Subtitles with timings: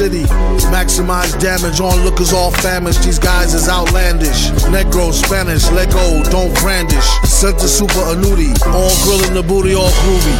[0.00, 0.24] city.
[0.72, 3.02] Maximize damage on lookers all famished.
[3.02, 4.48] These guys is outlandish.
[4.72, 7.08] Negro, Spanish, let go, don't brandish.
[7.28, 8.48] Center super annuity.
[8.72, 10.36] All grilling the booty, all groovy.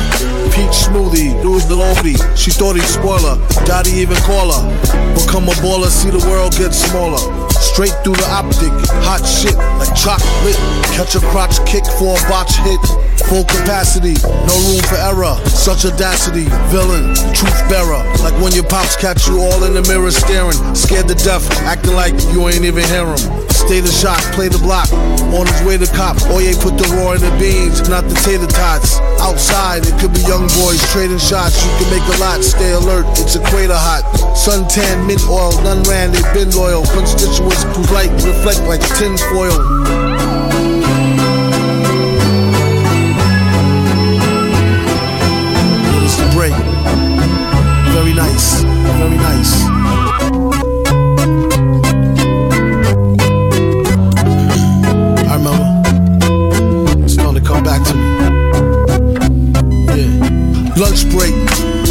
[0.55, 2.17] Peach smoothie, dude the lofty.
[2.41, 3.37] She thought he'd spoil her.
[3.67, 4.65] Daddy even call her.
[5.13, 7.21] Become a baller, see the world get smaller.
[7.53, 8.73] Straight through the optic,
[9.05, 10.57] hot shit like chocolate.
[10.97, 13.10] Catch a crotch kick for a botch hit.
[13.31, 15.39] Full capacity, no room for error.
[15.47, 18.03] Such audacity, villain, truth bearer.
[18.27, 21.95] Like when your pops catch you all in the mirror staring, scared to death, acting
[21.95, 23.23] like you ain't even hear him.
[23.55, 24.91] Stay the shot, play the block.
[25.31, 28.51] On his way to cop, Oye put the raw in the beans, not the tater
[28.51, 28.99] tots.
[29.23, 31.55] Outside, it could be young boys trading shots.
[31.63, 34.03] You can make a lot, stay alert, it's equator hot.
[34.35, 36.83] Suntan, mint oil, none ran, they been loyal.
[36.91, 39.15] Constituents whose light reflect like tin
[49.01, 49.55] Very nice.
[57.03, 58.05] It's to come back to me.
[59.89, 60.77] Yeah.
[60.77, 61.35] Lunch break.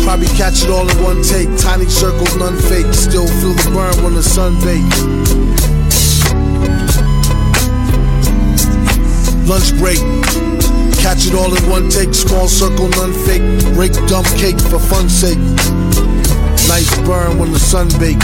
[0.04, 1.50] Probably catch it all in one take.
[1.58, 2.94] Tiny circles, none fake.
[2.94, 5.02] Still feel the burn when the sun bakes.
[9.50, 9.98] Lunch break.
[11.02, 12.14] Catch it all in one take.
[12.14, 13.42] Small circle, none fake.
[13.74, 15.40] Break dump cake for fun's sake.
[16.70, 18.22] Nice burn when the sun bake.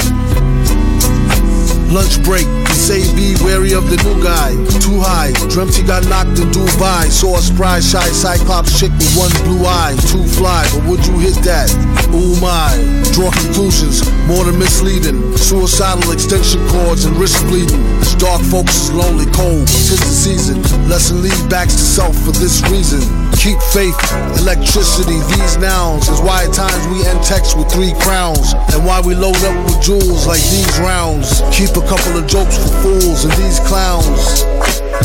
[1.89, 2.45] Lunch break.
[2.77, 4.53] Say be wary of the new guy.
[4.77, 5.33] Too high.
[5.49, 7.09] Dreamt he got knocked in Dubai.
[7.09, 9.97] Saw a spry shy cyclops chick with one blue eye.
[10.13, 11.73] Too fly, but would you hit that?
[12.13, 12.69] Ooh my.
[13.17, 14.05] Draw conclusions.
[14.29, 15.35] More than misleading.
[15.37, 17.81] Suicidal extension cords and wrist bleeding.
[17.97, 19.65] This dark folks is lonely cold.
[19.65, 20.61] Tis the season.
[20.87, 23.24] Lesson lead backs to self for this reason.
[23.37, 23.97] Keep faith.
[24.41, 25.19] Electricity.
[25.35, 28.53] These nouns is why at times we end text with three crowns.
[28.73, 31.41] And why we load up with jewels like these rounds.
[31.51, 34.43] Keep a couple of jokes for fools and these clowns.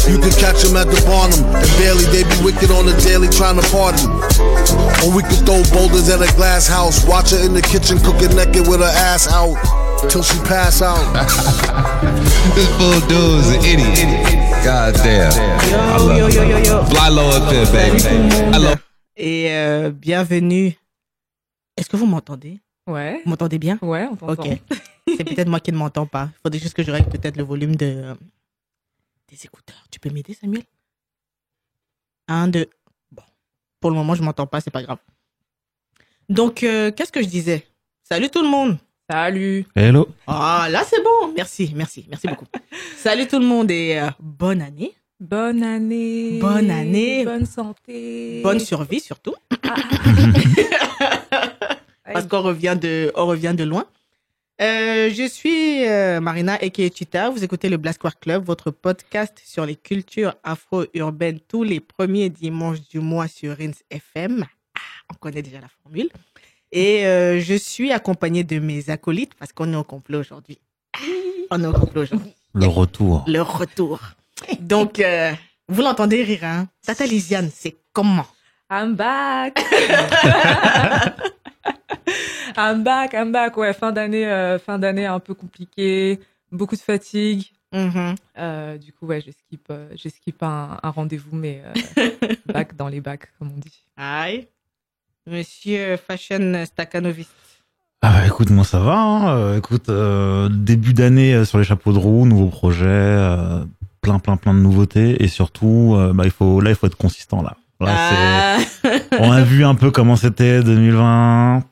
[0.07, 3.29] You can catch them at the bottom, and barely they be wicked on the daily
[3.29, 4.07] trying to party.
[5.03, 8.35] Or we could throw boulders at a glass house, watch her in the kitchen cooking
[8.37, 9.59] naked with her ass out
[10.09, 11.03] till she pass out.
[12.55, 14.40] This fool dude is an idiot.
[14.63, 15.33] God damn.
[15.33, 16.35] I Yo, love yo, it.
[16.35, 16.85] yo, yo, yo.
[16.85, 17.99] Fly low up there, baby.
[18.01, 18.55] Salut tout le monde.
[18.55, 18.71] Hello.
[19.17, 20.77] Et euh, bienvenue.
[21.77, 22.61] Est-ce que vous m'entendez?
[22.87, 23.21] Ouais.
[23.25, 23.79] Vous m'entendez bien?
[23.83, 24.43] Ouais, on t'entend.
[24.43, 24.59] Ok.
[25.09, 26.31] C'est peut-être moi qui ne m'entends pas.
[26.33, 28.15] Il faudrait juste que je règle peut-être le volume de, euh,
[29.29, 29.83] des écouteurs.
[29.91, 30.63] Tu peux m'aider, Samuel?
[32.29, 32.67] Un, deux.
[33.11, 33.23] Bon.
[33.81, 34.99] Pour le moment, je ne m'entends pas, c'est pas grave.
[36.29, 37.67] Donc, euh, qu'est-ce que je disais?
[38.05, 38.79] Salut tout le monde
[39.11, 39.67] Salut.
[39.75, 40.07] Hello.
[40.29, 41.33] Ah, là, c'est bon.
[41.35, 42.45] Merci, merci, merci beaucoup.
[42.97, 44.95] Salut tout le monde et euh, bonne année.
[45.19, 46.39] Bonne année.
[46.39, 47.25] Bonne année.
[47.25, 48.41] Bonne santé.
[48.45, 49.35] Bonne survie surtout.
[49.65, 49.75] Ah.
[52.13, 53.85] parce qu'on revient de, on revient de loin.
[54.63, 57.31] Euh, je suis euh, Marina aka Chita.
[57.31, 62.31] Vous écoutez le Black Square Club, votre podcast sur les cultures afro-urbaines tous les premiers
[62.31, 64.47] dimanches du mois sur Rins FM.
[64.77, 64.81] Ah,
[65.11, 66.11] on connaît déjà la formule.
[66.73, 70.59] Et euh, je suis accompagnée de mes acolytes parce qu'on est au complot aujourd'hui.
[71.51, 72.35] On est au complot aujourd'hui.
[72.55, 73.25] Le retour.
[73.27, 74.01] Le retour.
[74.61, 75.33] Donc, euh,
[75.69, 76.69] vous l'entendez rire, hein?
[76.85, 78.27] Tata Lisiane, c'est comment?
[78.71, 79.61] I'm back.
[82.57, 83.57] I'm back, I'm back.
[83.57, 86.21] Ouais, fin d'année, euh, fin d'année un peu compliquée,
[86.53, 87.45] beaucoup de fatigue.
[87.73, 88.15] Mhm.
[88.39, 92.11] Euh, du coup, ouais, je skip, euh, je skip un, un rendez-vous, mais euh,
[92.47, 93.85] back dans les bacs, comme on dit.
[93.97, 94.49] Aïe.
[95.31, 97.31] Monsieur Fashion Stakhanovist.
[98.03, 98.99] Ah bah, écoute, moi ça va.
[98.99, 99.37] hein.
[99.37, 103.63] Euh, écoute, euh, début d'année euh, sur les chapeaux de roue, nouveaux projets, euh,
[104.01, 106.97] plein plein plein de nouveautés et surtout, euh, bah, il faut là il faut être
[106.97, 107.57] consistant là.
[107.81, 108.59] Là, Ah.
[109.21, 111.63] on a vu un peu comment c'était 2020.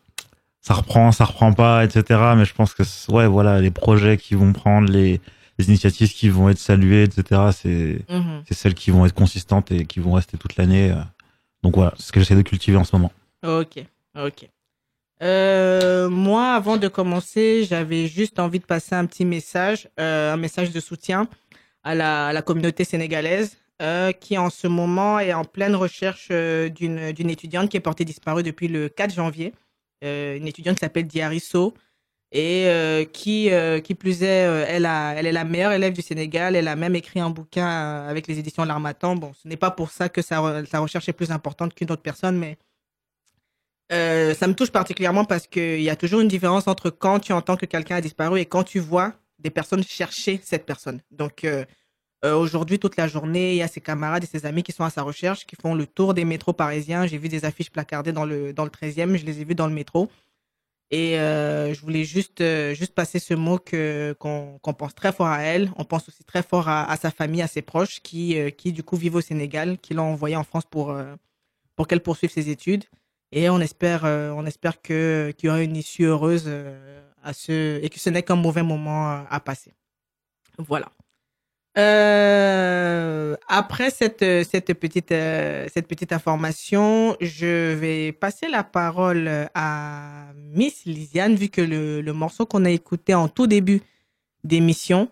[0.61, 2.21] Ça reprend, ça reprend pas, etc.
[2.37, 5.21] Mais je pense que ouais, voilà, les projets qui vont prendre, les,
[5.59, 7.41] les initiatives qui vont être saluées, etc.
[7.53, 8.43] C'est Mhm.
[8.47, 10.95] c'est celles qui vont être consistantes et qui vont rester toute l'année.
[11.63, 13.13] Donc voilà, c'est ce que j'essaie de cultiver en ce moment.
[13.45, 13.85] Ok,
[14.17, 14.49] ok.
[15.23, 20.37] Euh, moi, avant de commencer, j'avais juste envie de passer un petit message, euh, un
[20.37, 21.29] message de soutien
[21.83, 27.69] à la, communauté sénégalaise euh, qui, en ce moment, est en pleine recherche d'une étudiante
[27.71, 29.53] qui est portée disparue depuis le 4 janvier.
[30.03, 31.75] Une étudiante qui s'appelle Diarisso
[32.31, 33.51] et qui,
[33.85, 34.27] qui plus est,
[34.69, 36.55] elle, est la meilleure élève du Sénégal.
[36.55, 37.67] Elle a même écrit un bouquin
[38.07, 39.17] avec les éditions L'Armatan.
[39.17, 42.39] Bon, ce n'est pas pour ça que sa recherche est plus importante qu'une autre personne,
[42.39, 42.59] mais
[43.93, 47.33] Euh, ça me touche particulièrement parce qu'il y a toujours une différence entre quand tu
[47.33, 51.01] entends que quelqu'un a disparu et quand tu vois des personnes chercher cette personne.
[51.11, 51.65] Donc euh,
[52.25, 54.85] euh, aujourd'hui, toute la journée, il y a ses camarades et ses amis qui sont
[54.85, 57.07] à sa recherche, qui font le tour des métros parisiens.
[57.07, 59.69] J'ai vu des affiches placardées dans le, dans le 13e, je les ai vues dans
[59.69, 60.11] le métro.
[60.91, 65.13] Et euh, je voulais juste, euh, juste passer ce mot que qu'on qu'on pense très
[65.13, 65.71] fort à elle.
[65.77, 68.73] On pense aussi très fort à, à sa famille, à ses proches qui, euh, qui
[68.73, 70.97] du coup vivent au Sénégal, qui l'ont envoyée en France pour,
[71.77, 72.85] pour qu'elle poursuive ses études.
[73.33, 77.33] Et on espère, euh, on espère que qu'il y aura une issue heureuse euh, à
[77.33, 79.73] ce et que ce n'est qu'un mauvais moment euh, à passer.
[80.59, 80.91] Voilà.
[81.77, 90.33] Euh, après cette cette petite euh, cette petite information, je vais passer la parole à
[90.35, 93.83] Miss Lisiane vu que le, le morceau qu'on a écouté en tout début
[94.43, 95.09] d'émission,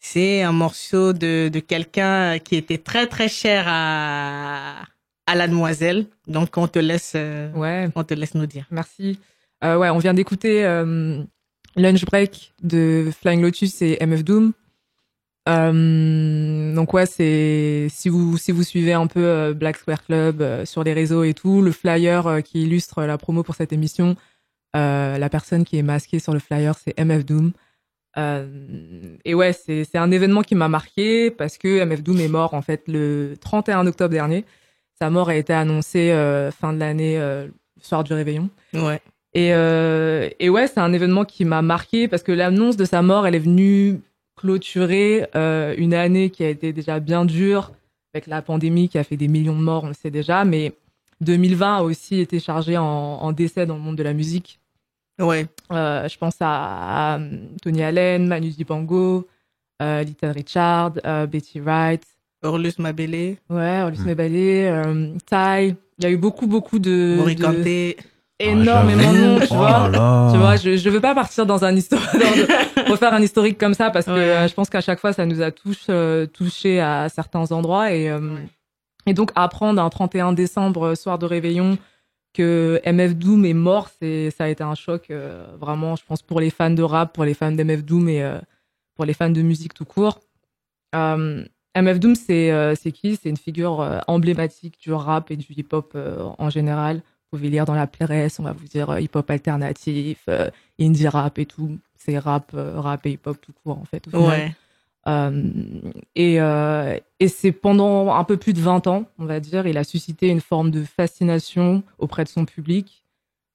[0.00, 4.84] c'est un morceau de de quelqu'un qui était très très cher à
[5.26, 6.06] à la demoiselle.
[6.26, 8.66] Donc on te laisse euh, Ouais, on te laisse nous dire.
[8.70, 9.18] merci.
[9.64, 11.22] Euh, ouais, on vient d'écouter euh,
[11.76, 14.52] Lunch Break de Flying Lotus et MF Doom.
[15.46, 20.92] Donc ouais, c'est si vous si vous suivez un peu Black Square Club sur les
[20.92, 24.16] réseaux et tout, le flyer qui illustre la promo pour cette émission,
[24.74, 27.52] la personne qui est masquée sur le flyer, c'est MF Doom.
[29.24, 32.54] Et ouais, c'est c'est un événement qui m'a marqué parce que MF Doom est mort
[32.54, 34.44] en fait le 31 octobre dernier.
[34.98, 38.48] Sa mort a été annoncée euh, fin de l'année, euh, le soir du réveillon.
[38.72, 39.00] Ouais.
[39.34, 43.02] Et, euh, et ouais, c'est un événement qui m'a marqué parce que l'annonce de sa
[43.02, 44.00] mort, elle est venue
[44.36, 47.72] clôturer une année qui a été déjà bien dure
[48.12, 50.72] avec la pandémie qui a fait des millions de morts, on le sait déjà, mais
[51.20, 54.58] 2020 a aussi été chargé en, en décès dans le monde de la musique.
[55.18, 55.46] Ouais.
[55.72, 57.20] Euh, je pense à, à
[57.62, 59.26] Tony Allen, Manu Dibango,
[59.82, 62.02] euh, Little Richard, euh, Betty Wright,
[62.46, 65.74] Orlus Mabélé, ouais, Orlus Mebale, euh, Ty.
[65.98, 67.96] Il y a eu beaucoup, beaucoup de, de- Kanté.
[68.38, 69.90] énormément de noms, tu Oh vois.
[70.32, 72.06] Tu vois, je, je veux pas partir dans un historique,
[72.88, 74.18] refaire un historique comme ça parce que Ouais.
[74.18, 77.92] euh, je pense qu'à chaque fois ça nous a tous euh, touché à certains endroits
[77.92, 78.46] et euh, Ouais.
[79.06, 81.78] et donc apprendre un 31 décembre euh, soir de réveillon
[82.34, 86.20] que MF Doom est mort, c'est ça a été un choc euh, vraiment, je pense
[86.20, 88.38] pour les fans de rap, pour les fans d'MF Doom et euh,
[88.94, 90.20] pour les fans de musique tout court.
[90.94, 91.42] Euh,
[91.76, 93.16] MF Doom, c'est euh, c'est qui?
[93.16, 96.96] C'est une figure euh, emblématique du rap et du hip-hop euh, en général.
[96.96, 100.28] Vous pouvez lire dans la presse, on va vous dire hip-hop alternatif,
[100.80, 101.76] indie rap et tout.
[101.96, 104.06] C'est rap, rap et hip-hop tout court en fait.
[104.14, 104.28] au.
[104.28, 104.54] Ouais.
[106.14, 109.84] Et et c'est pendant un peu plus de 20 ans, on va dire, il a
[109.84, 113.02] suscité une forme de fascination auprès de son public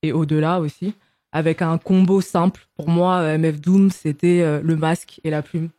[0.03, 0.93] et au-delà aussi,
[1.31, 2.67] avec un combo simple.
[2.75, 5.69] Pour moi, MF Doom, c'était le masque et la plume.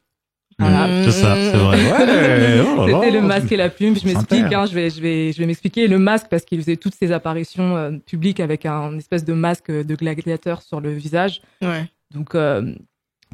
[0.63, 0.87] Voilà.
[0.87, 1.05] Mmh.
[1.05, 1.79] C'est ça, c'est vrai.
[1.93, 3.01] Ouais, oh là là.
[3.01, 3.97] C'était le masque et la plume.
[3.97, 4.61] Je m'explique, Sincère.
[4.61, 5.89] hein, je vais, je vais, je vais m'expliquer.
[5.89, 9.71] Le masque parce qu'il faisait toutes ses apparitions euh, publiques avec un espèce de masque
[9.71, 11.43] de gladiateur sur le visage.
[11.63, 11.87] Ouais.
[12.13, 12.73] Donc euh,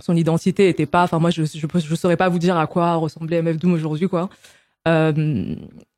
[0.01, 1.03] son identité était pas.
[1.05, 4.09] Enfin moi, je, je, je saurais pas vous dire à quoi ressemblait MF Doom aujourd'hui,
[4.09, 4.29] quoi.
[4.87, 5.55] Euh,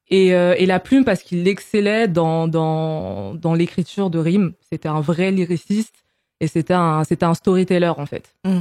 [0.08, 4.52] et, euh, et la plume parce qu'il excellait dans dans dans l'écriture de rimes.
[4.70, 5.94] C'était un vrai lyriciste
[6.40, 8.34] et c'était un c'était un storyteller en fait.
[8.44, 8.60] Mm.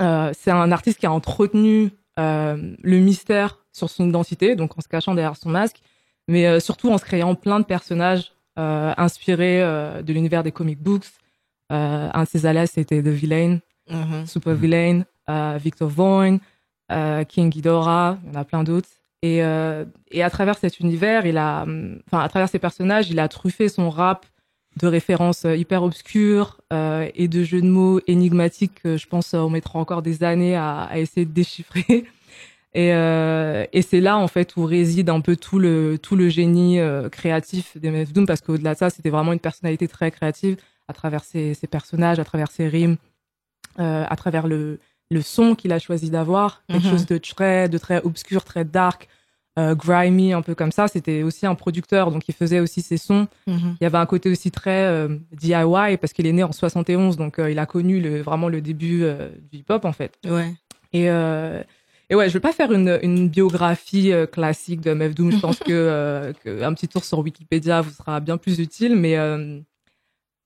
[0.00, 4.80] Euh, c'est un artiste qui a entretenu euh, le mystère sur son identité, donc en
[4.80, 5.80] se cachant derrière son masque,
[6.28, 11.06] mais euh, surtout en se créant plein de personnages inspirés de l'univers des comic books.
[11.70, 14.26] Un de ses alias, c'était The Villain, Mhm.
[14.26, 15.04] Super Villain,
[15.56, 16.40] Victor Vaughn,
[17.26, 18.88] King Ghidorah, il y en a plein d'autres.
[19.22, 23.18] Et, et à travers cet univers, il a, hum, enfin, à travers ces personnages, il
[23.18, 24.26] a truffé son rap
[24.80, 29.34] de références euh, hyper obscures euh, et de jeux de mots énigmatiques que je pense
[29.34, 32.04] euh, on mettra encore des années à, à essayer de déchiffrer.
[32.72, 36.28] Et, euh, et c'est là en fait où réside un peu tout le tout le
[36.28, 40.56] génie euh, créatif d'MF Doom parce qu'au-delà de ça, c'était vraiment une personnalité très créative
[40.86, 42.96] à travers ses, ses personnages, à travers ses rimes,
[43.76, 44.78] à travers le
[45.10, 46.90] le son qu'il a choisi d'avoir, quelque Mhm.
[46.90, 49.08] chose de très de très obscur, très dark,
[49.60, 50.88] euh, grimy, un peu comme ça.
[50.88, 53.28] C'était aussi un producteur, donc il faisait aussi ses sons.
[53.46, 53.76] Mhm.
[53.80, 57.16] Il y avait un côté aussi très euh, DIY parce qu'il est né en 71,
[57.16, 59.04] donc euh, il a connu le, vraiment le début
[59.50, 60.14] du hip-hop en fait.
[60.24, 60.52] Ouais.
[60.92, 61.08] Et,
[62.10, 65.30] et ouais, je vais pas faire une, une biographie classique de MF Doom.
[65.30, 68.96] Je pense que, euh, que un petit tour sur Wikipédia vous sera bien plus utile.
[68.96, 69.16] Mais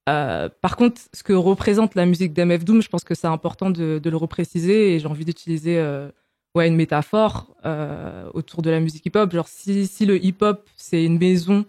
[0.07, 3.71] euh, par contre, ce que représente la musique d'MF Doom, je pense que c'est important
[3.71, 4.93] de, de le repréciser.
[4.93, 6.09] Et j'ai envie d'utiliser euh,
[6.55, 9.31] ouais une métaphore euh, autour de la musique hip-hop.
[9.31, 11.65] Genre si si le hip-hop c'est une maison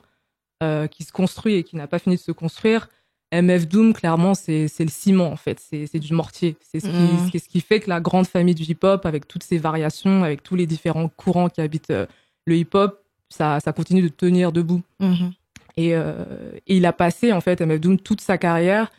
[0.63, 2.89] euh, qui se construit et qui n'a pas fini de se construire.
[3.33, 5.59] MF Doom, clairement, c'est le ciment, en fait.
[5.61, 6.57] C'est du mortier.
[6.61, 9.43] C'est ce, qui c'est ce qui fait que la grande famille du hip-hop, avec toutes
[9.43, 12.07] ses variations, avec tous les différents courants qui habitent euh,
[12.47, 14.81] le hip-hop, ça, ça continue de tenir debout.
[15.01, 15.33] Mhm.
[15.77, 18.93] Et, et il a passé, en fait, MF Doom, toute sa carrière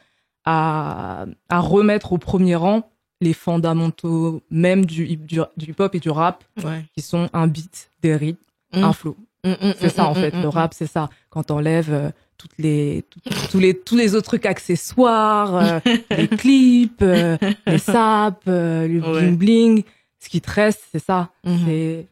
[0.45, 2.87] à, à remettre au premier rang
[3.21, 6.85] les fondamentaux même du, du, du hip-hop et du rap, Ouais.
[6.95, 8.39] qui sont un beat, des rythmes,
[8.73, 8.83] Mm.
[8.83, 9.15] un flow.
[9.45, 10.31] Mm, mm, C'est ça, en fait.
[10.35, 11.09] Le rap, c'est ça.
[11.29, 13.19] Quand t'enlèves euh, toutes les, tout-
[13.49, 15.79] tous les, tous les autres trucs accessoires, euh,
[16.17, 19.21] les clips, euh, les saps, le Ouais.
[19.21, 19.83] bling bling,
[20.19, 21.29] ce qui te reste, c'est ça.
[21.45, 21.59] Mhm.
[21.65, 22.07] C'est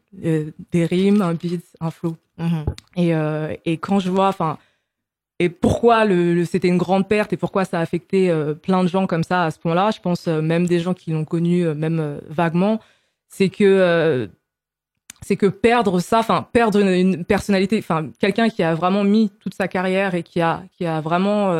[0.71, 2.15] des rimes, un beat, un flow.
[2.37, 2.65] Mhm.
[2.95, 3.11] Et,
[3.65, 4.57] et quand je vois, enfin,
[5.39, 8.83] et pourquoi le, le- c'était une grande perte et pourquoi ça a affecté euh, plein
[8.83, 11.25] de gens comme ça à ce point-là, je pense euh, même des gens qui l'ont
[11.25, 12.79] connu, euh, même vaguement,
[13.27, 14.29] c'est que
[15.21, 19.31] c'est que perdre ça, enfin perdre une, une personnalité, enfin quelqu'un qui a vraiment mis
[19.39, 21.51] toute sa carrière et qui a qui a vraiment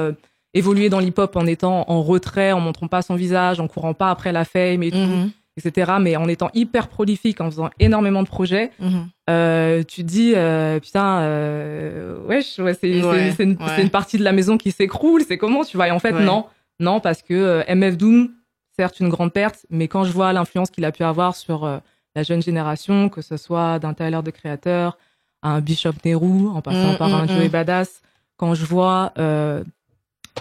[0.53, 4.09] évolué dans l'hip-hop en étant en retrait, en montrant pas son visage, en courant pas
[4.11, 5.31] après la fame et tout, Mhm.
[5.57, 5.93] Etc.
[6.01, 9.07] Mais en étant hyper prolifique, en faisant énormément de projets, Mhm.
[9.29, 13.57] euh, tu te dis euh, putain euh, wesh ouais, c'est Ouais, une, ouais.
[13.75, 15.87] c'est une partie de la maison qui s'écroule c'est comment tu vois?
[15.87, 16.45] Et en fait non
[16.79, 18.31] non parce que euh, MF Doom
[18.77, 21.81] certes une grande perte mais quand je vois l'influence qu'il a pu avoir sur
[22.15, 24.97] la jeune génération que ce soit d'un Tyler de créateur
[25.41, 27.29] à un Bishop Nehru en passant Mm, par mm, un mm.
[27.29, 28.01] Joey Badass
[28.37, 29.13] quand je vois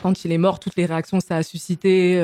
[0.02, 2.18] quand il est mort toutes les réactions que ça a suscité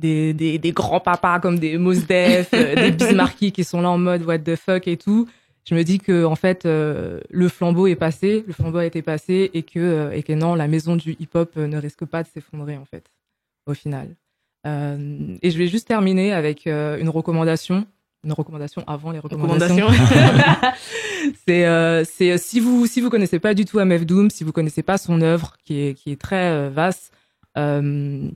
[0.00, 3.90] des, des, des grands papas comme des Mos Def, euh, des Bismarcky qui sont là
[3.90, 5.28] en mode what the fuck et tout.
[5.64, 9.02] Je me dis que en fait euh, le flambeau est passé, le flambeau a été
[9.02, 12.22] passé et que euh, et que non la maison du hip hop ne risque pas
[12.22, 13.04] de s'effondrer en fait
[13.66, 14.08] au final.
[14.66, 17.86] Euh, et je vais juste terminer avec une recommandation,
[18.24, 19.86] une recommandation avant les recommandations.
[19.86, 20.70] Recommandation.
[21.46, 24.82] c'est c'est si vous si vous connaissez pas du tout MF Doom, si vous connaissez
[24.82, 27.12] pas son œuvre qui est qui est très vaste,
[27.56, 28.30] euh,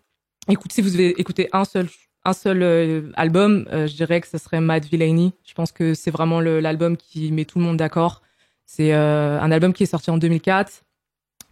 [0.48, 1.88] écoute si vous devez écouter un seul
[2.26, 5.34] un seul euh, album, euh, je dirais que ce serait Mad Villainy.
[5.46, 8.22] Je pense que c'est vraiment l'album qui met tout le monde d'accord.
[8.64, 10.84] C'est euh, un album qui est sorti en 2004.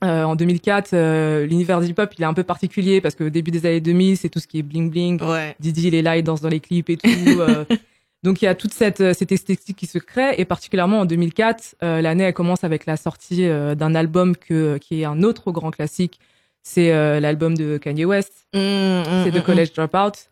[0.03, 3.31] Euh, en 2004, euh, l'univers du hip-hop, il est un peu particulier parce que au
[3.31, 5.55] début des années 2000, c'est tout ce qui est bling bling, Ouais.
[5.61, 7.09] Didi, il est là, il danse dans les clips et tout.
[8.23, 11.77] donc il y a toute cette, cette esthétique qui se crée et particulièrement en 2004,
[11.83, 15.53] euh, l'année elle commence avec la sortie euh, d'un album que, qui est un autre
[15.53, 16.19] grand classique.
[16.63, 20.29] C'est euh, l'album de Kanye West, Mm, mm, c'est The mm, College Dropout.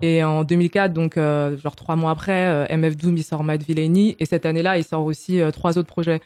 [0.00, 3.62] Et en 2004, donc euh, genre trois mois après, euh, MF Doom il sort Mad
[3.62, 4.16] Villainy.
[4.20, 6.20] Et cette année-là il sort aussi euh, trois autres projets.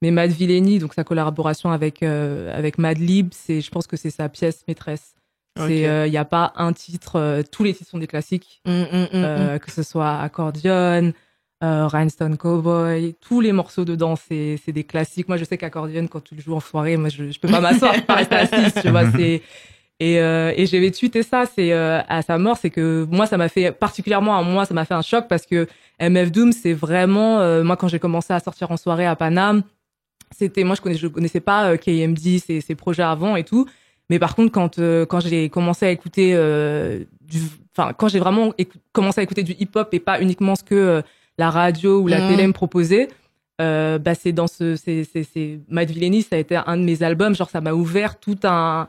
[0.00, 4.10] Mais Mad Villainy, donc sa collaboration avec euh, avec Madlib, c'est je pense que c'est
[4.10, 5.14] sa pièce maîtresse.
[5.68, 9.82] Il y a pas un titre, euh, tous les titres sont des classiques, que ce
[9.84, 11.12] soit Accordion,
[11.64, 15.28] euh, Rhinestone Cowboy, tous les morceaux dedans c'est c'est des classiques.
[15.28, 17.60] Moi je sais qu'Accordion quand tu le joues en soirée, moi je je peux pas
[17.60, 19.42] m'asseoir, je peux pas rester assise, tu vois, c'est
[20.00, 23.36] et, euh, et j'avais tweeté ça, c'est euh, à sa mort, c'est que moi ça
[23.36, 25.68] m'a fait particulièrement à moi ça m'a fait un choc parce que
[26.00, 29.62] MF Doom c'est vraiment euh, moi quand j'ai commencé à sortir en soirée à Paname,
[30.36, 33.66] c'était moi je connais je connaissais pas KMD ses, ses projets avant et tout,
[34.10, 36.32] mais par contre quand quand j'ai commencé à écouter
[37.20, 37.38] du
[37.76, 38.52] enfin quand j'ai vraiment
[38.92, 41.02] commencé à écouter du hip-hop et pas uniquement ce que
[41.38, 42.28] la radio ou la Mhm.
[42.30, 43.08] télé me proposait
[43.60, 46.82] euh, bah c'est dans ce c'est c'est c'est Mad Villainy ça a été un de
[46.82, 47.34] mes albums.
[47.36, 48.88] Genre ça m'a ouvert tout un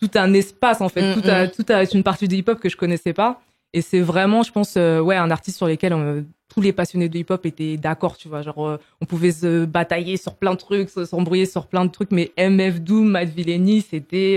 [0.00, 1.02] tout un espace en fait.
[1.02, 1.50] Mm, tout mm.
[1.56, 3.40] tout un- une partie du hip hop que je connaissais pas.
[3.72, 7.08] Et c'est vraiment je pense euh, ouais un artiste sur lequel euh, tous les passionnés
[7.08, 8.42] de hip hop étaient d'accord tu vois.
[8.42, 11.90] Genre euh, on pouvait se batailler sur plein de trucs se- s'embrouiller sur plein de
[11.90, 14.36] trucs mais MF Doom Mad Villainy c'était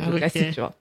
[0.00, 0.72] le classique tu vois.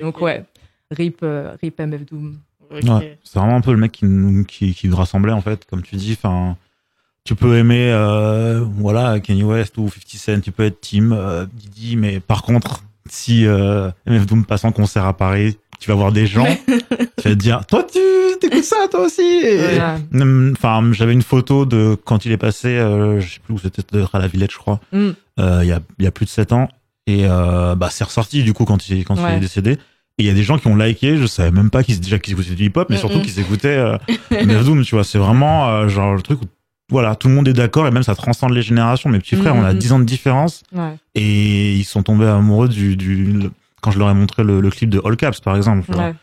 [0.00, 0.44] Donc ouais.
[0.90, 1.24] Rip
[1.62, 2.38] rip MF Doom
[2.82, 5.64] Ouais, c'est vraiment un peu le mec qui nous, qui, qui nous rassemblait, en fait,
[5.68, 6.12] comme tu dis.
[6.20, 6.56] Enfin,
[7.24, 11.46] tu peux aimer, euh, voilà, Kanye West ou 50 Cent, tu peux être team euh,
[11.54, 15.96] Didi, mais par contre, si euh, MF Doom passe en concert à Paris, tu vas
[15.96, 17.98] voir des gens, tu vas te dire, toi, tu
[18.40, 19.40] t'écoutes ça, toi aussi?
[19.42, 19.98] Voilà.
[20.52, 23.82] Enfin, j'avais une photo de quand il est passé, euh, je sais plus où c'était,
[24.12, 25.10] à la Villette, je crois, Mm.
[25.40, 26.68] euh, il y, a, il y a plus de 7 ans.
[27.06, 29.78] Et euh, bah, c'est ressorti, du coup, quand il, quand il est décédé.
[30.18, 32.18] Et il y a des gens qui ont liké, je savais même pas qu'ils déjà
[32.20, 33.98] qu'ils écoutaient du hip-hop, mais Mm, surtout qu'ils écoutaient euh,
[34.62, 35.02] Doom, tu vois.
[35.04, 36.44] C'est vraiment euh, genre le truc où
[36.90, 39.10] voilà, tout le monde est d'accord et même ça transcende les générations.
[39.10, 39.78] Mes petits frères, Mm, on a mm.
[39.78, 43.50] 10 ans de différence ouais et ils sont tombés amoureux du, du le-
[43.82, 45.90] quand je leur ai montré le, le clip de All Caps par exemple.
[45.96, 46.14] ouais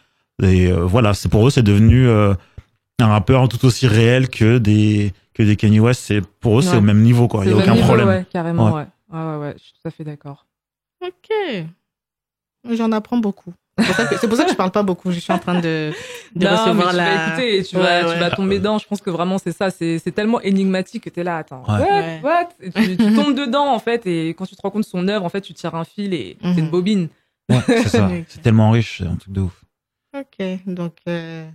[0.41, 2.33] Et euh, voilà, c'est pour eux c'est devenu euh,
[3.00, 6.01] un rappeur tout aussi réel que des que des Kanye West.
[6.05, 7.43] C'est pour eux c'est au même niveau quoi.
[7.45, 8.07] Il y a aucun niveau, problème.
[8.07, 8.83] ouais, carrément Ouais.
[8.83, 10.45] ouais ouais ouais, ouais je suis tout à fait d'accord
[11.03, 11.65] Ok.
[12.77, 13.53] J'en apprends beaucoup.
[13.77, 13.85] C'est
[14.27, 15.11] pour, ça que, je parle pas beaucoup.
[15.11, 15.91] Je suis en train de,
[16.35, 17.03] de non, mais recevoir tu la.
[17.15, 18.13] vas écouter et tu, Ouais, vas, ouais.
[18.13, 18.77] tu vas tomber dedans.
[18.77, 19.71] Je pense que vraiment, c'est ça.
[19.71, 21.63] C'est, c'est tellement énigmatique que t'es là, attends.
[21.67, 22.19] Ouais.
[22.21, 22.49] What, what?
[22.61, 24.05] Et tu, tu tombes dedans, en fait.
[24.05, 26.13] Et quand tu te rends compte de son œuvre, en fait, tu tires un fil
[26.13, 26.69] et c'est une Mhm.
[26.69, 27.07] bobine.
[27.49, 28.09] Ouais, c'est ça.
[28.27, 29.63] C'est tellement riche, c'est un truc de ouf.
[30.15, 31.49] Ok, donc euh,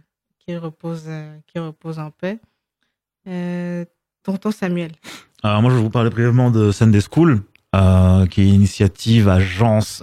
[0.45, 2.39] qui repose, euh, qui repose en paix.
[3.29, 3.85] Euh,
[4.23, 4.93] tonton Samuel.
[5.43, 7.43] Alors moi, je vais vous parler brièvement de Sunday School.
[7.75, 10.03] euh, qui est initiative, agence,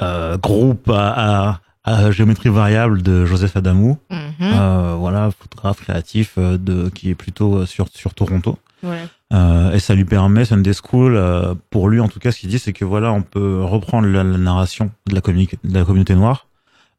[0.00, 3.98] euh, groupe à, à, à géométrie variable de Joseph Adamou.
[4.10, 4.18] Mhm.
[4.40, 8.58] Euh, voilà, photographe créatif euh, de, qui est plutôt euh, sur, sur Toronto.
[8.82, 9.06] Ouais.
[9.32, 12.48] Euh, et ça lui permet, Sunday School, euh, pour lui en tout cas, ce qu'il
[12.48, 16.14] dit, c'est que voilà, on peut reprendre la, la narration de la, de la communauté
[16.14, 16.46] noire.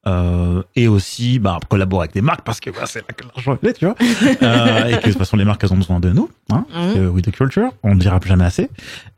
[0.08, 3.56] Euh, et aussi bah, collaborer avec des marques parce que bah, c'est là que l'argent
[3.62, 3.94] est, tu vois.
[4.42, 6.94] euh, et que de toute façon les marques elles ont besoin de nous, hein, parce
[6.96, 8.68] que with the culture, on ne dira plus jamais assez.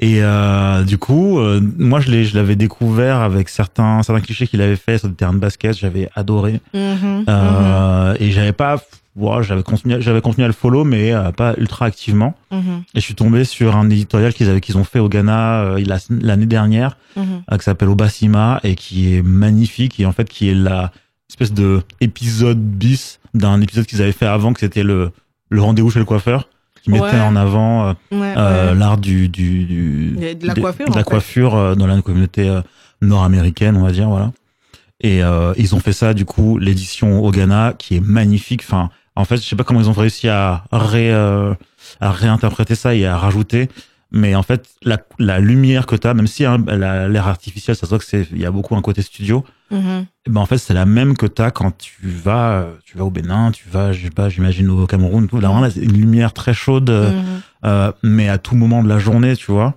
[0.01, 4.45] Et euh, du coup, euh, moi je l'ai, je l'avais découvert avec certains certains clichés
[4.45, 6.59] qu'il avait fait sur des terrains de basket, j'avais adoré.
[6.73, 7.25] Mhm.
[7.29, 8.75] Euh, Et j'avais pas,
[9.41, 12.35] j'avais continué, j'avais continué à le follow, mais euh, pas ultra activement.
[12.51, 12.83] Mhm.
[12.95, 15.83] Et je suis tombé sur un éditorial qu'ils avaient, qu'ils ont fait au Ghana euh,
[16.09, 17.43] l'année dernière, Mhm.
[17.51, 20.91] euh, qui s'appelle Obasima et qui est magnifique et en fait qui est la
[21.29, 25.11] espèce de épisode bis d'un épisode qu'ils avaient fait avant, que c'était le
[25.49, 26.49] le rendez-vous chez le coiffeur,
[26.83, 27.19] qui mettait Ouais.
[27.21, 28.75] en avant euh, Ouais, ouais.
[28.75, 31.09] l'art du, du, du De la coiffure, de en la fait.
[31.09, 32.59] coiffure dans la communauté
[33.01, 34.31] nord-américaine, on va dire, voilà.
[35.01, 38.61] Et euh, ils ont fait ça, du coup, l'édition au Ghana, qui est magnifique.
[38.65, 41.53] Enfin, en fait, je sais pas comment ils ont réussi à, ré, euh,
[42.01, 43.69] à réinterpréter ça et à rajouter.
[44.15, 47.81] Mais en fait, la, la lumière que tu as, même si hein, l'air artificielle, ça
[47.87, 49.43] se voit que c'est, il y a beaucoup un côté studio.
[50.27, 53.05] Ben en fait, c'est la même que tu as quand tu vas, euh, tu vas
[53.05, 55.39] au Bénin, tu vas, je sais pas, j'imagine au Cameroun, tout.
[55.39, 56.91] Là, vraiment, là, c'est une lumière très chaude.
[56.91, 57.23] euh, Mhm.
[57.65, 59.73] euh, mais à tout moment de la journée, tu vois.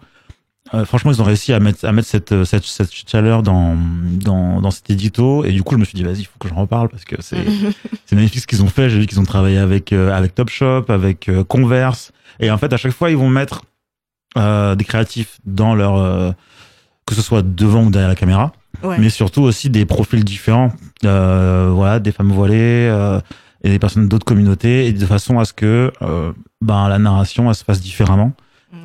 [0.75, 3.77] Euh, franchement, ils ont réussi à mettre, à mettre cette, euh, cette, cette chaleur dans,
[3.77, 5.45] dans, dans cet édito.
[5.45, 7.17] Et du coup, je me suis dit, vas-y, il faut que j'en reparle parce que
[7.21, 7.45] c'est,
[8.07, 8.91] c'est magnifique ce qu'ils ont fait.
[8.91, 12.11] J'ai vu qu'ils ont travaillé avec, euh, avec Topshop, avec euh, Converse.
[12.41, 13.63] Et en fait, à chaque fois, ils vont mettre
[14.37, 16.33] euh, des créatifs dans leur, euh,
[17.07, 18.53] que ce soit devant ou derrière la caméra,
[18.83, 18.99] Ouais.
[18.99, 20.73] mais surtout aussi des profils différents.
[21.05, 23.21] Euh, voilà, des femmes voilées euh,
[23.63, 25.93] et des personnes d'autres communautés, et de façon à ce que
[26.61, 28.33] ben, la narration elle se fasse différemment.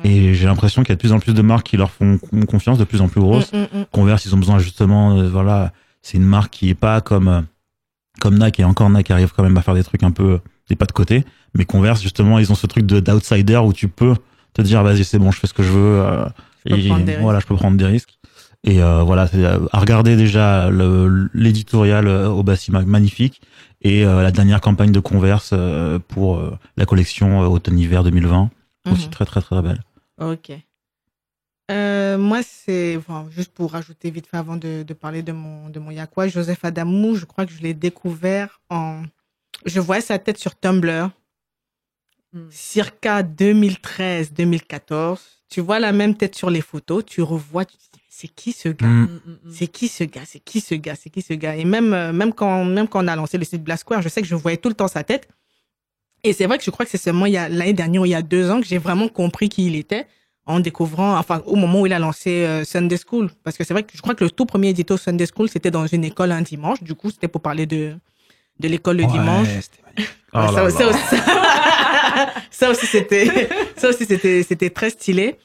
[0.04, 2.18] Et j'ai l'impression qu'il y a de plus en plus de marques qui leur font
[2.48, 3.52] confiance, de plus en plus grosses.
[3.52, 3.84] Mm, mm, mm.
[3.92, 7.40] Converse, ils ont besoin justement, euh, voilà, c'est une marque qui est pas comme euh,
[8.20, 10.76] comme Nike et encore Nike arrive quand même à faire des trucs un peu des
[10.76, 14.14] pas de côté, mais Converse justement, ils ont ce truc de d'outsider où tu peux
[14.52, 16.24] te dire vas-y c'est bon, je fais ce que je veux, euh,
[16.66, 18.18] Je et voilà, je peux prendre des risques.
[18.64, 19.28] Et euh, voilà,
[19.72, 20.70] à regarder déjà
[21.34, 23.40] l'éditorial au Bassima, magnifique,
[23.80, 25.52] et la dernière campagne de Converse
[26.06, 26.40] pour
[26.76, 28.50] la collection automne-hiver 2020,
[28.90, 29.10] aussi Mhm.
[29.10, 29.80] très très très belle.
[30.20, 30.52] Ok.
[31.70, 35.68] Euh, moi, c'est bon, juste pour rajouter vite fait avant de, de parler de mon,
[35.70, 39.02] de mon Yakwa, Joseph Adamou, je crois que je l'ai découvert en.
[39.64, 41.10] Je voyais sa tête sur Tumblr,
[42.34, 42.48] Mm.
[42.50, 45.18] circa 2013-2014.
[45.50, 48.52] Tu vois la même tête sur les photos, tu revois, tu te dis, c'est qui
[48.52, 48.86] ce gars?
[48.86, 49.02] Mm.
[49.02, 49.52] Mm, mm, mm.
[49.52, 50.22] C'est qui ce gars?
[50.24, 50.94] C'est qui ce gars?
[50.94, 51.56] C'est qui ce gars?
[51.56, 54.08] Et même, euh, même, quand, même quand on a lancé le site Black Square, je
[54.08, 55.28] sais que je voyais tout le temps sa tête.
[56.24, 58.06] Et c'est vrai que je crois que c'est seulement il y a l'année dernière ou
[58.06, 60.06] il y a deux ans que j'ai vraiment compris qui il était
[60.46, 63.30] en découvrant, enfin, au moment où il a lancé euh, Sunday School.
[63.44, 65.70] Parce que c'est vrai que je crois que le tout premier édito Sunday School, c'était
[65.70, 66.82] dans une école un dimanche.
[66.82, 67.94] Du coup, c'était pour parler de,
[68.58, 69.48] de l'école le dimanche.
[70.34, 70.88] Oh ça, là ça là.
[70.88, 71.16] aussi,
[72.50, 75.36] ça aussi c'était, ça aussi c'était, c'était très stylé.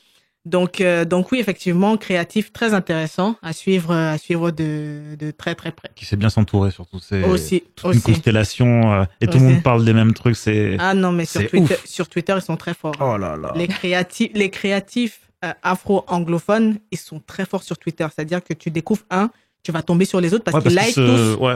[0.47, 5.31] Donc, euh, donc oui, effectivement, créatif, très intéressant à suivre, euh, à suivre de, de
[5.31, 5.89] très très près.
[5.95, 6.99] Qui sait bien s'entourer surtout.
[6.99, 8.01] C'est Aussi, toute une aussi.
[8.13, 9.53] constellation euh, et tout le Aussi.
[9.53, 10.37] monde parle des mêmes trucs.
[10.37, 12.95] C'est Ah non, mais sur Twitter, sur Twitter, ils sont très forts.
[13.01, 13.51] oh là là.
[13.55, 18.07] Les créatifs, les créatifs euh, afro-anglophones, ils sont très forts sur Twitter.
[18.13, 19.29] C'est-à-dire que tu découvres un,
[19.63, 21.35] tu vas tomber sur les autres parce Ouais, qu'ils like tous.
[21.39, 21.55] ouais.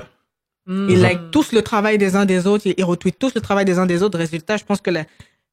[0.67, 3.65] Ils like tous le travail des uns des autres, ils ils retweetent tous le travail
[3.65, 4.17] des uns des autres.
[4.17, 5.05] Résultat, je pense que la-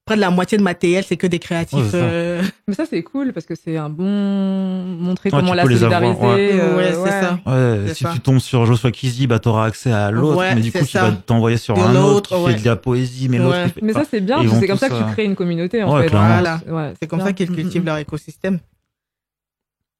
[0.08, 1.78] près de la moitié de ma TL, c'est que des créatifs.
[1.78, 2.04] Ouais, c'est ça.
[2.04, 4.04] euh, Mais ça, c'est cool parce que c'est un bon.
[4.04, 6.54] montrer Ouais, comment la peux les avoir, solidariser.
[6.54, 6.60] ouais.
[6.60, 7.38] euh, Ouais, c'est ça.
[7.46, 8.10] Ouais, C'est si ça.
[8.14, 10.84] tu tombes sur Joshua Kizzy, bah t'auras accès à l'autre, Ouais, mais du coup c'est
[10.86, 11.10] tu ça.
[11.10, 12.52] vas t'envoyer sur De un autre l'autre, qui ouais.
[12.54, 13.64] fait de la poésie, mais l'autre Ouais.
[13.66, 13.82] qui fait.
[13.82, 16.06] Mais ça, c'est bien, c'est comme ça que tu euh, crées une communauté, en fait.
[16.06, 16.58] clairement.
[16.68, 16.92] Voilà.
[17.00, 18.58] C'est comme ça qu'ils cultivent leur écosystème.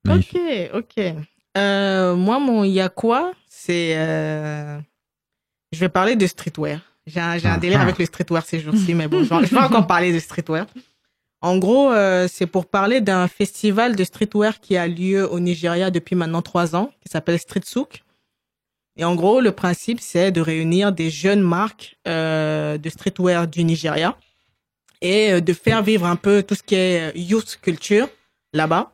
[0.09, 0.39] Ok,
[0.75, 1.05] ok.
[1.57, 3.95] Euh, moi, mon Yakwa, c'est.
[3.97, 4.79] euh,
[5.73, 6.81] Je vais parler de streetwear.
[7.09, 7.85] J'ai un, j'ai un Ah, délire ah.
[7.85, 10.67] avec le streetwear ces jours-ci, mais bon, je vais je vais encore parler de streetwear.
[11.41, 15.91] En gros, euh, c'est pour parler d'un festival de streetwear qui a lieu au Nigeria
[15.91, 18.03] depuis maintenant trois ans, qui s'appelle Street Souk.
[18.97, 23.63] Et en gros, le principe, c'est de réunir des jeunes marques euh, de streetwear du
[23.63, 24.17] Nigeria
[25.01, 28.09] et euh, de faire vivre un peu tout ce qui est youth culture
[28.53, 28.93] là-bas.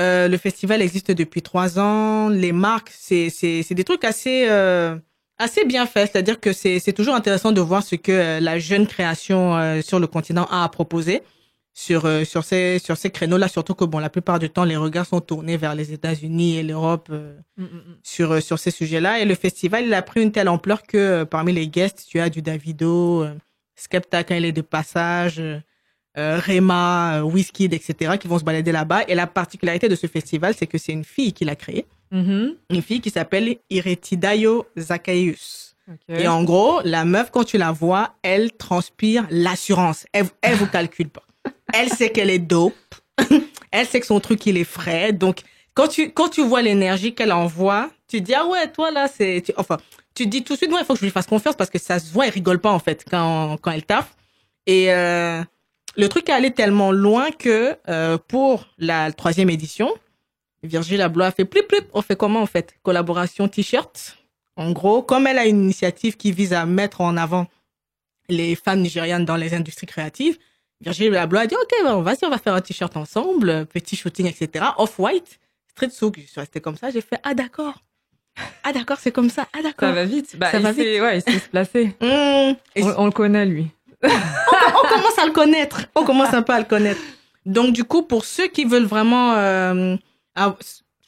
[0.00, 2.28] Euh, le festival existe depuis trois ans.
[2.28, 4.96] Les marques, c'est c'est c'est des trucs assez euh,
[5.40, 6.10] assez bien faits.
[6.12, 9.82] C'est-à-dire que c'est c'est toujours intéressant de voir ce que euh, la jeune création euh,
[9.82, 11.22] sur le continent a à proposer
[11.72, 13.48] sur euh, sur ces sur ces créneaux-là.
[13.48, 16.62] Surtout que bon, la plupart du temps, les regards sont tournés vers les États-Unis et
[16.62, 17.08] l'Europe.
[17.10, 17.96] euh, mm, mm, mm.
[18.02, 19.20] sur, sur ces sujets-là.
[19.20, 22.20] Et le festival, il a pris une telle ampleur que euh, parmi les guests, tu
[22.20, 23.34] as du Davido, euh,
[23.76, 25.42] Skepta quand il est de passage,
[26.16, 29.04] Rema, Wizkid, etc., qui vont se balader là-bas.
[29.08, 32.56] Et la particularité de ce festival, c'est que c'est une fille qui l'a créé, Mhm.
[32.70, 35.74] une fille qui s'appelle Iretidayo Zacchaeus.
[35.88, 36.18] Ok.
[36.18, 40.06] Et en gros, la meuf, quand tu la vois, elle transpire l'assurance.
[40.12, 41.22] Elle, elle vous calcule pas.
[41.72, 42.74] Elle sait qu'elle est dope.
[43.72, 45.12] elle sait que son truc, il est frais.
[45.12, 45.40] Donc,
[45.74, 49.42] quand tu, quand tu vois l'énergie qu'elle envoie, tu dis, ah ouais, toi là, c'est,
[49.56, 49.78] enfin,
[50.14, 51.78] tu dis tout de suite, ouais, il faut que je lui fasse confiance parce que
[51.78, 54.14] ça se voit, elle rigole pas, en fait, quand, quand elle taffe.
[54.66, 55.42] Et, euh,
[55.96, 59.92] le truc est allé tellement loin que, euh, pour la troisième édition,
[60.62, 61.86] Virgile Abloh a fait plip plip.
[61.94, 62.74] On fait comment, en fait?
[62.82, 64.16] Collaboration t-shirt.
[64.56, 67.46] En gros, comme elle a une initiative qui vise à mettre en avant
[68.28, 70.38] les femmes nigérianes dans les industries créatives,
[70.82, 74.26] Virgile Abloh a dit, OK, bon, vas-y, on va faire un t-shirt ensemble, petit shooting,
[74.26, 74.66] etc.
[74.78, 76.18] Off-white, street souk.
[76.20, 77.74] Je suis restée comme ça, j'ai fait, ah, d'accord.
[78.62, 79.46] Ah, d'accord, c'est comme ça.
[79.52, 79.92] Ah, Ça d'accord.
[79.92, 80.36] va vite.
[80.38, 81.96] Bah, Ça il va sait- Ouais, il sait se placer.
[82.00, 83.66] Hum, et On, on le connaît, lui.
[84.02, 85.82] on commence à le connaître.
[85.94, 87.00] On commence un peu à le connaître.
[87.46, 89.96] Donc, du coup, pour ceux qui veulent vraiment euh,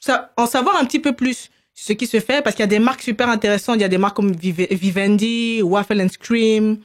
[0.01, 2.75] sa- en savoir un petit peu plus ce qui se fait, parce qu'il y a
[2.79, 3.77] des marques super intéressantes.
[3.77, 6.79] Il y a des marques comme Vive- Vivendi, Waffle and Scream.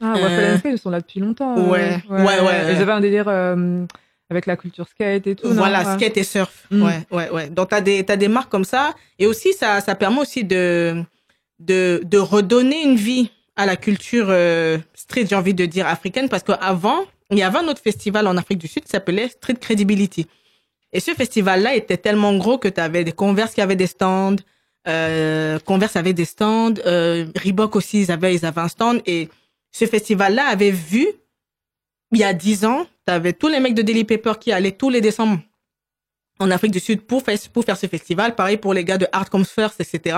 [0.00, 1.56] Ah, Euh, Waffle and Skate, ils sont là depuis longtemps.
[1.58, 2.72] euh, Ouais, ouais, ouais.
[2.74, 3.84] Ils avaient un délire euh,
[4.30, 5.48] avec la culture skate et tout.
[5.52, 6.66] Voilà, skate et surf.
[6.70, 6.82] Mm.
[6.82, 7.48] Ouais, ouais, ouais.
[7.50, 8.94] Donc, t'as des, t'as des marques comme ça.
[9.18, 11.02] Et aussi, ça, ça permet aussi de,
[11.60, 16.28] de, de redonner une vie à la culture euh, street, j'ai envie de dire, africaine.
[16.28, 19.54] Parce qu'avant, il y avait un autre festival en Afrique du Sud qui s'appelait Street
[19.60, 20.26] Credibility.
[20.92, 24.36] Et ce festival-là était tellement gros que tu avais des Converse qui avaient des stands,
[24.86, 29.02] euh, Converse avait des stands, euh, Reebok aussi, ils avaient, ils avaient un stand.
[29.06, 29.28] Et
[29.70, 31.06] ce festival-là avait vu,
[32.12, 34.72] il y a dix ans, tu avais tous les mecs de Daily Paper qui allaient
[34.72, 35.40] tous les décembre
[36.38, 38.34] en Afrique du Sud pour faire, pour faire ce festival.
[38.34, 40.16] Pareil pour les gars de Art Comes First, etc.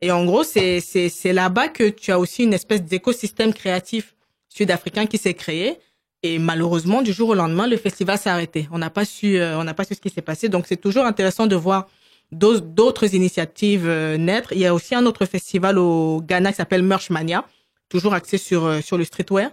[0.00, 0.80] Et en gros, c'est,
[1.24, 4.14] là-bas que tu as aussi une espèce d'écosystème créatif
[4.48, 5.78] sud-africain qui s'est créé.
[6.22, 8.68] Et malheureusement, du jour au lendemain, le festival s'est arrêté.
[8.72, 10.48] On n'a pas su, euh, on n'a pas su ce qui s'est passé.
[10.48, 11.88] Donc, c'est toujours intéressant de voir
[12.32, 14.52] d'autres initiatives euh, naître.
[14.52, 17.44] Il y a aussi un autre festival au Ghana qui s'appelle Merch Mania,
[17.88, 19.50] toujours axé sur euh, sur le streetwear.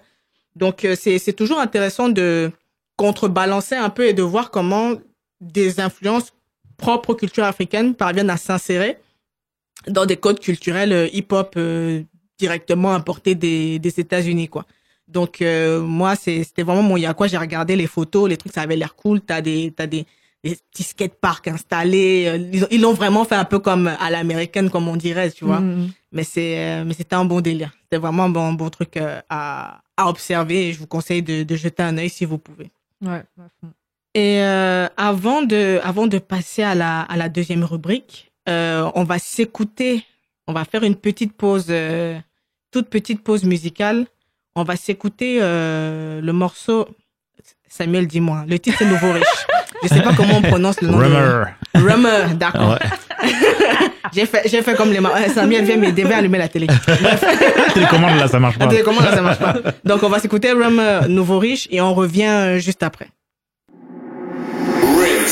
[0.56, 2.52] Donc, euh, c'est c'est toujours intéressant de
[2.98, 4.94] contrebalancer un peu et de voir comment
[5.40, 6.34] des influences
[6.78, 8.98] propres aux cultures africaines parviennent à s'insérer
[9.88, 12.04] dans des codes culturels euh, hip-hop euh,
[12.40, 14.66] directement importés des, des États-Unis, quoi.
[15.08, 17.28] Donc euh, moi, c'était vraiment mon y'a quoi.
[17.28, 19.22] J'ai regardé les photos, les trucs, ça avait l'air cool.
[19.22, 20.06] T'as des, t'as des,
[20.44, 22.26] des petits skateparks installés.
[22.28, 25.32] euh, Ils ont- ils l'ont vraiment fait un peu comme à l'américaine, comme on dirait,
[25.32, 25.62] tu vois.
[25.62, 25.92] Mhm.
[26.12, 27.72] Mais c'est, euh, mais c'était un bon délire.
[27.84, 30.68] C'était vraiment un bon, bon truc euh, à, à observer.
[30.70, 32.70] Et je vous conseille de, de jeter un œil si vous pouvez.
[33.02, 33.24] Ouais.
[34.14, 39.04] Et euh, avant de avant de passer à la à la deuxième rubrique, euh, on
[39.04, 40.04] va s'écouter.
[40.48, 42.18] On va faire une petite pause, euh,
[42.72, 44.08] toute petite pause musicale.
[44.60, 46.88] On va s'écouter euh, le morceau.
[47.70, 48.44] Samuel, dis-moi.
[48.48, 49.24] Le titre c'est Nouveau Riche.
[49.84, 50.98] Je sais pas comment on prononce le nom.
[50.98, 51.44] de- Rummer.
[51.76, 52.72] Rummer, d'accord.
[52.72, 53.30] Ouais.
[54.14, 55.00] J'ai fait j'ai fait comme les.
[55.00, 56.66] ma- euh, Samuel vient m'aider, viens allumer la télé.
[57.74, 58.68] Télécommande là, ça marche pas.
[58.84, 62.24] Comment là, ça marche pas Donc, on va s'écouter Rummer Nouveau Riche et on revient
[62.26, 63.10] euh, juste après.
[64.82, 65.28] Hundred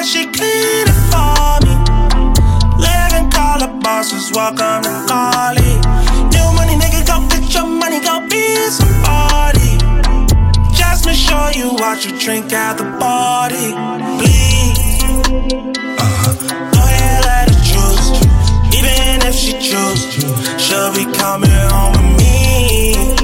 [0.00, 1.76] I she clean it for me.
[2.80, 5.76] Living color bosses, welcome to Cali.
[6.32, 9.76] New money, nigga, go get your money, go be somebody.
[10.72, 13.76] Just make sure you watch your drink at the party.
[14.16, 15.02] Please.
[16.00, 16.32] Uh-huh.
[16.48, 18.08] Go ahead, let her choose.
[18.72, 20.02] Even if she choose,
[20.56, 23.19] she'll be coming home with me.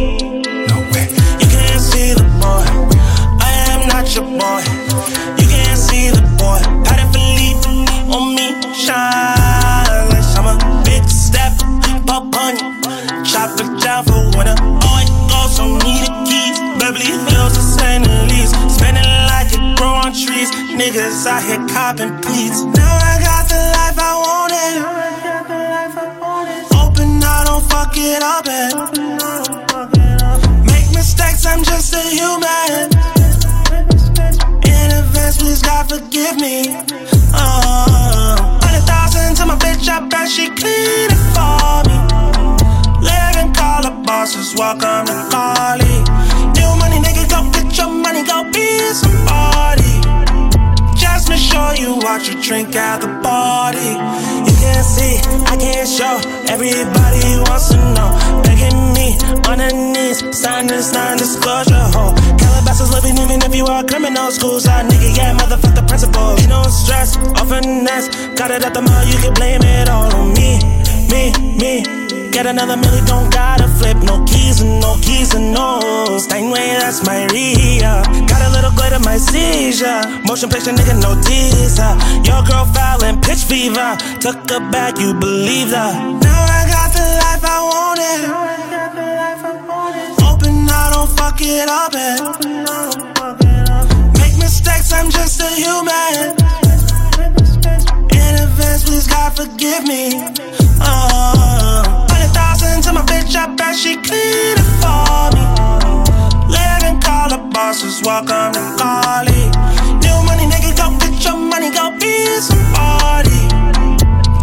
[20.17, 20.51] Trees.
[20.73, 22.63] Niggas out here copping pleats.
[22.65, 24.77] Now I got the life I wanted.
[26.81, 28.49] Open, I don't fuck it up.
[28.49, 28.73] And
[30.65, 32.89] make mistakes, I'm just a human.
[34.65, 36.73] In advance, please God forgive me.
[37.35, 41.97] Uh, Hundred thousand to my bitch, I bet she clean it for me.
[43.05, 46.01] Living color bosses, welcome to Cali.
[46.57, 49.36] New money, nigga, go get your money, go be somebody.
[51.37, 53.93] Make sure you watch your drink at the party.
[54.49, 56.17] You can't see, I can't show.
[56.49, 58.09] Everybody wants to know.
[58.41, 61.93] Begging me on their knees, sign this non-disclosure.
[61.93, 62.17] Ho.
[62.41, 64.31] Calabasas living even if you are criminal.
[64.31, 66.41] Schools out, nigga, yeah, motherfuck the principal.
[66.41, 68.09] You don't stress or finesse.
[68.33, 70.57] Got it at the mall, you can blame it all on me,
[71.13, 72.26] me, me.
[72.37, 73.97] Get another million, don't gotta flip.
[74.03, 75.81] No keys and no keys and no.
[76.19, 78.03] Steinway, that's my Ria.
[78.29, 80.03] Got a little glitter, my seizure.
[80.29, 81.97] Motion picture, nigga, no teaser.
[82.29, 83.97] Your girl foul and pitch fever.
[84.21, 85.97] Took her back, you believe that.
[85.97, 88.29] Now I got the life I wanted.
[90.29, 91.95] Open, I don't fuck it up.
[91.95, 92.21] Eh.
[93.49, 96.37] And make mistakes, I'm just a human.
[98.13, 100.21] In advance, please God forgive me.
[100.83, 101.66] Oh,
[102.97, 105.45] my bitch, I bet she clean it for me.
[106.49, 109.43] Living color bosses, welcome to Cali.
[110.01, 113.41] New money, nigga, go get your money, go be somebody.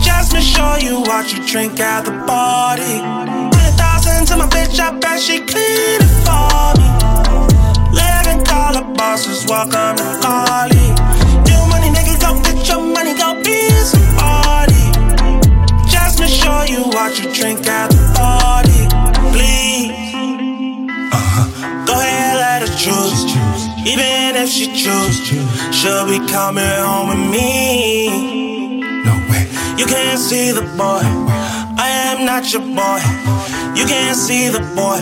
[0.05, 3.01] Just make sure you watch your drink at the party.
[3.01, 6.87] Hundred thousand to my bitch, I bet she clean it for me.
[7.89, 11.22] Living color bosses, welcome to Cali.
[16.23, 18.87] Just make sure you watch your drink at the party,
[19.35, 19.91] please.
[21.11, 21.85] Uh-huh.
[21.85, 23.25] Go ahead, let her choose.
[23.85, 25.19] Even if she choose,
[25.75, 28.07] she'll be coming home with me.
[29.03, 29.49] No way.
[29.77, 31.03] You can't see the boy.
[31.77, 33.01] I am not your boy.
[33.77, 34.99] You can't see the boy.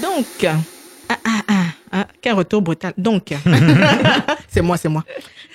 [0.00, 0.62] Donc, ah,
[1.10, 1.57] ah, ah,
[1.92, 2.92] ah, quel retour brutal.
[2.96, 3.32] Donc,
[4.48, 5.04] c'est moi, c'est moi.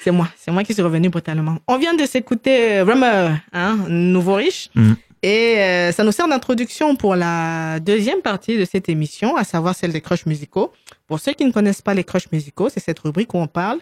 [0.04, 1.58] C'est moi, c'est moi qui suis revenu brutalement.
[1.67, 4.69] On vient de s'écouter euh, Rummer, hein, nouveau riche.
[4.76, 4.96] Mhm.
[5.22, 9.74] Et euh, ça nous sert d'introduction pour la deuxième partie de cette émission, à savoir
[9.74, 10.74] celle des crushs musicaux.
[11.08, 13.80] Pour ceux qui ne connaissent pas les crushs musicaux, c'est cette rubrique où on parle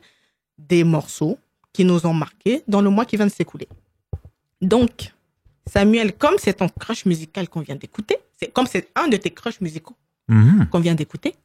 [0.60, 1.40] des morceaux
[1.74, 3.68] qui nous ont marqués dans le mois qui vient de s'écouler.
[4.62, 5.12] Donc,
[5.66, 9.32] Samuel, comme c'est ton crush musical qu'on vient d'écouter, c'est comme c'est un de tes
[9.32, 9.96] crushs musicaux
[10.28, 10.68] Mhm.
[10.72, 11.36] qu'on vient d'écouter,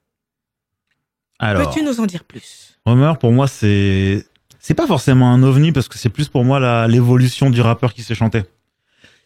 [1.38, 2.78] Alors, peux-tu nous en dire plus?
[2.86, 4.24] Rumeur, pour moi, c'est
[4.58, 7.92] c'est pas forcément un ovni parce que c'est plus pour moi la- l'évolution du rappeur
[7.94, 8.42] qui sait chanter.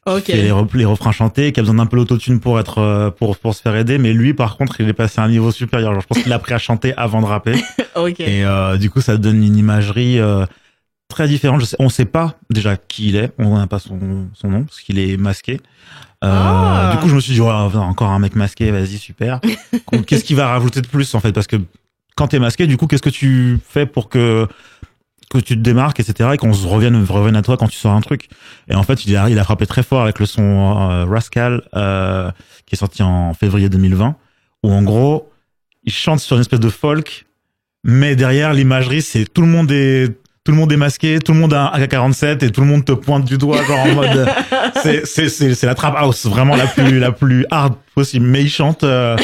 [0.07, 0.25] Ok.
[0.25, 2.79] Qui fait les, rep- les refrains chantés, qui a besoin d'un peu l'autotune pour être
[2.79, 3.99] euh, pour pour se faire aider.
[3.99, 5.93] Mais lui, par contre, il est passé à un niveau supérieur.
[5.93, 7.55] Genre, je pense qu'il a appris à chanter avant de rapper.
[7.97, 8.21] Ok.
[8.21, 10.47] Et euh, du coup, ça donne une imagerie euh,
[11.09, 11.61] très différente.
[11.61, 13.33] Je sais, on sait pas déjà qui il est.
[13.39, 15.55] On n'a pas son, son nom parce qu'il est masqué.
[16.25, 16.91] Euh, Ah.
[16.95, 19.41] Du coup, je me suis dit, ouais, encore un mec masqué, vas-y, super.
[20.07, 21.33] Qu'est-ce qu'il va rajouter de plus en fait?
[21.33, 21.57] Parce que
[22.21, 24.47] quand t'es masqué, du coup, qu'est-ce que tu fais pour que
[25.31, 26.31] que tu te démarques, etc.
[26.35, 28.29] Et qu'on revienne, revienne à toi quand tu sors un truc?
[28.69, 31.63] Et en fait, il a, il a frappé très fort avec le son euh, Rascal
[31.75, 32.31] euh,
[32.67, 34.17] qui est sorti en février 2020,
[34.65, 35.31] où en gros,
[35.85, 37.27] il chante sur une espèce de folk
[37.83, 40.09] mais derrière l'imagerie c'est tout le monde est
[40.45, 42.85] tout le monde est masqué tout le monde a un AK47 et tout le monde
[42.85, 44.29] te pointe du doigt genre en mode
[44.83, 48.85] c'est c'est la trap house vraiment la plus la plus hard possible mais il chante
[48.85, 49.17] euh,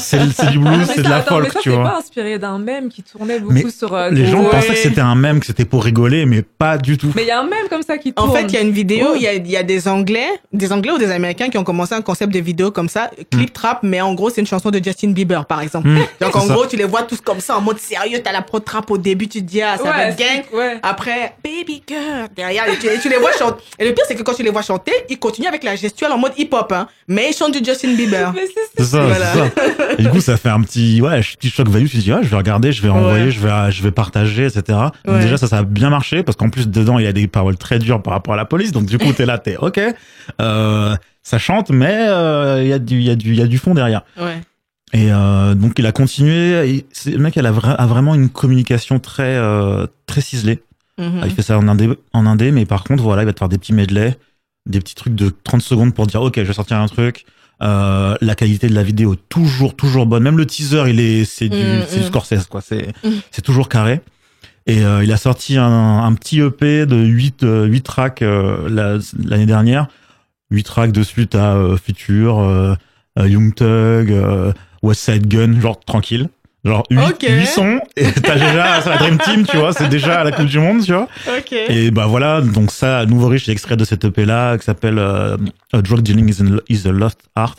[0.00, 2.38] c'est du blues mais c'est de la attends, mais folk ça, tu vois pas inspiré
[2.38, 3.94] d'un mème qui tournait beaucoup Mais sur.
[3.94, 4.50] euh, les gens Ouais.
[4.50, 7.28] pensaient que c'était un mème que c'était pour rigoler mais pas du tout Mais il
[7.28, 8.30] y a un mème comme ça qui tourne.
[8.30, 9.16] En fait, il y a une vidéo, Ouais.
[9.16, 11.64] il y, a, il y a des Anglais, des Anglais ou des Américains qui ont
[11.64, 14.70] commencé un concept de vidéo comme ça, clip trap, mais en gros, c'est une chanson
[14.70, 15.88] de Justin Bieber, par exemple.
[15.88, 16.54] Mm, Donc, en ça.
[16.54, 18.98] gros, tu les vois tous comme ça, en mode sérieux, t'as la pro trap au
[18.98, 20.42] début, tu te dis, ah, ça va Ouais, être gang.
[20.58, 20.78] ouais.
[20.82, 23.62] Après, baby girl, derrière, et tu, et tu les vois chanter.
[23.78, 26.12] Et le pire, c'est que quand tu les vois chanter, ils continuent avec la gestuelle
[26.12, 26.86] en mode hip-hop, hein.
[27.08, 28.32] Mais ils chantent du Justin Bieber.
[28.34, 29.32] Mais c'est c'est ça, Voilà.
[29.32, 29.38] c'est
[29.76, 29.81] ça.
[29.98, 31.86] Et du coup, ça fait un petit, ouais, petit choc value.
[31.86, 33.30] Tu te dis, ouais, je vais regarder, je vais envoyer, Ouais.
[33.30, 34.78] je vais, je vais partager, etc.
[35.06, 35.20] Ouais.
[35.20, 37.56] déjà, ça, ça a bien marché parce qu'en plus, dedans, il y a des paroles
[37.56, 38.72] très dures par rapport à la police.
[38.72, 39.80] Donc, du coup, t'es là, t'es, ok,
[40.40, 43.42] euh, ça chante, mais, euh, il y a du, il y a du, il y
[43.42, 44.02] a du fond derrière.
[44.20, 44.40] Ouais.
[44.94, 46.68] Et euh, donc il a continué.
[46.68, 50.62] Et le mec, elle a, vra- a vraiment une communication très euh, très ciselée.
[50.98, 51.20] Mhm.
[51.22, 53.38] Ah, Il fait ça en indé, en indé, mais par contre, voilà, il va te
[53.38, 54.18] faire des petits medley,
[54.66, 57.24] des petits trucs de 30 secondes pour dire, ok, je vais sortir un truc.
[57.62, 60.24] Euh, la qualité de la vidéo toujours toujours bonne.
[60.24, 62.08] Même le teaser, il est c'est du Mm, c'est du mm.
[62.08, 62.60] Scorsese quoi.
[62.60, 63.10] C'est Mm.
[63.30, 64.00] c'est toujours carré.
[64.66, 68.68] Et euh, il a sorti un, un petit EP de 8 euh, 8 tracks euh,
[68.68, 69.86] la- l'année dernière.
[70.50, 72.74] 8 tracks de suite à euh, Future, euh,
[73.18, 73.66] euh, Young Thug,
[74.10, 76.28] euh, West Side Gun, genre tranquille.
[76.64, 77.26] Genre 8, Ok.
[77.46, 80.46] sons et t'as déjà c'est la Dream Team, tu vois, c'est déjà à la Coupe
[80.46, 81.08] du Monde, tu vois.
[81.68, 84.98] Et bah voilà, donc ça, nouveau riche, c'est extrait de cet EP là qui s'appelle
[84.98, 85.36] euh,
[85.72, 87.56] Drug Dealing is, a- is a Lost Art.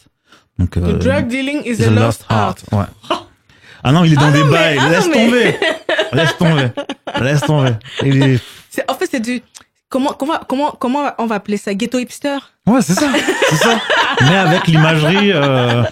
[0.60, 2.56] Donc, euh, drug dealing is is a lost art.
[2.72, 2.86] Ouais.
[3.84, 5.58] Ah non, il est dans Ah des non, mais- bails, ah laisse mais- tomber.
[6.14, 6.68] laisse tomber.
[7.22, 7.72] Laisse tomber.
[8.04, 8.40] Est...
[8.88, 9.42] En fait, c'est du,
[9.90, 11.74] comment, comment, comment, comment on va appeler ça?
[11.74, 12.38] Ghetto hipster?
[12.68, 13.08] Ouais, c'est ça.
[13.50, 13.80] C'est ça.
[14.22, 15.84] Mais avec l'imagerie, euh,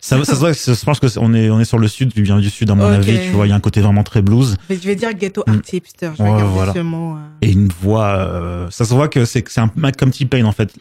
[0.00, 1.78] Ça, ça se voit, que c'est- je pense que c'est- on est, on est sur
[1.78, 2.94] le sud, tu viens du sud à mon Ok.
[2.94, 5.12] avis, tu vois, il y a un côté vraiment très blues Mais je vais dire
[5.12, 5.50] ghetto Mm.
[5.50, 6.10] art hipster.
[6.18, 6.72] Je vais Ouais, voilà.
[6.72, 7.16] ce mot.
[7.16, 7.18] euh.
[7.42, 10.52] et une voix, euh, ça se voit que c'est c'est un mec comme T-Pain en
[10.52, 10.72] fait.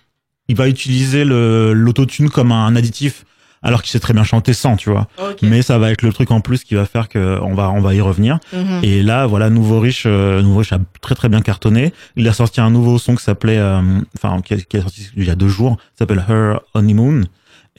[0.48, 3.26] Il va utiliser le l'autotune comme un additif
[3.62, 5.10] alors qu'il sait très bien chanter sans, tu vois.
[5.22, 5.40] Ok.
[5.42, 7.82] Mais ça va être le truc en plus qui va faire que on va on
[7.82, 8.40] va y revenir.
[8.54, 8.80] Mhm.
[8.84, 11.94] Et là, voilà, Nouveau Riche, euh, Nouveau Riche a très très bien cartonné.
[12.16, 13.82] Il a sorti un nouveau son qui s'appelait, euh,
[14.16, 17.24] enfin, qui, a- qui est sorti il y a deux jours, qui s'appelle Her Honeymoon.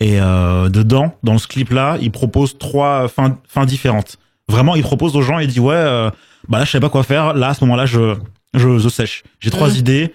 [0.01, 4.17] Et euh, dedans, dans ce clip-là, il propose trois fins, fins différentes.
[4.49, 6.11] Vraiment, il propose aux gens, il dit ouais, euh,
[6.49, 7.35] bah là, je sais pas quoi faire.
[7.35, 8.17] Là, à ce moment-là, je,
[8.55, 9.23] je, je sèche.
[9.41, 9.77] J'ai trois Mhm.
[9.77, 10.15] idées.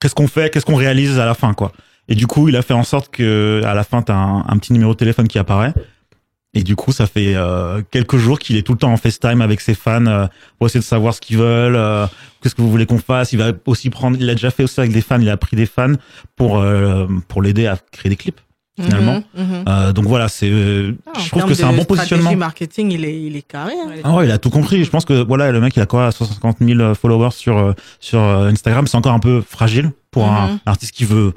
[0.00, 0.50] Qu'est-ce qu'on fait?
[0.52, 1.72] Qu'est-ce qu'on réalise à la fin, quoi?
[2.08, 4.56] Et du coup, il a fait en sorte que à la fin, t'as un, un
[4.58, 5.74] petit numéro de téléphone qui apparaît.
[6.54, 9.42] Et du coup, ça fait euh, quelques jours qu'il est tout le temps en FaceTime
[9.42, 12.06] avec ses fans euh, pour essayer de savoir ce qu'ils veulent, euh,
[12.42, 13.32] qu'est-ce que vous voulez qu'on fasse.
[13.34, 15.56] Il va aussi prendre, il a déjà fait aussi avec des fans, il a pris
[15.56, 15.92] des fans
[16.36, 18.40] pour euh, pour l'aider à créer des clips.
[18.82, 19.22] Finalement.
[19.36, 19.64] Mhm, mhm.
[19.68, 22.34] Euh, donc voilà, c'est, euh, Ah, je trouve que c'est un bon positionnement.
[22.36, 23.72] marketing, il est, il est carré.
[23.74, 23.90] hein.
[24.04, 24.84] Ah ouais, il a tout compris.
[24.84, 28.20] Je pense que voilà, le mec, il a quoi, 150 000 followers sur euh, sur
[28.20, 28.86] Instagram.
[28.86, 30.36] C'est encore un peu fragile pour Mhm.
[30.36, 31.32] un artiste qui veut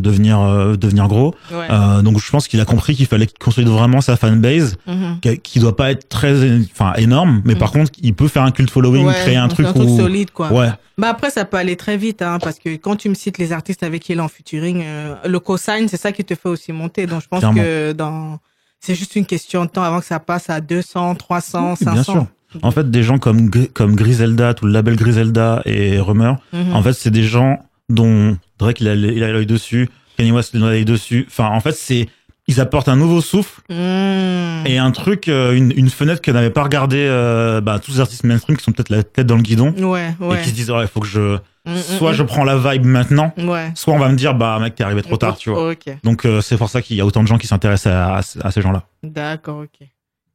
[0.00, 1.34] devenir euh, devenir gros.
[1.52, 1.66] Ouais.
[1.70, 5.20] Euh, donc je pense qu'il a compris qu'il fallait consolide vraiment sa fanbase, Mhm.
[5.20, 6.34] qui, qui doit pas être très,
[6.72, 7.58] enfin énorme, mais Mhm.
[7.60, 9.96] par contre, il peut faire un cult following, Ouais, créer un truc un truc où,
[9.98, 10.52] solide, quoi.
[10.52, 13.38] ouais, Bah après, ça peut aller très vite, hein, parce que quand tu me cites
[13.38, 16.34] les artistes avec qui il est en featuring, euh, le cosign, c'est ça qui te
[16.34, 17.06] fait aussi monter.
[17.06, 17.60] Donc je pense Clairement.
[17.62, 18.38] que dans,
[18.80, 21.92] c'est juste une question de temps avant que ça passe à 200, 300, 500.
[21.92, 22.26] bien sûr.
[22.62, 26.74] En fait, des gens comme comme Griselda, tout le label Griselda et Rumeur, Mhm.
[26.74, 27.60] en fait, c'est des gens
[27.90, 31.26] dont Drake il a il a l'œil dessus, Kanye West il a l'œil dessus.
[31.28, 32.08] Enfin, en fait, c'est
[32.48, 34.66] ils apportent un nouveau souffle Mhm.
[34.66, 38.00] et un truc, euh, une, une fenêtre que n'avait pas regardé euh, bah, tous les
[38.00, 40.38] artistes mainstream qui sont peut-être la tête dans le guidon Ouais, ouais.
[40.38, 42.16] et qui se disent ouais, il faut que je Mhm, soit mhm.
[42.16, 43.70] je prends la vibe maintenant, Ouais.
[43.74, 45.74] soit on va me dire bah mec t'es arrivé trop tard, tu vois.
[46.02, 48.46] Donc euh, c'est pour ça qu'il y a autant de gens qui s'intéressent à, à,
[48.46, 48.84] à ces gens-là.
[49.02, 49.86] D'accord, ok.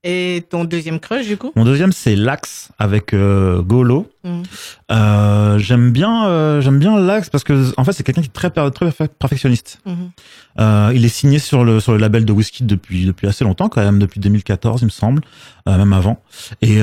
[0.08, 4.08] Et ton deuxième crush, du coup Mon deuxième c'est Lax avec euh, Golo.
[4.24, 4.44] Mhm.
[4.92, 8.32] Euh, j'aime bien euh, j'aime bien Lax parce que en fait c'est quelqu'un qui est
[8.32, 9.80] très très perfe- perfectionniste.
[9.86, 10.12] Mhm.
[10.60, 13.68] Euh, il est signé sur le sur le label de whisky depuis depuis assez longtemps
[13.68, 15.22] quand même depuis 2014 il me semble
[15.66, 16.22] même avant
[16.62, 16.82] et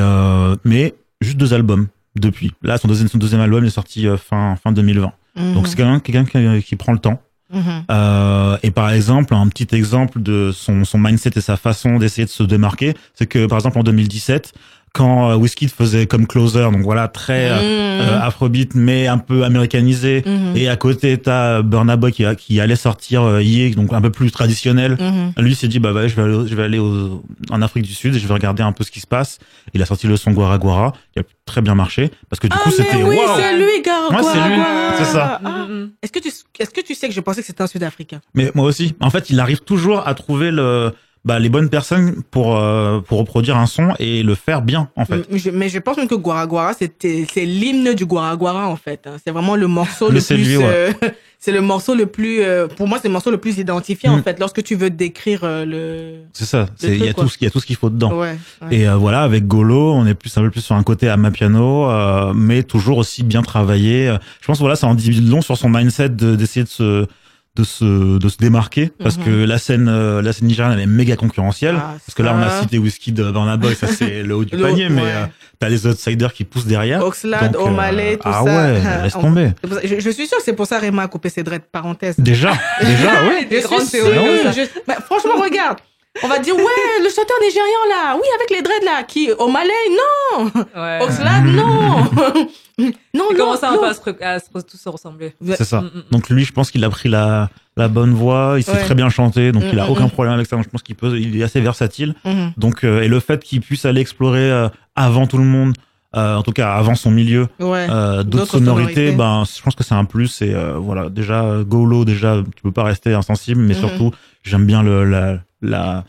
[0.65, 4.73] mais juste deux albums depuis là son deuxième son deuxième album est sorti fin fin
[4.73, 5.55] 2020 Mhm.
[5.55, 6.25] donc c'est quelqu'un quelqu'un
[6.59, 7.85] qui, qui prend le temps Mhm.
[7.91, 12.31] euh, et par exemple, un petit exemple de son mindset et sa façon d'essayer de
[12.31, 14.53] se démarquer, c'est que par exemple en 2017,
[14.95, 19.45] quand euh, Wizkid faisait comme closer, donc voilà très euh, euh, afrobeat mais un peu
[19.45, 20.57] américanisé, Mhm.
[20.57, 24.11] et à côté t'as Burna Boy qui, qui allait sortir euh, Ye, donc un peu
[24.11, 24.97] plus traditionnel.
[25.01, 25.33] Mhm.
[25.45, 27.95] Lui s'est dit bah, bah je vais aller, je vais aller au- en Afrique du
[27.95, 29.39] Sud et je vais regarder un peu ce qui se passe.
[29.75, 32.57] Il a sorti le son Guara Guara, qui a très bien marché parce que du
[32.59, 34.11] Ah, coup c'était oui, c'est lui, Gar.
[34.11, 34.95] Ouais, c'est Guara, lui, Guara.
[34.99, 35.41] c'est ça.
[35.45, 35.67] Ah.
[36.03, 36.29] Est-ce que tu,
[36.61, 38.21] est-ce que tu sais que je pensais que c'était un Sud-Africain?
[38.35, 38.95] Mais moi aussi.
[39.01, 40.93] En fait, il arrive toujours à trouver le,
[41.25, 45.05] bah, les bonnes personnes pour euh, pour reproduire un son et le faire bien, en
[45.05, 45.25] fait.
[45.31, 48.67] mais je, mais je pense même que Guara Guara, c'était, c'est l'hymne du Guara Guara,
[48.69, 49.07] en fait.
[49.07, 49.17] hein.
[49.25, 50.65] C'est vraiment le morceau le plus, lui, ouais.
[50.67, 50.93] euh,
[51.39, 54.15] c'est le morceau le plus, euh, pour moi, c'est le morceau le plus identifié, Mm.
[54.15, 56.67] en fait, lorsque tu veux décrire euh, le, C'est ça.
[56.83, 57.23] Il y a quoi.
[57.25, 58.13] tout ce il y a tout ce qu'il faut dedans.
[58.19, 58.37] ouais.
[58.63, 58.77] ouais.
[58.77, 61.17] Et euh, voilà, avec Golo, on est plus un peu plus sur un côté à
[61.17, 64.13] ma piano, euh, mais toujours aussi bien travaillé.
[64.41, 67.07] Je pense voilà, ça en dit long sur son mindset de- d'essayer de se
[67.55, 69.25] de se de se démarquer parce Mhm.
[69.25, 72.35] que la scène euh, la scène nigériane elle est méga concurrentielle Ah, parce que là
[72.35, 75.03] on a cité Whisky de Burna Boy ça c'est le haut du Le- panier mais
[75.03, 75.09] ouais.
[75.13, 75.27] euh,
[75.59, 78.43] t'as les outsiders qui poussent derrière Oxlade, Donc, euh, O'Malley, tout ah ça.
[78.45, 79.51] ouais laisse tomber
[79.85, 82.15] Je, je suis sûr que c'est pour ça Rema a coupé ses dreads, parenthèse.
[82.19, 85.77] déjà déjà oui Je suis bah, franchement, regarde.
[86.23, 86.63] On va dire, ouais,
[87.03, 90.99] le chanteur nigérian là, oui, avec les dreads là, qui, au Malais, non, Ouais.
[91.01, 92.05] Oxlade, non,
[92.79, 93.79] non, non, commencent un non.
[93.81, 95.35] peu à se, à se re- tous se ressembler.
[95.47, 96.03] c'est ça Mm, mm.
[96.11, 98.85] donc lui je pense qu'il a pris la la bonne voie il sait Ouais.
[98.85, 100.11] très bien chanter donc Mm, il a mm, aucun mm.
[100.11, 102.15] problème avec ça Donc, je pense qu'il peut il est assez versatile.
[102.57, 105.75] Donc euh, et le fait qu'il puisse aller explorer euh, avant tout le monde,
[106.17, 107.87] euh, en tout cas avant son milieu, Ouais.
[107.91, 109.13] euh, d'autres sonorités, sonorités.
[109.17, 110.43] ben je pense que c'est un plus.
[110.43, 114.11] Et euh, voilà, déjà Golo, déjà tu peux pas rester insensible, mais surtout
[114.43, 116.05] j'aime bien le la la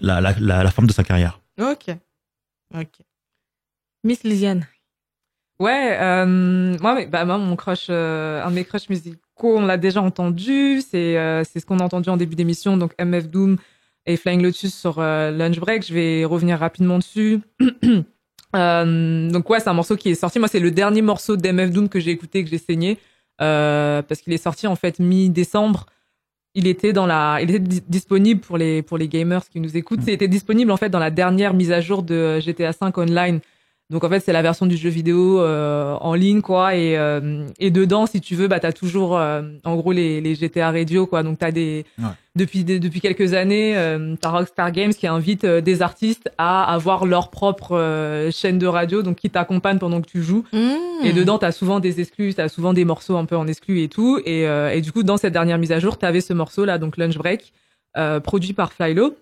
[0.00, 1.40] la la, la, la forme de sa carrière.
[1.60, 1.94] Ok.
[2.74, 2.88] Ok.
[4.02, 4.66] Miss Lisiane.
[5.60, 9.64] Ouais, euh, moi, mais- bah, moi, mon crush, euh, un de mes crushs musicaux, on
[9.66, 10.80] l'a déjà entendu.
[10.80, 13.56] C'est euh, c'est ce qu'on a entendu en début d'émission, donc MF Doom
[14.06, 15.86] et Flying Lotus sur euh, Lunch Break.
[15.86, 17.40] Je vais revenir rapidement dessus.
[18.56, 20.38] Euh, donc ouais, c'est un morceau qui est sorti.
[20.38, 22.98] Moi, c'est le dernier morceau d'MF Doom que j'ai écouté, que j'ai saigné,
[23.40, 25.86] euh, parce qu'il est sorti en fait mi-décembre.
[26.56, 29.76] Il était dans la, il était di- disponible pour les pour les gamers qui nous
[29.76, 30.02] écoutent.
[30.02, 33.40] C'était disponible en fait dans la dernière mise à jour de GTA 5 online
[33.90, 36.74] Donc en fait, c'est la version du jeu vidéo euh, en ligne, quoi.
[36.74, 40.34] Et, euh, et dedans, si tu veux, bah t'as toujours, euh, en gros, les, les
[40.34, 41.22] GTA Radio, quoi.
[41.22, 42.06] Donc t'as des Ouais.
[42.34, 46.64] depuis des- depuis quelques années, euh, t'as Rockstar Games qui invite euh, des artistes à
[46.72, 50.44] avoir leur propre euh, chaîne de radio, donc qui t'accompagne pendant que tu joues.
[50.54, 51.04] Mmh.
[51.04, 53.88] Et dedans, t'as souvent des exclus, t'as souvent des morceaux un peu en exclus et
[53.88, 54.18] tout.
[54.24, 56.78] Et, euh, et du coup, dans cette dernière mise à jour, t'avais ce morceau là,
[56.78, 57.52] donc Lunch Break,
[57.98, 59.14] euh, produit par Flylo.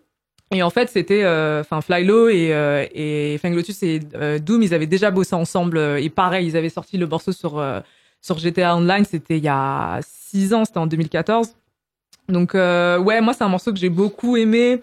[0.55, 4.63] Et en fait, c'était, euh, enfin, Flylo et euh, et Fang Lotus et euh, Doom,
[4.63, 5.79] ils avaient déjà bossé ensemble.
[5.79, 7.81] euh, Et pareil, ils avaient sorti le morceau sur euh,
[8.21, 9.05] sur GTA Online.
[9.05, 11.55] C'était il y a six ans, c'était en 2014.
[12.29, 14.81] Donc euh, ouais, moi c'est un morceau que j'ai beaucoup aimé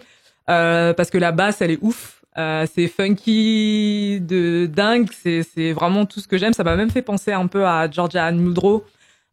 [0.48, 2.22] euh, parce que la basse, elle est ouf.
[2.38, 6.52] Euh, c'est funky de dingue, c'est vraiment tout ce que j'aime.
[6.52, 8.84] Ça m'a même fait penser un peu à Georgia Anne Muldrow.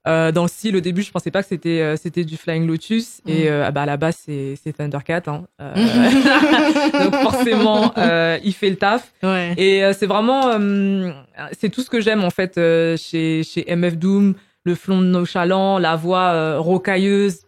[0.08, 2.66] Euh, dans le style, au début, je pensais pas que c'était euh, c'était du Flying
[2.66, 5.24] Lotus et euh, ah bah à la base c'est c'est Thundercat.
[5.28, 5.44] Hein.
[5.62, 5.74] Euh,
[7.04, 9.12] donc forcément, euh, il fait le taf.
[9.22, 9.54] Ouais.
[9.58, 11.12] Et euh, c'est vraiment, euh,
[11.60, 15.78] c'est tout ce que j'aime en fait euh, chez chez MF Doom, le flon nonchalant,
[15.78, 17.42] la voix euh, rocailleuse.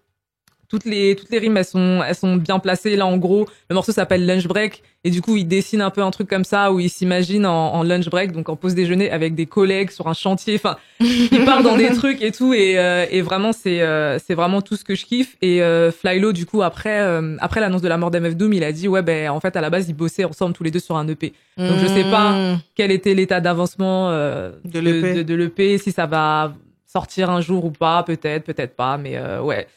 [0.69, 2.95] Toutes les toutes les rimes elles sont elles sont bien placées.
[2.95, 6.01] Là en gros, le morceau s'appelle Lunch Break et du coup il dessine un peu
[6.03, 9.09] un truc comme ça où il s'imagine en, en lunch break donc en pause déjeuner
[9.09, 10.55] avec des collègues sur un chantier.
[10.55, 14.35] Enfin, il part dans des trucs et tout et, euh, et vraiment c'est euh, c'est
[14.35, 17.81] vraiment tout ce que je kiffe et euh, Flylo du coup après euh, après l'annonce
[17.81, 19.87] de la mort d'MF Doom il a dit ouais ben en fait à la base
[19.89, 22.59] ils bossaient ensemble tous les deux sur un EP donc je sais pas Mmh.
[22.75, 25.13] quel était l'état d'avancement euh, De l'EP.
[25.15, 26.53] de, de l'EP, si ça va
[26.85, 29.67] sortir un jour ou pas, peut-être, peut-être pas, mais euh, ouais.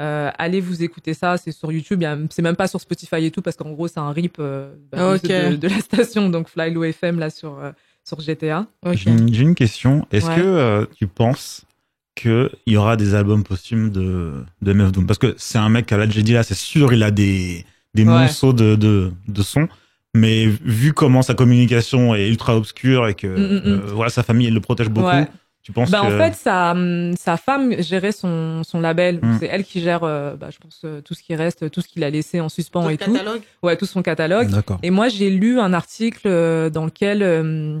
[0.00, 3.42] Euh, allez vous écouter ça, c'est sur YouTube, c'est même pas sur Spotify et tout,
[3.42, 7.18] parce qu'en gros c'est un rip euh, bah, de, de la station, donc Flylo FM
[7.18, 7.70] là sur, euh,
[8.02, 8.66] sur GTA.
[8.92, 10.06] J'ai une, question.
[10.10, 10.36] Est-ce Ouais.
[10.36, 11.64] que euh, tu penses
[12.14, 14.32] qu'il y aura des albums posthumes de,
[14.62, 15.06] de MF Doom?
[15.06, 18.04] Parce que c'est un mec, là, j'ai dit là, c'est sûr, il a des, des
[18.04, 18.08] Ouais.
[18.08, 19.68] monceaux de, de, de son.
[20.14, 23.80] Mais vu comment sa communication est ultra obscure et que Mm, mm, mm.
[23.84, 25.28] euh, voilà, sa famille elle le protège beaucoup, Ouais.
[25.62, 26.06] Tu penses Bah, que...
[26.06, 29.18] En fait, sa, hum, sa femme gérait son, son label.
[29.22, 29.36] Mm.
[29.40, 31.88] C'est elle qui gère, euh, bah, je pense, euh, tout ce qui reste, tout ce
[31.88, 33.12] qu'il a laissé en suspens Tout et tout.
[33.12, 34.48] catalogue Ouais, tout son catalogue.
[34.50, 34.78] D'accord.
[34.82, 37.78] Et moi, j'ai lu un article euh, dans lequel euh,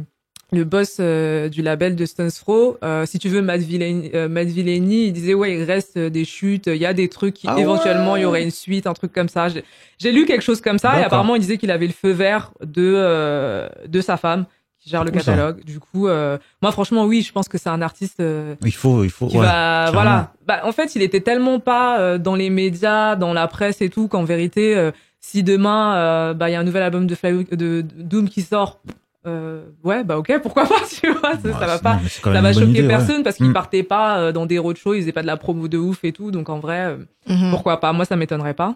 [0.52, 4.28] le boss euh, du label de Stones Throw, euh, si tu veux, Matt Villani, euh,
[4.28, 7.46] Matt Villani, il disait ouais, il reste des chutes, il y a des trucs qui
[7.48, 9.48] Ah éventuellement il y aurait une suite, un truc comme ça.
[9.48, 9.64] J'ai-
[9.98, 12.50] J'ai lu quelque chose comme ça et apparemment il disait qu'il avait le feu vert
[12.64, 14.44] de euh, de sa femme
[14.90, 15.18] gère le ça.
[15.18, 15.64] catalogue.
[15.64, 18.20] Du coup, euh, moi franchement oui, je pense que c'est un artiste.
[18.20, 19.26] euh, Il faut, il faut.
[19.28, 19.92] qui ouais, va clairement.
[19.92, 23.80] voilà bah en fait il était tellement pas euh, dans les médias dans la presse
[23.82, 27.06] et tout qu'en vérité euh, si demain euh, bah il y a un nouvel album
[27.06, 28.80] de, Fly, de, de Doom qui sort
[29.26, 32.52] euh, ouais bah ok pourquoi pas tu vois ça, Ouais, ça va pas ça va
[32.54, 32.88] choquer idée, ouais.
[32.88, 33.52] personne parce qu'ils Mm.
[33.52, 36.12] partaient pas euh, dans des roadshows ils faisaient pas de la promo de ouf et
[36.12, 36.96] tout donc en vrai euh,
[37.28, 37.50] Mhm.
[37.50, 38.74] pourquoi pas moi ça m'étonnerait pas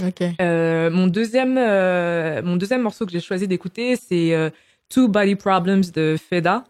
[0.00, 0.22] Ok.
[0.40, 4.48] euh, mon deuxième euh, mon deuxième morceau que j'ai choisi d'écouter c'est euh,
[4.90, 6.64] Two Body Problems de Feda.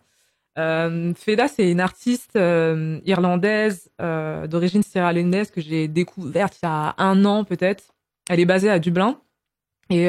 [0.59, 6.69] Euh, Feda c'est une artiste euh, irlandaise euh, d'origine sierra-léonaise que j'ai découverte il y
[6.69, 7.85] a un an peut-être.
[8.29, 9.19] Elle est basée à Dublin.
[9.93, 10.05] Et,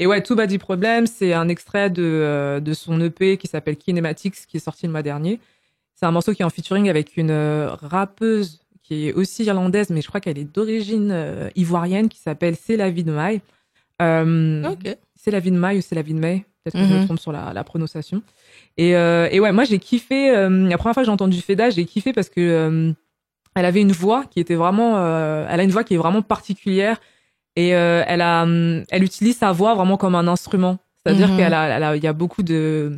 [0.00, 4.34] et ouais, Two Body Problems, c'est un extrait de, de son EP qui s'appelle Kinematics,
[4.48, 5.38] qui est sorti le mois dernier.
[5.94, 7.30] C'est un morceau qui est en featuring avec une
[7.82, 12.76] rappeuse qui est aussi irlandaise, mais je crois qu'elle est d'origine ivoirienne, qui s'appelle C'est
[12.76, 13.42] la vie de Mai.
[14.02, 14.96] Euh, Ok.
[15.14, 16.98] C'est la vie de Mai ou c'est la vie de May Peut-être que je me
[16.98, 17.04] Mhm.
[17.06, 18.22] trompe sur la, la prononciation.
[18.76, 20.30] Et, euh, et ouais, moi j'ai kiffé.
[20.30, 22.92] euh, la première fois que j'ai entendu Feda, j'ai kiffé parce que euh,
[23.54, 24.96] elle avait une voix qui était vraiment.
[25.48, 27.00] elle a une voix qui est vraiment particulière
[27.56, 28.46] et elle a,
[28.90, 30.78] elle utilise sa voix vraiment comme un instrument.
[31.04, 31.36] C'est-à-dire Mhm.
[31.36, 32.92] qu'elle a, elle a- y a beaucoup de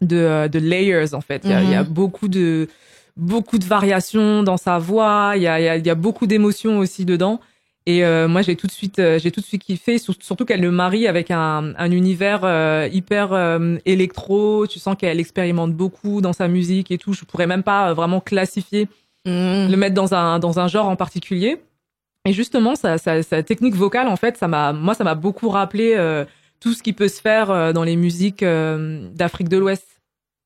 [0.00, 1.42] de, de layers en fait.
[1.44, 1.88] Il y a- il y, a Mhm.
[1.88, 2.68] beaucoup de
[3.16, 5.32] beaucoup de variations dans sa voix.
[5.36, 7.40] Il y a, y a beaucoup d'émotions aussi dedans.
[7.86, 10.44] Et euh, moi, j'ai tout de suite, euh, j'ai tout de suite kiffé, sur- surtout
[10.44, 14.66] qu'elle le marie avec un, un univers euh, hyper euh, électro.
[14.68, 17.12] Tu sens qu'elle expérimente beaucoup dans sa musique et tout.
[17.12, 18.88] Je pourrais même pas euh, vraiment classifier,
[19.26, 19.70] Mhm.
[19.70, 21.60] le mettre dans un dans un genre en particulier.
[22.28, 25.48] Et justement, sa, sa, sa technique vocale, en fait, ça m'a, moi, ça m'a beaucoup
[25.48, 26.24] rappelé euh,
[26.60, 29.86] tout ce qui peut se faire euh, dans les musiques euh, d'Afrique de l'Ouest,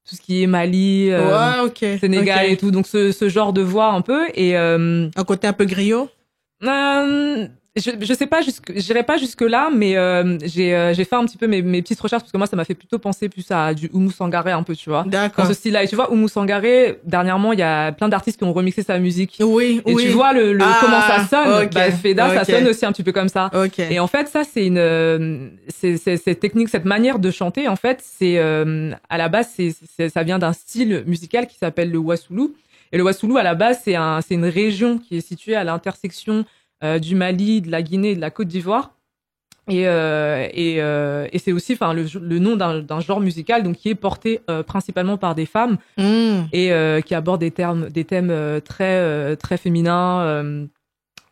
[0.09, 1.28] tout ce qui est Mali, euh.
[1.99, 2.70] Sénégal et tout.
[2.70, 4.26] Donc ce, ce genre de voix un peu.
[4.34, 6.09] Et euh, Un côté un peu griot?
[6.64, 7.46] Euh,
[7.76, 8.40] je, je sais pas
[8.74, 12.00] j'irai pas jusque là, mais euh, j'ai euh, fait un petit peu mes, mes petites
[12.00, 14.62] recherches parce que moi ça m'a fait plutôt penser plus à du Oumou Sangaré un
[14.62, 15.02] peu, tu vois.
[15.02, 15.46] Dans D'accord.
[15.46, 15.84] ce style-là.
[15.84, 18.98] Et tu vois, Oumou Sangaré, dernièrement, il y a plein d'artistes qui ont remixé sa
[18.98, 19.36] musique.
[19.44, 20.04] Oui, Et oui.
[20.04, 21.64] tu vois le, le Ah, comment ça sonne.
[21.66, 23.50] ok, Bah, Feda, ça sonne aussi un petit peu comme ça.
[23.54, 23.78] Ok.
[23.78, 27.76] Et en fait, ça, c'est une, euh, c'est, cette technique, cette manière de chanter, en
[27.76, 31.98] fait, c'est, euh, à la base, c'est- ça vient d'un style musical qui s'appelle le
[31.98, 32.54] Wassoulou.
[32.93, 36.45] Et le Wassoulou, à la base, c'est un, une région qui est située à l'intersection
[36.84, 38.93] euh, du Mali, de la Guinée et de la Côte d'Ivoire.
[39.68, 43.74] Et, euh, et, euh, et c'est aussi enfin le, le nom d'un genre musical donc
[43.74, 46.43] qui est porté principalement par des femmes Mm.
[46.53, 46.70] et
[47.05, 50.68] qui aborde des termes des thèmes très très féminins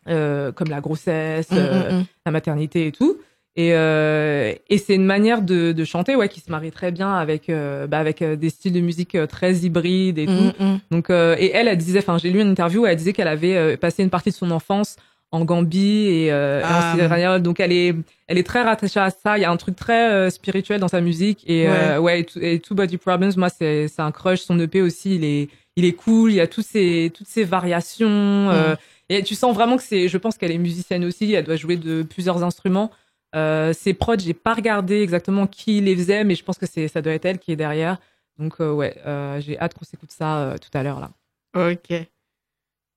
[0.06, 2.04] comme la grossesse, Mm, euh, mm, mm.
[2.26, 3.18] la maternité et tout.
[3.56, 7.14] Et, euh, et c'est une manière de, de chanter ouais qui se marie très bien
[7.14, 10.32] avec euh, bah, avec euh, des styles de musique euh, très hybrides et tout.
[10.32, 10.78] Mm, mm.
[10.90, 13.28] Donc euh, et elle elle disait enfin j'ai lu une interview où elle disait qu'elle
[13.28, 14.96] avait passé une partie de son enfance
[15.30, 16.92] en Gambie et, euh, et Ah.
[16.92, 17.42] en Sierra Leone.
[17.44, 17.94] donc elle est
[18.26, 21.00] elle est très rattachée à ça il y a un truc très spirituel dans sa
[21.00, 24.40] musique et euh, ouais et, Two- et Two Body Problems moi c'est c'est un crush
[24.40, 27.44] son EP aussi il est il est cool il y a tous ces toutes ces
[27.44, 28.08] variations
[28.50, 28.74] euh,
[29.08, 31.76] et tu sens vraiment que c'est je pense qu'elle est musicienne aussi elle doit jouer
[31.76, 32.90] de plusieurs instruments
[33.34, 36.88] euh, ses prods j'ai pas regardé exactement qui les faisait mais je pense que c'est
[36.88, 37.98] ça doit être elle qui est derrière
[38.38, 41.10] donc euh, ouais euh, j'ai hâte qu'on s'écoute ça euh, tout à l'heure là
[41.56, 41.92] Ok.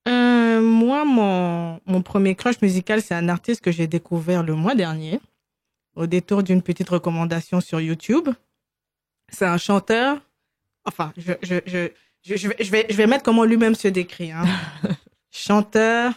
[0.07, 4.73] Euh, moi, mon, mon premier crush musical, c'est un artiste que j'ai découvert le mois
[4.73, 5.19] dernier,
[5.95, 8.29] au détour d'une petite recommandation sur YouTube.
[9.29, 10.21] C'est un chanteur.
[10.85, 11.89] Enfin, je, je, je,
[12.23, 14.31] je, je vais, je, vais, je vais mettre comment lui-même se décrit.
[14.31, 14.45] hein.
[15.31, 16.13] chanteur,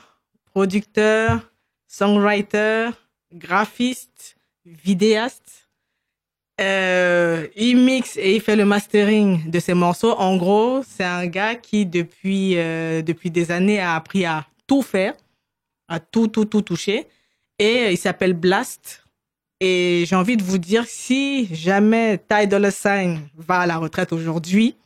[0.54, 1.50] producteur,
[1.88, 2.90] songwriter,
[3.34, 5.68] graphiste, vidéaste.
[6.60, 10.12] Euh, il mixe et il fait le mastering de ses morceaux.
[10.12, 14.82] En gros, c'est un gars qui, depuis, euh, depuis des années, a appris à tout
[14.82, 15.14] faire,
[15.88, 17.06] à tout, tout, tout toucher.
[17.58, 19.04] Et il s'appelle Blast.
[19.60, 24.12] Et j'ai envie de vous dire, si jamais Ty Dolla Sign va à la retraite
[24.12, 24.76] aujourd'hui,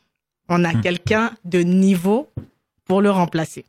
[0.49, 0.81] on a Hmm.
[0.81, 2.29] quelqu'un de niveau
[2.85, 3.65] pour le remplacer.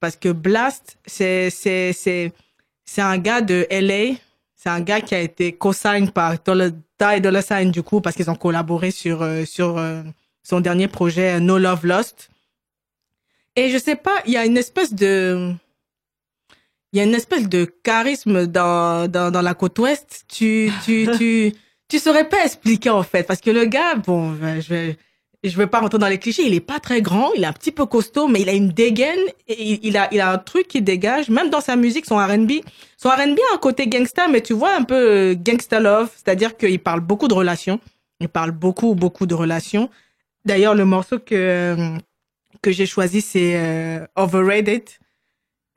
[0.00, 2.32] Parce que Blast, c'est, c'est, c'est,
[2.84, 4.16] c'est un gars de LA.
[4.56, 8.30] C'est un gars qui a été co-sign par Ty Dolla Sign, du coup, parce qu'ils
[8.30, 10.02] ont collaboré sur, euh, sur euh,
[10.42, 12.28] son dernier projet, euh, No Love Lost.
[13.56, 15.54] Et je sais pas, il y a une espèce de,
[16.92, 20.24] il y a une espèce de charisme dans, dans, dans la côte ouest.
[20.28, 21.54] Tu, tu, tu,
[21.88, 23.22] tu saurais pas expliquer, en fait.
[23.22, 24.98] Parce que le gars, bon, je vais,
[25.48, 26.46] je vais pas rentrer dans les clichés.
[26.46, 27.32] Il est pas très grand.
[27.34, 29.18] Il est un petit peu costaud, mais il a une dégaine.
[29.48, 31.30] Et il, a, il a un truc qui dégage.
[31.30, 32.52] Même dans sa musique, son R&B.
[32.98, 36.10] Son R&B a un côté gangsta, mais tu vois un peu euh, gangsta love.
[36.14, 37.80] C'est-à-dire qu'il parle beaucoup de relations.
[38.20, 39.88] Il parle beaucoup, beaucoup de relations.
[40.44, 41.98] D'ailleurs, le morceau que, euh,
[42.60, 44.82] que j'ai choisi, c'est euh, Overrated.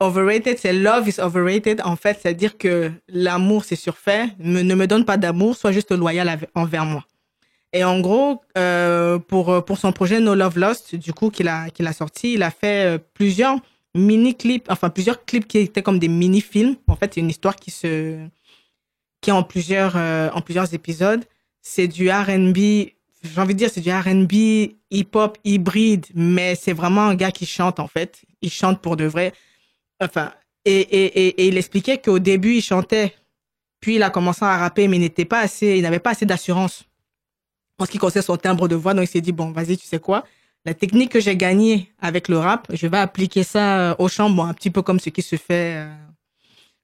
[0.00, 1.80] Overrated, c'est Love is overrated.
[1.84, 4.28] En fait, c'est-à-dire que l'amour, c'est surfait.
[4.38, 7.04] Ne me donne pas d'amour, sois juste loyal envers moi.
[7.74, 11.70] Et en gros, euh, pour, pour son projet No Love Lost, du coup, qu'il a,
[11.70, 13.56] qu'il a sorti, il a fait euh, plusieurs
[13.96, 16.76] mini-clips, enfin plusieurs clips qui étaient comme des mini-films.
[16.86, 18.24] En fait, c'est une histoire qui se,
[19.20, 21.24] qui est en plusieurs, euh, en plusieurs épisodes.
[21.62, 27.02] C'est du R&B, j'ai envie de dire, c'est du R&B hip-hop hybride, mais c'est vraiment
[27.02, 28.22] un gars qui chante, en fait.
[28.40, 29.32] Il chante pour de vrai.
[30.00, 30.32] Enfin,
[30.64, 33.16] et, et, et, et il expliquait qu'au début, il chantait,
[33.80, 36.24] puis il a commencé à rapper, mais il n'était pas assez, il n'avait pas assez
[36.24, 36.84] d'assurance
[37.78, 38.94] en ce qui concerne son timbre de voix.
[38.94, 40.24] Donc, il s'est dit, bon, vas-y, tu sais quoi?
[40.64, 44.30] La technique que j'ai gagnée avec le rap, je vais appliquer ça euh, au chant,
[44.30, 45.94] bon, un petit peu comme ce qui se fait, euh,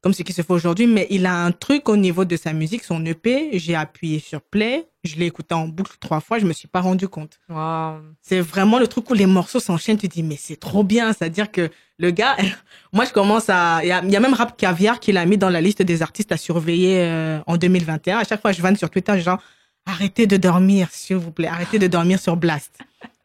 [0.03, 2.53] comme ce qui se fait aujourd'hui, mais il a un truc au niveau de sa
[2.53, 6.45] musique, son EP, j'ai appuyé sur play, je l'ai écouté en boucle trois fois, je
[6.45, 7.41] me suis pas rendu compte.
[7.49, 8.01] Waouh.
[8.20, 11.51] C'est vraiment le truc où les morceaux s'enchaînent, tu dis, mais c'est trop bien, c'est-à-dire
[11.51, 12.36] que le gars,
[12.93, 15.24] moi, je commence à, il y a, il y a même Rap Caviar qui l'a
[15.24, 18.18] mis dans la liste des artistes à surveiller euh, en 2021.
[18.18, 19.41] À chaque fois, je vanne sur Twitter, genre,
[19.87, 22.78] arrêtez de dormir, s'il vous plaît, arrêtez de dormir sur Blast.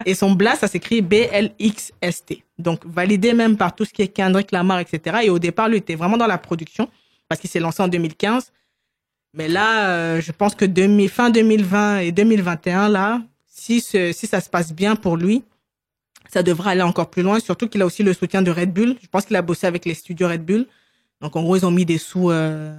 [0.05, 2.43] Et son Blast, ça s'écrit B-L-X-S-T.
[2.57, 5.19] Donc, validé même par tout ce qui est Kendrick Lamar, etc.
[5.23, 6.89] Et au départ, lui était vraiment dans la production
[7.29, 8.51] parce qu'il s'est lancé en 2015.
[9.33, 14.41] Mais là, euh, je pense que demi, fin 2020 et 2021, là, si, si ça
[14.41, 15.43] se passe bien pour lui,
[16.29, 17.39] ça devra aller encore plus loin.
[17.39, 18.95] Surtout qu'il a aussi le soutien de Red Bull.
[19.01, 20.67] Je pense qu'il a bossé avec les studios Red Bull.
[21.21, 22.75] Donc, en gros, ils ont mis des sous, euh,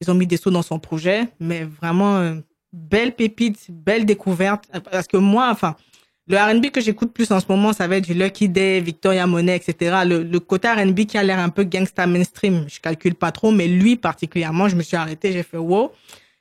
[0.00, 1.28] ils ont mis des sous dans son projet.
[1.40, 2.34] Mais vraiment, euh,
[2.74, 4.64] belle pépite, belle découverte.
[4.90, 5.76] Parce que moi, enfin,
[6.26, 9.26] le R&B que j'écoute plus en ce moment, ça va être du Lucky Day, Victoria
[9.26, 9.96] Monet, etc.
[10.06, 13.50] Le, le côté R&B qui a l'air un peu gangsta mainstream, je calcule pas trop,
[13.52, 15.92] mais lui particulièrement, je me suis arrêté, j'ai fait wow.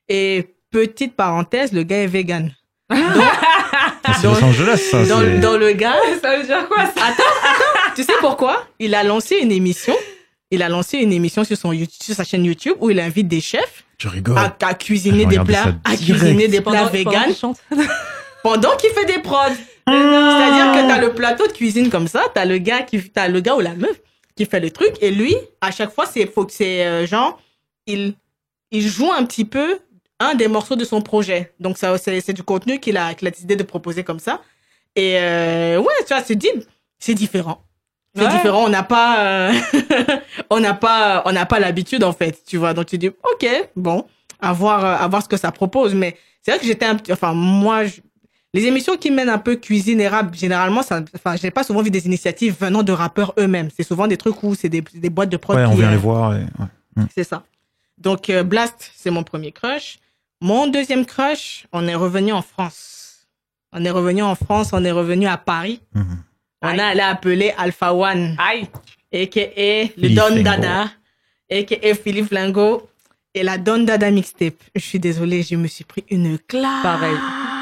[0.10, 2.52] Et petite parenthèse, le gars est vegan.
[4.20, 5.06] C'est Los Angeles, ça.
[5.06, 8.66] Dans, dans le gars, Ça veut dire quoi ça attends, attends, tu sais pourquoi?
[8.80, 9.96] Il a lancé une émission.
[10.52, 13.28] Il a lancé une émission sur son YouTube- sur sa chaîne YouTube où il invite
[13.28, 14.38] des chefs Tu rigoles.
[14.38, 17.34] à, à cuisiner des plats, à cuisiner des plats vegan
[18.44, 19.56] pendant qu'il fait des prods.
[19.88, 23.40] C'est-à-dire que t'as le plateau de cuisine comme ça, t'as le gars qui, t'as le
[23.40, 24.02] gars ou la meuf
[24.36, 27.40] qui fait le truc, et lui, à chaque fois, c'est, faut que c'est, euh, genre,
[27.88, 28.16] il,
[28.72, 29.80] il joue un petit peu
[30.20, 31.54] un des morceaux de son projet.
[31.62, 34.42] Donc ça, c'est, c'est du contenu qu'il a, qu'il a décidé de proposer comme ça.
[34.98, 36.52] Et, euh, ouais, tu vois, c'est dit,
[37.00, 37.64] c'est différent.
[38.16, 38.30] C'est Ouais.
[38.30, 39.54] différent, on n'a pas, euh,
[40.50, 42.74] on n'a pas, on n'a pas l'habitude, en fait, tu vois.
[42.74, 44.06] Donc tu dis, ok, bon.
[44.40, 45.96] à voir, euh, à voir ce que ça propose.
[45.96, 48.02] Mais c'est vrai que j'étais un petit, enfin, moi, je-
[48.54, 51.82] les émissions qui mènent un peu cuisine et rap, généralement, ça, enfin, j'ai pas souvent
[51.82, 53.70] vu des initiatives venant de rappeurs eux-mêmes.
[53.76, 55.92] C'est souvent des trucs où c'est des, des boîtes de prod Ouais, on vient euh,
[55.92, 56.36] les voir.
[56.36, 56.42] et-
[56.98, 57.06] ouais.
[57.16, 57.44] c'est ça.
[57.98, 59.98] Donc, euh, Blast, c'est mon premier crush.
[60.42, 63.26] Mon deuxième crush, on est revenu en France.
[63.72, 65.82] On est revenu en France, on est revenu à Paris.
[65.96, 66.18] Mhm.
[66.64, 68.68] On a allé appeler Alpha One, Aïe.
[69.14, 69.84] a.k.a.
[69.84, 70.44] le Philippe Don Lingo.
[70.44, 70.84] Dada,
[71.52, 71.94] a.k.a.
[71.96, 72.88] Philippe Lingo,
[73.36, 74.56] et la Don Dada mixtape.
[74.76, 76.82] Je suis désolée, je me suis pris une claque.
[76.84, 77.16] Pareil.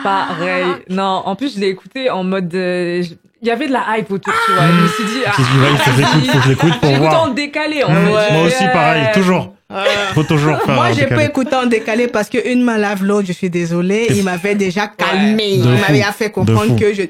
[0.04, 0.66] Pareil.
[0.89, 2.54] Non, en plus, je l'ai écouté en mode.
[2.56, 4.68] euh, je- Il y avait de la hype autour, tu vois.
[4.68, 5.22] Je me suis dit.
[5.26, 7.10] Ah, Qu'est-ce que- ouais, il faut que j'écoute, faut que je l'écoute pour J'ai écouté
[7.10, 7.24] voir.
[7.24, 8.34] en décalé, en Mmh, fait.
[8.34, 9.56] Moi aussi, pareil, toujours.
[9.72, 9.84] Euh,
[10.14, 10.76] Faut toujours faire.
[10.76, 11.26] Moi, un j'ai pas décalé.
[11.26, 14.06] écouté en décalé parce que une main lave l'autre, je suis désolée.
[14.12, 15.58] Il m'avait déjà calmé.
[15.58, 15.82] De Il fou.
[15.82, 16.76] m'avait fait De comprendre fou.
[16.76, 17.04] que je.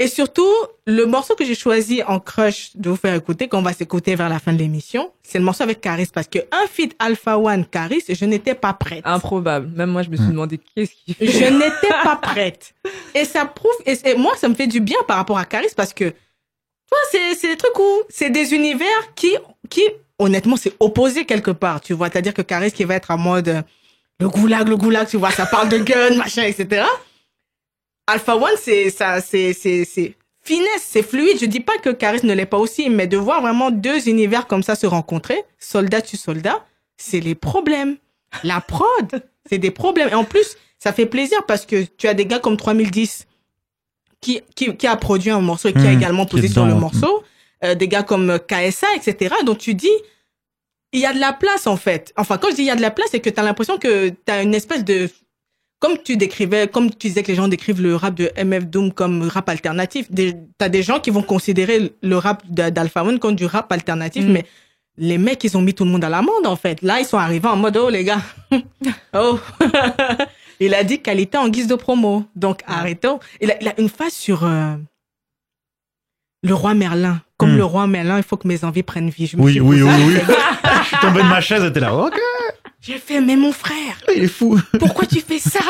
[0.00, 0.50] Et surtout,
[0.86, 4.28] le morceau que j'ai choisi en crush de vous faire écouter, qu'on va s'écouter vers
[4.28, 7.64] la fin de l'émission, c'est le morceau avec Caris parce que un feat Alpha One
[7.64, 9.02] Caris, je n'étais pas prête.
[9.04, 9.68] Improbable.
[9.76, 10.30] Même moi, je me suis Mmh.
[10.30, 11.26] demandé qu'est-ce qu'il fait?
[11.28, 12.74] Je n'étais pas prête.
[13.14, 15.94] Et ça prouve, et, moi, ça me fait du bien par rapport à Caris parce
[15.94, 16.14] que, tu
[16.90, 19.36] vois, c'est, c'est des trucs où, c'est des univers qui,
[19.70, 19.82] qui,
[20.18, 22.10] honnêtement, c'est opposé quelque part, tu vois.
[22.10, 23.62] C'est-à-dire que Caris qui va être en mode, euh,
[24.18, 26.84] le goulag, le goulag, tu vois, ça parle de gun, machin, etc.
[28.06, 31.38] Alpha One, c'est, ça, c'est, c'est, c'est finesse, c'est fluide.
[31.40, 34.46] Je dis pas que Caris ne l'est pas aussi, mais de voir vraiment deux univers
[34.46, 36.64] comme ça se rencontrer, soldat tu soldat,
[36.96, 37.96] c'est les problèmes.
[38.42, 40.08] La prod, c'est des problèmes.
[40.10, 43.26] Et en plus, ça fait plaisir parce que tu as des gars comme 3010
[44.20, 46.74] qui, qui, qui a produit un morceau et qui a Mmh, également posé sur le
[46.74, 47.22] morceau.
[47.64, 49.34] Euh, des gars comme euh, KSA, etc.
[49.44, 49.92] Donc tu dis,
[50.92, 52.12] il y a de la place en fait.
[52.16, 53.78] Enfin, quand je dis il y a de la place, c'est que tu as l'impression
[53.78, 55.08] que tu as une espèce de...
[55.80, 58.92] Comme tu décrivais, comme tu disais que les gens décrivent le rap de MF Doom
[58.92, 63.18] comme rap alternatif, tu as des gens qui vont considérer le rap d'A- d'Alpha One
[63.18, 64.32] comme du rap alternatif, Mm.
[64.32, 64.46] mais
[64.96, 66.80] les mecs, ils ont mis tout le monde à l'amende, en fait.
[66.80, 68.22] Là, ils sont arrivés en mode, oh, les gars.
[69.14, 69.38] oh.
[70.60, 72.24] il a dit qualité en guise de promo.
[72.36, 73.18] Donc, arrêtons.
[73.40, 74.76] Il a, il a une phase sur euh,
[76.42, 77.20] le roi Merlin.
[77.36, 77.56] Comme Hmm.
[77.56, 79.26] le roi Merlin, il faut que mes envies prennent vie.
[79.26, 80.14] Je me Oui, suis oui, oui, oui.
[80.82, 81.92] Je suis tombé de ma chaise t'es là.
[81.94, 82.14] Ok,
[82.86, 84.60] J'ai fait, mais mon frère, il est fou.
[84.78, 85.60] pourquoi tu fais ça?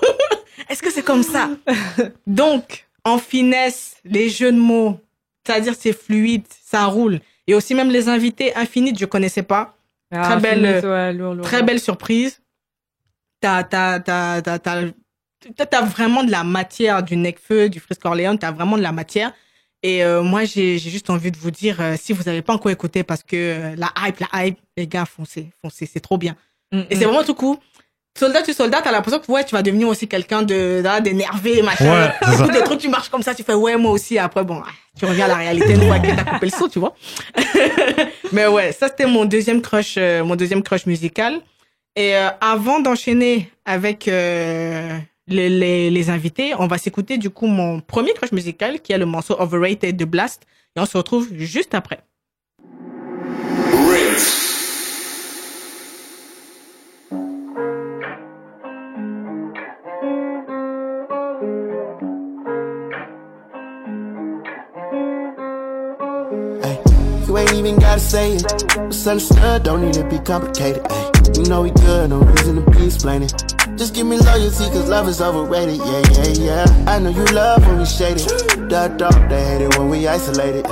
[0.68, 1.48] Est-ce que c'est comme ça?
[2.26, 5.00] Donc, en finesse, les jeux de mots,
[5.46, 7.20] c'est-à-dire c'est fluide, ça roule.
[7.46, 9.74] Et aussi même les invités infinites, je connaissais pas.
[10.12, 12.40] Ah, Très belle, finesse, ouais, lourd, lourd, Très belle surprise.
[13.40, 14.82] T'as, t'as, t'as, t'as, t'as,
[15.56, 18.92] t'as- t'as vraiment de la matière du Necfeu, du Frisco Orléans, t'as vraiment de la
[18.92, 19.32] matière.
[19.82, 22.52] Et euh, moi, j'ai, j'ai juste envie de vous dire, euh, si vous n'avez pas
[22.52, 26.18] encore écouté, parce que euh, la hype, la hype, les gars, foncez, foncez, c'est trop
[26.18, 26.36] bien.
[26.72, 26.98] Mm, Et mm.
[26.98, 27.56] c'est vraiment tout cool.
[28.18, 32.08] Soldat, tu soldat, t'as l'impression que ouais, tu vas devenir aussi quelqu'un de, d'énervé, machin.
[32.08, 32.48] Ouais, c'est ça.
[32.48, 34.18] Des trucs, tu marches comme ça, tu fais ouais, moi aussi.
[34.18, 36.68] Après, bon, ah, tu reviens à la réalité une fois que t'as coupé le saut,
[36.68, 36.94] tu vois.
[38.32, 41.40] Mais ouais, ça c'était mon deuxième crush, euh, mon deuxième crush musical.
[41.96, 44.98] Et euh, avant d'enchaîner avec euh,
[45.28, 48.98] les, les, les invités, on va s'écouter du coup mon premier crush musical qui est
[48.98, 50.42] le morceau Overrated de Blast.
[50.76, 52.00] Et on se retrouve juste après.
[67.50, 68.44] Ain't even gotta say it.
[68.78, 70.86] It's understood, don't need to be complicated.
[70.88, 73.28] Ay, you know we good, no reason to be explaining.
[73.76, 75.78] Just give me loyalty, cause love is overrated.
[75.78, 76.84] Yeah, yeah, yeah.
[76.86, 78.28] I know you love when we shaded.
[78.70, 80.66] The dark, they hate it when we isolated.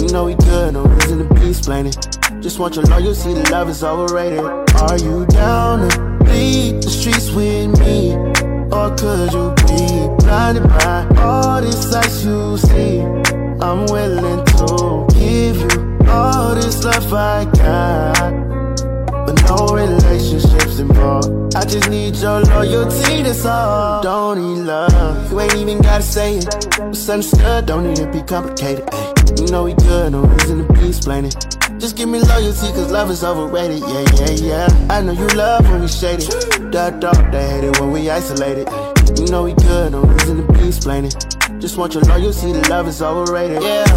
[0.00, 1.92] You know we good, no reason to be explaining.
[2.40, 4.40] Just want your loyalty, the love is overrated.
[4.40, 8.14] Are you down to bleed the streets with me?
[8.72, 13.00] Or could you be blinded by all this sights you see?
[13.60, 15.73] I'm willing to give you
[16.14, 18.32] all this love I got.
[19.26, 21.54] But no relationships involved.
[21.56, 24.02] I just need your loyalty, that's all.
[24.02, 25.32] Don't need love.
[25.32, 26.46] You ain't even gotta say it.
[26.80, 28.84] It's understood, don't need to be complicated.
[28.92, 31.32] Ay, you know we good, no reason to be explaining.
[31.78, 33.80] Just give me loyalty, cause love is overrated.
[33.80, 34.86] Yeah, yeah, yeah.
[34.90, 36.28] I know you love when we shaded.
[36.72, 38.68] The dark, they hate it when we isolated.
[39.18, 41.12] You know we good, no reason to be explaining.
[41.64, 43.62] Just want your loyalty, the love is overrated.
[43.62, 43.88] Yeah.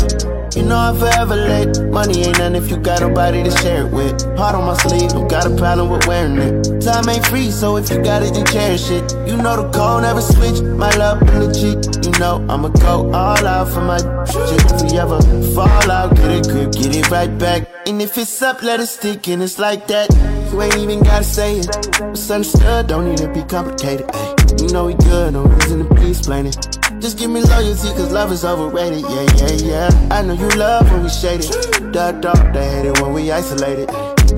[0.55, 1.91] You know I'm forever late.
[1.91, 4.23] Money ain't nothing if you got nobody to share it with.
[4.37, 6.79] Heart on my sleeve, don't got a problem with wearing it.
[6.79, 9.11] Time ain't free, so if you got it, then cherish it.
[9.27, 10.61] You know the code never switch.
[10.61, 12.05] My love been legit.
[12.05, 14.63] You know I'ma go all out for my chick.
[14.71, 15.19] If we ever
[15.53, 17.67] fall out, get a grip, get it right back.
[17.85, 20.07] And if it's up, let it stick, and it's like that.
[20.53, 21.67] You ain't even gotta say it.
[21.99, 24.09] It's understood, don't need to be complicated.
[24.13, 26.53] Ay, you know we good, no reason to be explaining.
[26.99, 29.01] Just give me loyalty, cause love is overrated.
[29.01, 29.51] Yeah, yeah,
[29.91, 30.07] yeah.
[30.11, 31.51] I know you love when we shaded.
[31.93, 33.89] The dark, they hate it when we isolated.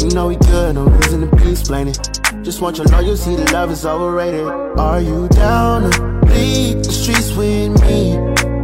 [0.01, 1.95] You know we good, no reason to be explaining.
[2.43, 4.45] Just want your loyalty, the love is overrated.
[4.77, 8.17] Are you down to bleed the streets with me?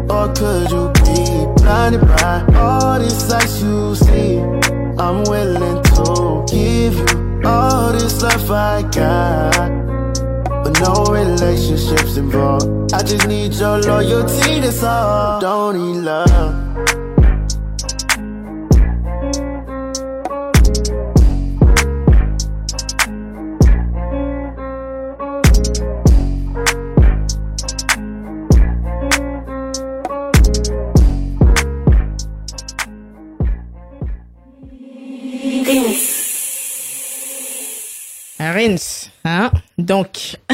[0.10, 4.40] Or could you be blinded by all these sights you see?
[4.98, 9.85] I'm willing to give you all this love I got.
[10.80, 12.94] But no relationships involved.
[12.94, 15.40] I just need your loyalty, that's all.
[15.40, 16.66] Don't need love.
[38.56, 39.52] Rins, hein?
[39.78, 40.38] Donc,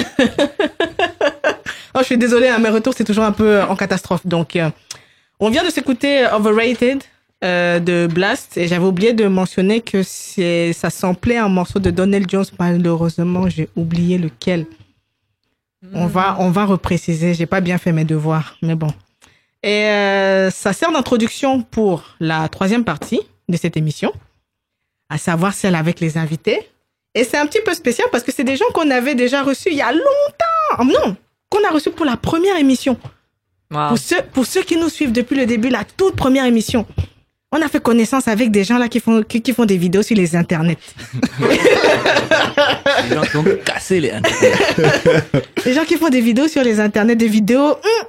[1.95, 4.26] oh, je suis désolée, hein, mes retours c'est toujours un peu euh, en catastrophe.
[4.26, 4.69] Donc, euh,
[5.39, 7.03] on vient de s'écouter Overrated
[7.43, 11.89] euh, de Blast et j'avais oublié de mentionner que c'est ça samplait un morceau de
[11.89, 12.45] Donald Jones.
[12.59, 14.65] Malheureusement, j'ai oublié lequel.
[15.93, 17.34] On va on va repréciser.
[17.34, 18.93] J'ai pas bien fait mes devoirs, mais bon.
[19.63, 24.11] Et euh, ça sert d'introduction pour la troisième partie de cette émission,
[25.09, 26.67] à savoir celle avec les invités.
[27.14, 29.70] Et c'est un petit peu spécial parce que c'est des gens qu'on avait déjà reçus
[29.72, 30.86] il y a longtemps.
[30.86, 31.16] Non,
[31.49, 32.97] qu'on a reçus pour la première émission.
[33.72, 33.89] Wow.
[33.89, 36.86] Pour ceux, pour ceux qui nous suivent depuis le début, la toute première émission,
[37.51, 40.03] on a fait connaissance avec des gens là qui font, qui, qui font des vidéos
[40.03, 40.78] sur les internets.
[43.09, 44.12] Les gens qui ont cassé les
[45.66, 47.72] Des gens qui font des vidéos sur les internets, des vidéos.
[47.72, 48.05] hum.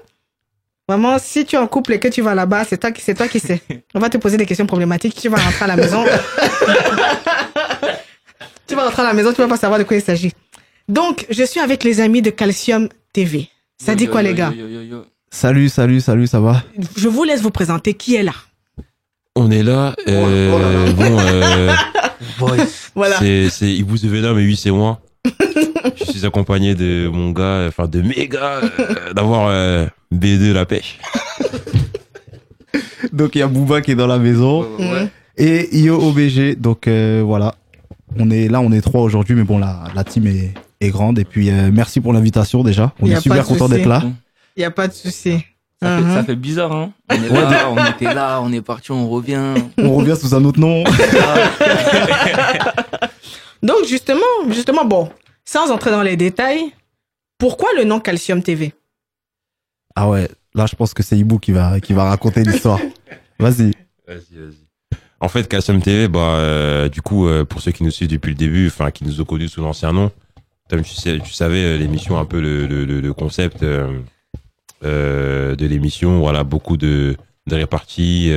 [0.89, 3.15] Vraiment, si tu es en couple et que tu vas là-bas, c'est toi qui, c'est
[3.15, 3.63] toi qui sais.
[3.95, 5.15] On va te poser des questions problématiques.
[5.15, 6.05] Tu vas rentrer à la maison.
[8.83, 10.33] vas rentrer à la maison, tu vas pas savoir de quoi il s'agit.
[10.89, 13.49] Donc, je suis avec les amis de Calcium TV.
[13.79, 14.53] Ça dit quoi, les gars?
[15.31, 16.63] Salut, salut, salut, ça va?
[16.97, 17.95] Je vous laisse vous présenter.
[17.95, 18.35] Qui est là?
[19.35, 19.95] On est là.
[20.09, 20.93] Euh, Oh là là.
[22.39, 22.57] Bon, euh,
[22.95, 23.17] Voilà.
[23.19, 25.01] c'est Ibou et oui, c'est moi.
[25.97, 30.67] Je suis accompagné de mon gars, enfin de mes gars, euh, d'avoir euh, B2 la
[30.67, 30.99] pêche.
[33.13, 34.67] Donc il y a Booba qui est dans la maison
[35.37, 36.57] et Io OBG.
[36.61, 37.55] Donc euh, voilà,
[38.19, 41.19] on est là, on est trois aujourd'hui, mais bon, la, la team est, est grande.
[41.19, 42.93] Et puis euh, merci pour l'invitation déjà.
[43.01, 44.03] On est super content d'être là.
[44.57, 45.45] Il n'y a pas de souci.
[45.81, 48.93] Ça, fait, ça fait bizarre, hein On est là, on était là, on est parti,
[48.93, 49.55] on revient.
[49.79, 50.85] On revient sous un autre nom.
[53.65, 55.11] Donc, justement, justement, bon,
[55.45, 56.73] sans entrer dans les détails,
[57.37, 58.75] pourquoi le nom Calcium TV
[59.95, 62.79] ah ouais, là je pense que c'est Ibou qui va qui va raconter l'histoire.
[63.39, 63.73] Vas-y.
[64.07, 64.62] Vas-y, vas-y.
[65.23, 68.31] En fait, Custom TV, bah, euh, du coup, euh, pour ceux qui nous suivent depuis
[68.31, 70.11] le début, enfin, qui nous ont connus sous l'ancien nom,
[70.69, 73.63] comme tu, sais, tu savais, euh, l'émission, un peu le, le, le- le concept
[74.83, 77.17] de l'émission, voilà, beaucoup de,
[77.47, 78.31] de réparties,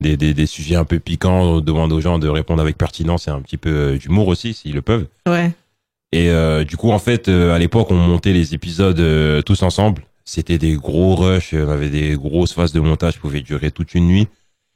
[0.00, 3.26] des, des, des sujets un peu piquants, on demande aux gens de répondre avec pertinence
[3.26, 5.06] et un petit peu d'humour aussi, s'ils le peuvent.
[5.26, 5.50] Ouais.
[6.12, 6.30] Et
[6.66, 10.02] du coup, en fait, à l'époque, on montait les épisodes tous ensemble.
[10.26, 13.94] C'était des gros rushs, on avait des grosses phases de montage qui pouvaient durer toute
[13.94, 14.28] une nuit.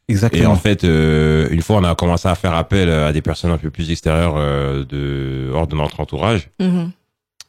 [0.09, 0.51] Et Exactement.
[0.53, 3.59] en fait, euh, une fois, on a commencé à faire appel à des personnes un
[3.59, 6.49] peu plus extérieures euh, de hors de notre entourage.
[6.61, 6.93] Mhm.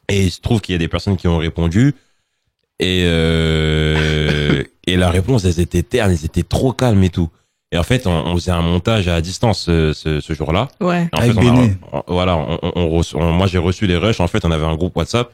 [0.08, 1.94] Et il se trouve qu'il y a des personnes qui ont répondu.
[2.78, 7.30] Et et, et la réponse, elles étaient ternes, elles étaient trop calmes et tout.
[7.72, 10.68] Et en fait, on, on faisait un montage à distance ce, ce, ce jour-là.
[10.80, 11.08] Ouais.
[11.12, 13.86] En Avec fait, on a- on- voilà, on, on- on reço- on- moi j'ai reçu
[13.86, 14.20] les rushs.
[14.20, 15.30] En fait, on avait un groupe WhatsApp.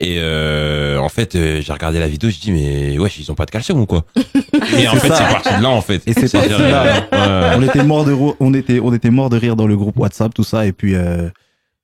[0.00, 3.36] Et euh, en fait, euh, j'ai regardé la vidéo, je dis mais wesh, ils ont
[3.36, 4.04] pas de calcium ou quoi
[4.78, 6.02] Et en fait, c'est parti de là en fait.
[6.06, 6.84] Et c'est parti de là.
[7.12, 7.56] Ouais.
[7.58, 10.34] on était mort de on était on était mort de rire dans le groupe WhatsApp
[10.34, 11.28] tout ça et puis euh,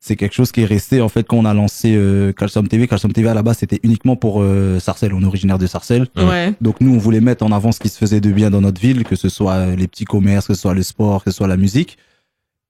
[0.00, 2.88] c'est quelque chose qui est resté en fait quand on a lancé euh, Calcium TV
[2.88, 6.06] Calcium TV à la base c'était uniquement pour euh, Sarcelles on est originaire de Sarcelles.
[6.16, 6.52] Ouais.
[6.60, 8.80] donc nous on voulait mettre en avant ce qui se faisait de bien dans notre
[8.80, 11.36] ville que ce soit euh, les petits commerces que ce soit le sport que ce
[11.36, 11.96] soit la musique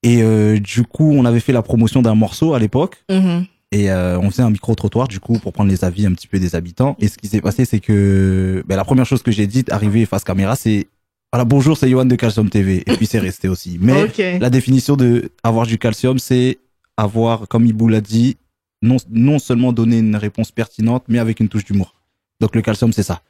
[0.03, 3.47] et euh, du coup on avait fait la promotion d'un morceau à l'époque Mhm.
[3.73, 6.27] Et euh, on faisait un micro trottoir du coup pour prendre les avis un petit
[6.27, 6.97] peu des habitants.
[6.99, 10.07] Et ce qui s'est passé c'est que ben, la première chose que j'ai dite arrivé
[10.07, 10.89] face caméra c'est
[11.33, 13.79] voilà bonjour c'est Johan de Calcium TV et puis c'est resté aussi.
[13.81, 14.07] Mais
[14.41, 16.59] la définition de avoir du calcium c'est
[16.97, 18.37] avoir comme Ibou l'a dit
[18.83, 21.95] non non seulement donner une réponse pertinente mais avec une touche d'humour.
[22.41, 23.21] Donc le calcium c'est ça.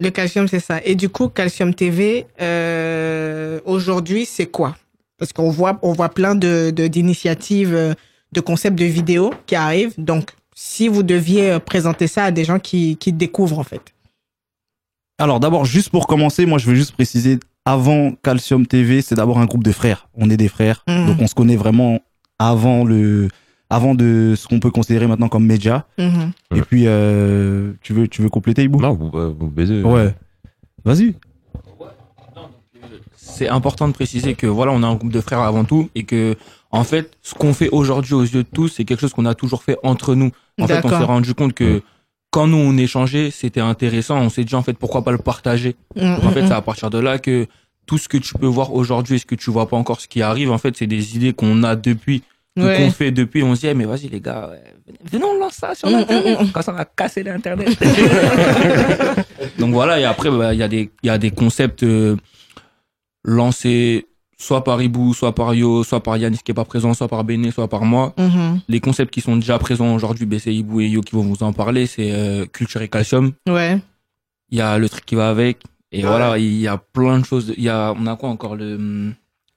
[0.00, 0.80] Le calcium, c'est ça.
[0.84, 4.76] Et du coup, Calcium TV, euh, aujourd'hui, c'est quoi?
[5.18, 7.94] Parce qu'on voit, on voit plein de de- d'initiatives, euh,
[8.34, 9.94] de concepts de vidéos qui arrivent.
[9.98, 13.94] Donc, si vous deviez euh, présenter ça à des gens qui, qui découvrent, en fait.
[15.18, 19.38] alors d'abord juste pour commencer moi je veux juste préciser avant Calcium TV c'est d'abord
[19.38, 21.06] un groupe de frères on est des frères Mhm.
[21.06, 22.00] donc on se connaît vraiment
[22.38, 23.28] avant le
[23.70, 26.32] avant de ce qu'on peut considérer maintenant comme média Mhm.
[26.56, 29.82] Et puis, euh, tu veux, tu veux compléter, Ibou Non, vous, euh, vous baisez.
[29.82, 30.14] Ouais.
[30.84, 31.14] Vas-y.
[33.16, 36.04] C'est important de préciser que voilà, on a un groupe de frères avant tout et
[36.04, 36.36] que
[36.74, 39.34] En fait, ce qu'on fait aujourd'hui aux yeux de tous, c'est quelque chose qu'on a
[39.34, 40.30] toujours fait entre nous.
[40.60, 41.82] En fait, on s'est rendu compte que
[42.30, 44.18] quand nous on échangeait, c'était intéressant.
[44.18, 45.76] On s'est dit en fait pourquoi pas le partager?
[45.96, 47.46] Mm, Donc, en fait, mm, c'est à partir de là que
[47.86, 50.08] tout ce que tu peux voir aujourd'hui et ce que tu vois pas encore, ce
[50.08, 52.22] qui arrive, en fait, c'est des idées qu'on a depuis,
[52.56, 52.76] Ouais.
[52.78, 53.42] qu'on fait depuis.
[53.42, 55.88] On se dit, Eh, mais vas-y les gars, ouais, venez- venez on lance ça sur
[55.88, 56.40] Mm, l'internet.
[56.40, 56.50] mm, mm.
[56.52, 57.68] Quand ça va casser l'internet.
[59.58, 60.00] Donc voilà.
[60.00, 62.16] Et après, bah, il y a des, il y a des concepts euh,
[63.24, 64.06] lancés
[64.38, 67.24] soit par Ibou, soit par Yo, soit par Yanis qui est pas présent, soit par
[67.24, 68.12] Béné, soit par moi.
[68.18, 68.60] Mhm.
[68.68, 71.42] Les concepts qui sont déjà présents aujourd'hui, ben, c'est Ibou et Yo qui vont vous
[71.42, 71.86] en parler.
[71.86, 73.32] C'est euh, culture et calcium.
[73.48, 73.78] Ouais.
[74.50, 75.62] Il y a le truc qui va avec.
[75.92, 77.54] Et voilà, il y a plein de choses.
[77.56, 79.12] Il y a, on a quoi encore le,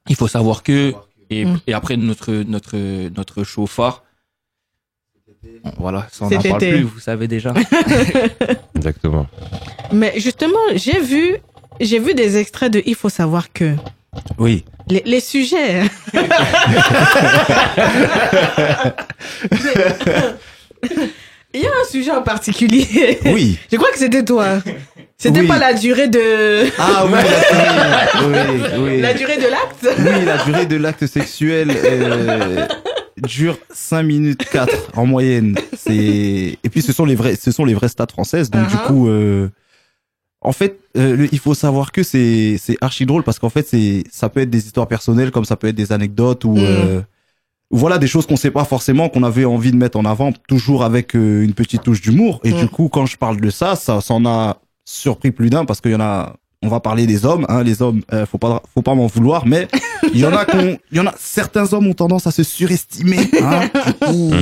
[0.08, 0.94] il faut savoir que,
[1.30, 1.60] et, Mm.
[1.68, 2.78] et après notre, notre,
[3.10, 4.04] notre show phare.
[5.78, 6.72] Voilà, ça on n'en parle été.
[6.72, 7.54] plus, vous savez déjà.
[8.76, 9.28] Exactement.
[9.92, 11.38] Mais justement, j'ai vu,
[11.80, 13.76] j'ai vu des extraits de Il faut savoir que
[14.38, 14.66] Oui.
[14.90, 15.82] les, les sujets.
[21.54, 23.20] Il y a un sujet en particulier.
[23.26, 23.58] Oui.
[23.72, 24.62] Je crois que c'était toi.
[25.18, 25.48] C'était Oui.
[25.48, 26.68] pas la durée de.
[26.78, 28.46] Ah oui, la durée,
[28.78, 29.02] oui, oui.
[29.02, 29.88] La durée de l'acte.
[29.98, 32.68] Oui, la durée de l'acte sexuel euh,
[33.18, 35.58] dure 5 minutes 4 en moyenne.
[35.76, 38.76] C'est et puis ce sont les vrais ce sont les vraies stats françaises donc du
[38.76, 38.86] Uh-huh.
[38.88, 39.50] coup euh,
[40.42, 43.68] en fait euh, le- il faut savoir que c'est c'est archi drôle parce qu'en fait
[43.68, 46.60] c'est ça peut être des histoires personnelles comme ça peut être des anecdotes ou Mm.
[46.62, 47.02] euh,
[47.72, 50.84] voilà des choses qu'on sait pas forcément qu'on avait envie de mettre en avant toujours
[50.86, 52.58] avec euh, une petite touche d'humour et Mm.
[52.60, 55.92] du coup quand je parle de ça ça s'en a surpris plus d'un parce qu'il
[55.92, 58.82] y en a on va parler des hommes hein, les hommes euh, faut pas faut
[58.82, 59.68] pas m'en vouloir mais
[60.14, 62.44] il y en a qu'on il y en a certains hommes ont tendance à se
[62.44, 64.34] surestimer hein, du coup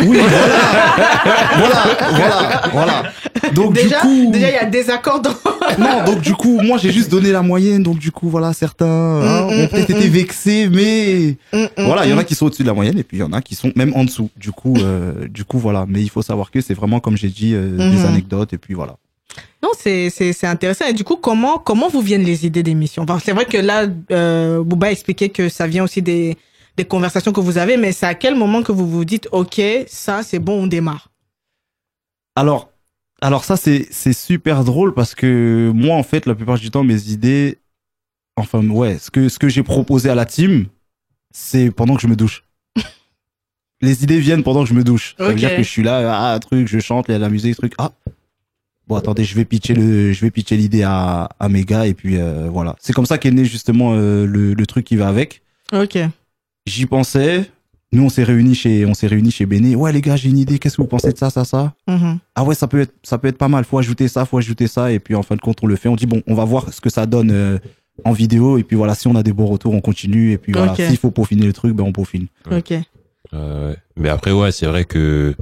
[0.00, 0.18] oui
[1.58, 3.02] voilà voilà voilà voilà
[3.54, 5.30] donc déjà, du coup déjà, il y a des accords dans.
[5.78, 8.86] non, donc du coup, moi j'ai juste donné la moyenne, donc du coup, voilà, certains
[8.86, 12.24] hein, Mm, mm, ont peut-être mm, été vexés, mais Mm, voilà, il y en a
[12.24, 13.92] qui sont au-dessus de la moyenne et puis il y en a qui sont même
[13.94, 14.30] en dessous.
[14.36, 15.84] Du coup, euh, du coup, voilà.
[15.88, 18.06] Mais il faut savoir que c'est vraiment, comme j'ai dit, euh, des Mhm.
[18.06, 18.96] anecdotes et puis voilà.
[19.62, 20.86] Non, c'est c'est c'est intéressant.
[20.86, 23.02] Et du coup, comment comment vous viennent les idées d'émissions?
[23.02, 26.36] Enfin, C'est vrai que là, euh, Bouba expliquait que ça vient aussi des
[26.80, 29.60] des conversations que vous avez, mais c'est à quel moment que vous vous dites, ok,
[29.86, 31.10] ça c'est bon, on démarre?
[32.36, 32.70] Alors,
[33.20, 37.10] alors ça c'est super drôle parce que moi en fait, la plupart du temps, mes
[37.10, 37.58] idées,
[38.36, 40.66] enfin ouais, ce que ce que j'ai proposé à la team,
[41.30, 42.44] c'est pendant que je me douche.
[43.82, 45.14] Les idées viennent pendant que je me douche.
[45.18, 47.28] Ça veut dire que je suis là, ah, truc, je chante, il y a la
[47.28, 47.74] musique, truc.
[47.76, 47.92] Ah,
[48.86, 51.92] bon, attendez, je vais pitcher le, je vais pitcher l'idée à, à mes gars et
[51.92, 52.74] puis euh, voilà.
[52.80, 55.42] C'est comme ça qu'est né justement euh, le, le truc qui va avec.
[55.74, 55.98] Ok.
[56.66, 57.50] J'y pensais.
[57.92, 59.74] Nous, on s'est réunis chez, on s'est réunis chez Béné.
[59.74, 60.60] Ouais, les gars, j'ai une idée.
[60.60, 61.74] Qu'est-ce que vous pensez de ça, ça, ça?
[61.88, 62.18] Mhm.
[62.36, 63.64] Ah ouais, ça peut être, ça peut être pas mal.
[63.64, 64.92] Faut ajouter ça, faut ajouter ça.
[64.92, 65.88] Et puis, en fin de compte, on le fait.
[65.88, 67.58] On dit, bon, on va voir ce que ça donne euh,
[68.04, 68.58] en vidéo.
[68.58, 70.30] Et puis voilà, si on a des bons retours, on continue.
[70.32, 70.80] Et puis voilà, Ok.
[70.86, 72.28] s'il faut peaufiner le truc, ben, on peaufine.
[72.50, 72.72] Ok.
[73.34, 73.74] Euh.
[73.96, 75.34] Mais après, ouais, c'est vrai que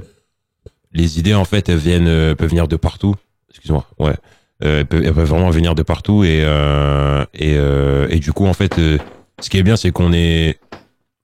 [0.91, 3.13] les idées, en fait, elles viennent, euh, peuvent venir de partout.
[3.51, 3.85] Excuse-moi.
[3.99, 4.15] Ouais.
[4.63, 8.33] Euh, elles, peuvent, elles peuvent vraiment venir de partout et euh, et euh, et du
[8.33, 8.97] coup, en fait, euh,
[9.39, 10.59] ce qui est bien, c'est qu'on est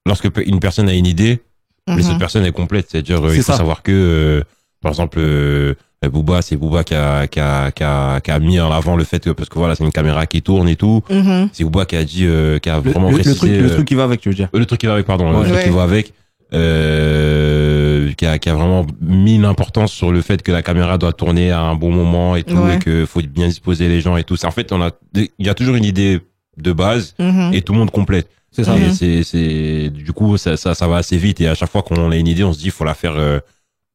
[0.06, 1.41] lorsque une personne a une idée,
[1.88, 2.10] les Mhm.
[2.10, 2.88] autres personnes est complète.
[2.89, 3.58] C'est-à-dire, euh, C'est il faut ça.
[3.58, 4.43] savoir que, euh,
[4.82, 5.76] par exemple, euh,
[6.12, 9.03] Booba, c'est Booba qui a, qui, a, qui, a, qui a mis en avant le
[9.03, 11.01] fait que, parce que voilà, c'est une caméra qui tourne et tout.
[11.10, 11.49] Mhm.
[11.51, 13.38] C'est Booba qui a dit, euh, qui a vraiment le- le précisé.
[13.38, 14.49] truc, le truc qui va avec, tu veux dire?
[14.53, 15.43] euh, Le truc qui va avec, pardon, Ouais.
[15.47, 16.14] le truc qui va avec,
[16.53, 20.97] euh, qui, a, qui a vraiment mis une importance sur le fait que la caméra
[20.97, 22.76] doit tourner à un bon moment et tout, Ouais.
[22.76, 24.36] et que faut bien disposer les gens et tout.
[24.45, 26.20] En fait, on a, il y a toujours une idée
[26.58, 27.51] de base Mhm.
[27.53, 28.30] et tout le monde complète.
[28.56, 28.76] C'est ça.
[28.76, 28.93] Mhm.
[28.93, 32.12] c'est, c'est, du coup, ça, ça, ça va assez vite et à chaque fois qu'on
[32.12, 33.39] a une idée, on se dit, faut la faire euh,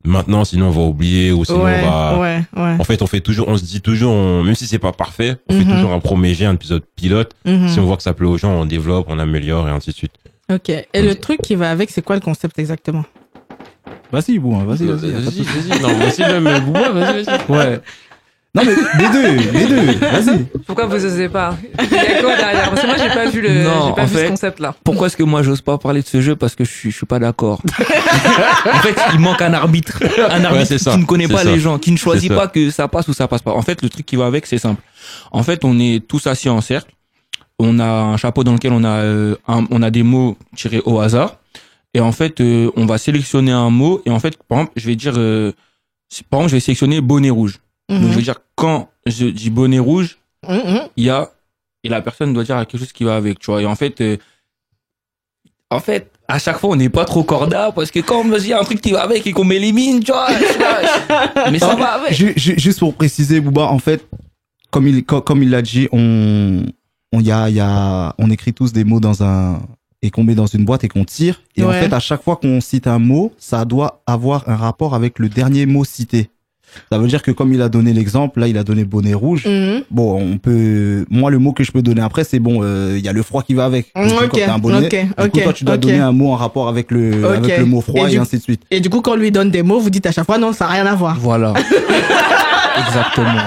[0.04, 2.18] maintenant, sinon on va oublier ou sinon ouais, on va.
[2.18, 2.76] ouais, ouais.
[2.78, 5.36] En fait, on fait toujours, on se dit toujours, on- même si c'est pas parfait,
[5.48, 5.64] on Mhm.
[5.64, 7.32] fait toujours un premier jet, un épisode pilote.
[7.46, 7.68] Mhm.
[7.68, 9.94] Si on voit que ça plaît aux gens, on développe, on améliore et ainsi de
[9.96, 10.12] suite.
[10.52, 10.68] Ok.
[10.68, 13.04] Et le truc qui va avec, c'est quoi le concept exactement?
[14.12, 15.08] Vas-y, bon, vas-y, vas-y.
[15.08, 15.42] y a pas de souci.
[15.42, 15.80] vas-y.
[15.80, 17.50] Non, vas-y, même vas-y, vas-y.
[17.52, 17.80] Ouais.
[18.52, 20.38] Non, mais les deux, les deux, vas-y.
[20.66, 23.40] Pourquoi vous osez pas Il y a quoi derrière Parce que moi, j'ai pas vu
[23.42, 24.74] le, Non, j'ai pas en vu fait- ce concept-là.
[24.82, 26.96] Pourquoi est-ce que moi j'ose pas parler de ce jeu Parce que je suis, je
[26.96, 27.62] suis pas d'accord.
[27.78, 30.02] en fait, il manque un arbitre.
[30.30, 31.52] Un arbitre c'est ça, qui ne connaît pas ça.
[31.52, 32.36] les gens, qui ne choisit ça.
[32.36, 33.52] pas que ça passe ou ça passe pas.
[33.52, 34.82] En fait, le truc qui va avec, c'est simple.
[35.30, 36.90] En fait, on est tous assis en cercle.
[37.60, 40.82] On a un chapeau dans lequel on a, euh, un- on a des mots tirés
[40.86, 41.36] au hasard.
[41.94, 44.02] Et en fait, euh, on va sélectionner un mot.
[44.06, 45.52] Et en fait, par exemple, je vais dire, euh,
[46.30, 47.58] par exemple, je vais sélectionner bonnet rouge.
[47.90, 50.18] Donc, je vais dire, quand je dis bonnet rouge,
[50.48, 50.80] Mhm.
[50.96, 51.30] il y a
[51.84, 54.00] et la personne doit dire quelque chose qui va avec tu vois et en fait
[54.00, 54.16] euh,
[55.70, 58.38] en fait à chaque fois on n'est pas trop corda parce que quand on me
[58.38, 60.28] dit un truc qui va avec et qu'on m'élimine tu vois
[61.50, 64.06] mais ça va avec ju- ju- Juste pour préciser, Bouba, en fait,
[64.70, 66.64] comme il, co- comme il l'a dit, on,
[67.12, 69.60] on y a, il y a, on écrit tous des mots dans un
[70.02, 71.42] et qu'on met dans une boîte et qu'on tire.
[71.56, 74.94] Et en fait, à chaque fois qu'on cite un mot, ça doit avoir un rapport
[74.94, 76.30] avec le dernier mot cité.
[76.92, 79.46] Ça veut dire que comme il a donné l'exemple, là, il a donné bonnet rouge.
[79.46, 79.82] Mhm.
[79.90, 81.04] Bon, on peut.
[81.10, 82.60] Moi, le mot que je peux donner après, c'est bon.
[82.62, 83.86] euh, Il y a le froid qui va avec.
[83.96, 86.36] Mm, coup, ok, quand un bonnet, du coup, toi, tu dois donner un mot en
[86.36, 88.62] rapport avec le avec le mot froid Et et, du- ainsi de suite.
[88.70, 90.52] Et du coup, quand on lui donne des mots, vous dites à chaque fois non,
[90.52, 91.16] ça n'a rien à voir.
[91.20, 91.54] Voilà.
[92.86, 93.40] Exactement.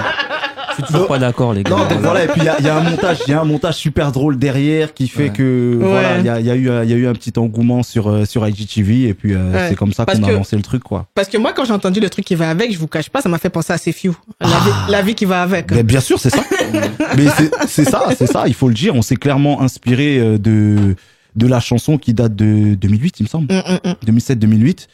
[0.78, 1.70] Je suis toujours pas d'accord, les gars.
[1.70, 3.34] Non, donc voilà, et puis il y a, il y a un montage, il y
[3.34, 5.30] a un montage super drôle derrière qui fait Ouais.
[5.30, 5.86] que Ouais.
[5.88, 8.24] voilà, il y a, y a eu, y a eu un petit engouement sur euh,
[8.24, 9.66] sur IGTV et puis euh, Ouais.
[9.68, 11.06] c'est comme ça qu'on a lancé le truc quoi.
[11.14, 13.20] Parce que moi, quand j'ai entendu le truc qui va avec, je vous cache pas,
[13.20, 14.14] ça m'a fait penser à C'est Few.
[14.40, 14.54] La, vie,
[14.90, 15.70] la vie qui va avec.
[15.72, 16.42] Mais bien sûr, c'est ça.
[17.16, 18.94] Mais c'est- c'est ça, c'est ça, il faut le dire.
[18.94, 20.96] On s'est clairement inspiré euh, de
[21.36, 23.94] de la chanson qui date de 2008, il me semble, Mm, mm, mm.
[24.06, 24.86] 2007-2008.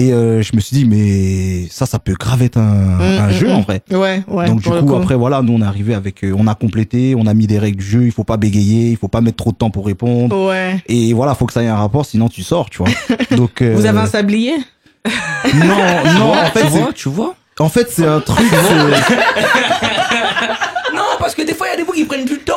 [0.00, 3.26] Et euh, je me suis dit, mais ça, ça peut grave être un, Mm, un
[3.28, 3.50] mm, jeu mm.
[3.50, 3.82] en vrai.
[3.90, 4.46] Ouais, ouais.
[4.46, 7.26] Donc du coup, après voilà, nous on est arrivé avec, euh, on a complété, on
[7.26, 8.04] a mis des règles du jeu.
[8.04, 10.48] Il faut pas bégayer, il faut pas mettre trop de temps pour répondre.
[10.48, 10.82] Ouais.
[10.86, 12.88] Et voilà, faut que ça ait un rapport, sinon tu sors, tu vois.
[13.36, 14.54] Donc euh, Vous avez un sablier?
[15.54, 15.76] Non,
[16.18, 17.34] non, en fait, tu vois, tu vois.
[17.58, 18.46] en fait c'est un truc.
[21.00, 22.54] Non, parce que des fois, il y a des mots qui prennent du temps.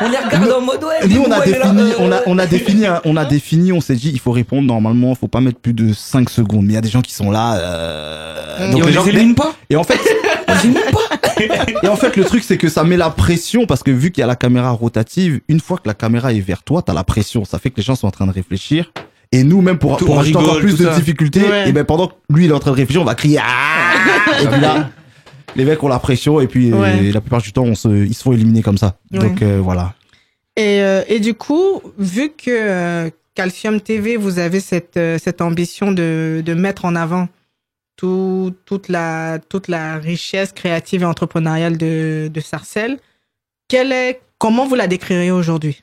[0.00, 1.06] On les regarde en mode ouais.
[1.08, 4.10] Nous on a défini, on a, on a défini, on a défini, on s'est dit,
[4.12, 6.62] il faut répondre normalement, faut pas mettre plus de 5 secondes.
[6.64, 7.56] Mais il y a des gens qui sont là.
[7.56, 9.98] euh, Et on les gens- les élimine pas Et en fait,
[10.48, 10.98] On les élimine pas
[11.82, 14.20] et en fait, le truc c'est que ça met la pression parce que vu qu'il
[14.20, 17.04] y a la caméra rotative, une fois que la caméra est vers toi, t'as la
[17.04, 17.44] pression.
[17.44, 18.92] Ça fait que les gens sont en train de réfléchir.
[19.32, 20.94] Et nous, même pour, Tout- pour on ajouter encore plus de ça.
[20.94, 21.68] difficultés, Ouais.
[21.68, 24.42] et ben pendant que lui il est en train de réfléchir, on va crier Ah
[24.42, 24.90] et puis là,
[25.56, 28.14] les mecs ont la pression et puis euh, la plupart du temps, on se, ils
[28.14, 28.98] se font éliminer comme ça.
[29.12, 29.18] Ouais.
[29.18, 29.94] Donc euh, voilà.
[30.56, 35.40] Et, euh, et du coup, vu que euh, Calcium TV, vous avez cette, euh, cette
[35.40, 37.28] ambition de, de mettre en avant
[37.96, 42.98] tout, toute, la, toute la richesse créative et entrepreneuriale de, de Sarcelles,
[43.68, 45.82] quelle est, comment vous la décrirez aujourd'hui?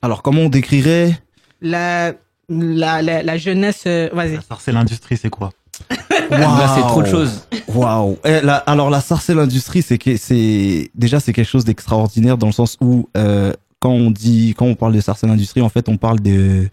[0.00, 1.18] Alors comment on décrirait?
[1.60, 2.12] La,
[2.48, 4.38] la, la, la jeunesse, euh, vas-y.
[4.60, 5.50] C'est l'industrie, c'est quoi?
[6.30, 7.46] Là, c'est trop de choses.
[7.68, 8.18] Waouh.
[8.24, 12.52] Eh, alors la sarcelle industrie, c'est que c'est déjà c'est quelque chose d'extraordinaire dans le
[12.52, 15.96] sens où euh, quand on dit quand on parle de sarcelle industrie, en fait, on
[15.96, 16.68] parle de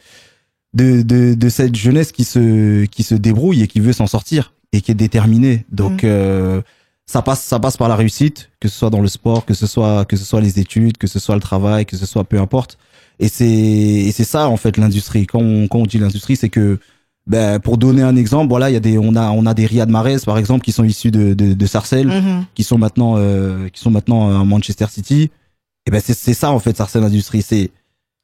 [0.73, 4.53] de de, de cette jeunesse qui se qui se débrouille et qui veut s'en sortir
[4.71, 5.65] et qui est déterminée.
[5.71, 6.61] Donc euh,
[7.05, 9.67] ça passe ça passe par la réussite, que ce soit dans le sport, que ce
[9.67, 12.39] soit que ce soit les études, que ce soit le travail, que ce soit peu
[12.39, 12.77] importe.
[13.19, 15.27] Et c'est et c'est ça en fait l'industrie.
[15.27, 16.79] Quand on quand on dit l'industrie, c'est que
[17.25, 19.65] ben, pour donner un exemple, voilà, il y a des, on a, on a des
[19.65, 22.45] Riyad Mahrez, par exemple, qui sont issus de, de, de Sarcelles, Mhm.
[22.53, 25.31] qui sont maintenant, euh, qui sont maintenant à Manchester City.
[25.85, 27.41] Et ben, c'est, c'est ça, en fait, Sarcelles Industrie.
[27.41, 27.71] C'est,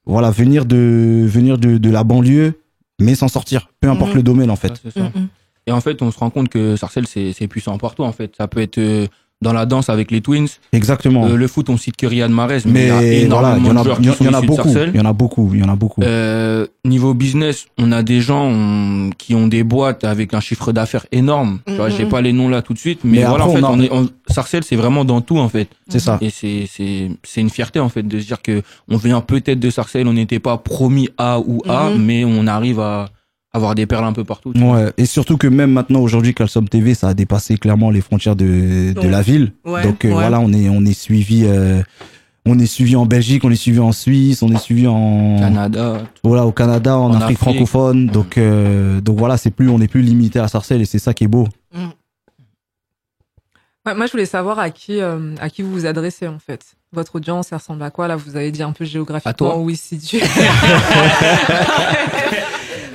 [0.06, 2.60] voilà, venir de, venir de, de la banlieue,
[3.00, 3.70] mais s'en sortir.
[3.80, 4.18] Peu importe Mhm.
[4.18, 4.72] le domaine, en fait.
[4.72, 5.12] Ouais, c'est ça.
[5.16, 5.28] Mhm.
[5.68, 8.34] Et en fait, on se rend compte que Sarcelles, c'est c'est puissant partout, en fait.
[8.36, 9.08] Ça peut être euh,
[9.42, 10.48] dans la danse avec les Twins.
[10.74, 11.26] Exactement.
[11.26, 13.66] Euh, le foot, on cite que Riyad Mahrez, mais, il y a mais voilà, il
[13.66, 14.64] y de a, joueurs il y qui en- sont il y en a de beaucoup.
[14.64, 14.92] Sarcelles.
[14.94, 15.52] Il y en a beaucoup.
[15.54, 16.02] Il y en a beaucoup.
[16.04, 20.74] Euh, niveau business, on a des gens on- qui ont des boîtes avec un chiffre
[20.74, 21.60] d'affaires énorme.
[21.68, 21.96] Tu vois, Mhm.
[21.98, 23.70] j'ai pas les noms là tout de suite, mais, Mais voilà, après, en fait, on
[23.70, 25.70] a- on est, on- Sarcelles, c'est vraiment dans tout, en fait.
[25.88, 26.18] c'est ça.
[26.22, 29.60] Et c'est, c'est, c'est une fierté, en fait, de se dire que on vient peut-être
[29.60, 32.04] de Sarcelles, on n'était pas promis A ou A, Mhm.
[32.06, 33.10] mais on arrive à
[33.54, 34.54] avoir des perles un peu partout.
[34.54, 34.76] tu vois.
[34.76, 38.36] Ouais, et surtout que même maintenant aujourd'hui Calcium TV ça a dépassé clairement les frontières
[38.36, 39.08] de, de Ouais.
[39.10, 39.54] la ville.
[39.66, 40.14] Ouais, Donc euh, ouais.
[40.14, 41.82] voilà, on est on est suivi euh,
[42.46, 46.04] on est suivi en Belgique, on est suivi en Suisse, on est suivi en Canada.
[46.24, 47.38] voilà au Canada, en, En Afrique, Afrique.
[47.40, 48.08] francophone.
[48.08, 51.14] Donc euh, donc voilà, c'est plus on n'est plus limité à Sarcelles et c'est ça
[51.14, 51.48] qui est beau.
[53.86, 56.76] Ouais, moi, je voulais savoir à qui, euh, à qui vous vous adressez, en fait.
[56.92, 58.10] Votre audience, elle ressemble à quoi?
[58.10, 60.20] Là, vous avez dit un peu géographiquement À toi où il se situe.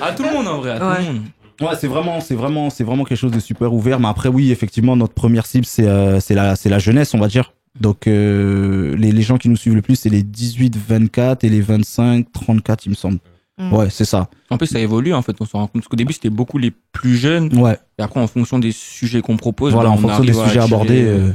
[0.04, 0.96] À tout le monde, en vrai, à Ouais.
[0.96, 1.22] tout le monde.
[1.60, 4.50] Ouais, c'est vraiment c'est vraiment c'est vraiment quelque chose de super ouvert mais après oui,
[4.50, 7.52] effectivement notre première cible c'est euh, c'est la c'est la jeunesse, on va dire.
[7.80, 11.48] Donc euh, les les gens qui nous suivent le plus c'est les 18 24 et
[11.48, 13.18] les 25 34 il me semble.
[13.56, 13.72] Mm.
[13.72, 14.28] Ouais, c'est ça.
[14.50, 15.74] En plus, ça évolue, en fait, on se rend compte.
[15.82, 17.56] Parce qu'au début, c'était beaucoup les plus jeunes.
[17.56, 17.78] Ouais.
[18.00, 20.58] Et après, en fonction des sujets qu'on propose, voilà, bah, en on fonction des sujets
[20.58, 21.04] abordés.
[21.04, 21.30] euh,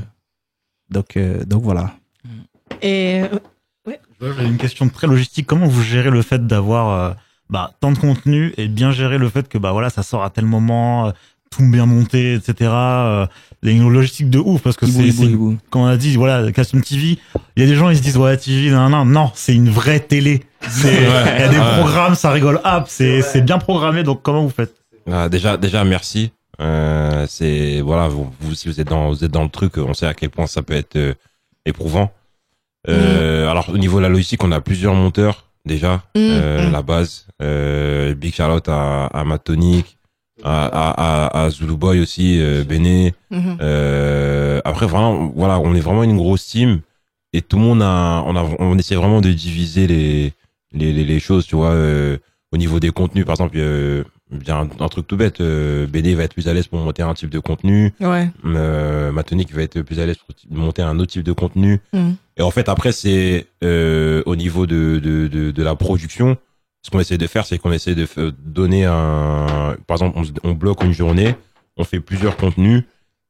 [0.89, 1.93] donc, euh, donc voilà.
[2.81, 3.21] Et
[3.87, 5.47] euh, J'avais une question très logistique.
[5.47, 7.13] Comment vous gérez le fait d'avoir euh,
[7.49, 10.29] bah, tant de contenu et bien gérer le fait que bah voilà ça sort à
[10.29, 11.11] tel moment, euh,
[11.49, 12.69] tout bien monté, etc.
[12.71, 13.25] Euh,
[13.63, 15.11] il y a une logistique de ouf parce que c'est
[15.69, 17.17] quand on a dit voilà Custom TV,
[17.55, 19.69] il y a des gens ils se disent ouais TV non non non c'est une
[19.69, 20.43] vraie télé.
[20.67, 21.79] C'est il y a des ouais.
[21.79, 24.79] programmes ça rigole hop c'est c'est bien programmé donc comment vous faites?
[25.11, 26.31] Ah, déjà, déjà, merci.
[26.61, 29.93] Euh, c'est voilà, vous, vous, si vous êtes dans, vous êtes dans le truc, on
[29.93, 31.13] sait à quel point ça peut être euh,
[31.65, 32.11] éprouvant.
[32.87, 36.03] Euh, Alors, au niveau de la logistique, on a plusieurs monteurs déjà.
[36.17, 36.71] Euh, Mhm.
[36.73, 39.97] La base, euh, Big Charlotte à, à Matonic,
[40.43, 43.13] à, à, Zulu Boy aussi, euh, Béné.
[43.31, 43.57] mhm.
[43.61, 46.81] Euh, après, vraiment, voilà, on est vraiment une grosse team.
[47.33, 50.33] et tout le monde a, on a, on essaie vraiment de diviser les,
[50.73, 51.75] les, les, les choses, tu vois,
[52.51, 53.23] au niveau des contenus.
[53.25, 53.57] Par exemple,
[54.47, 57.13] un, un truc tout bête, euh, BD va être plus à l'aise pour monter un
[57.13, 58.29] type de contenu, Ouais.
[58.45, 61.79] euh, Matonic va être plus à l'aise pour monter un autre type de contenu.
[61.93, 62.11] Mm.
[62.37, 66.37] Et en fait, après, c'est euh, au niveau de, de, de, de la production.
[66.81, 68.07] Ce qu'on essaie de faire, c'est qu'on essaie de
[68.45, 69.75] donner un.
[69.85, 71.35] Par exemple, on, bloque une journée,
[71.75, 72.83] on fait plusieurs contenus,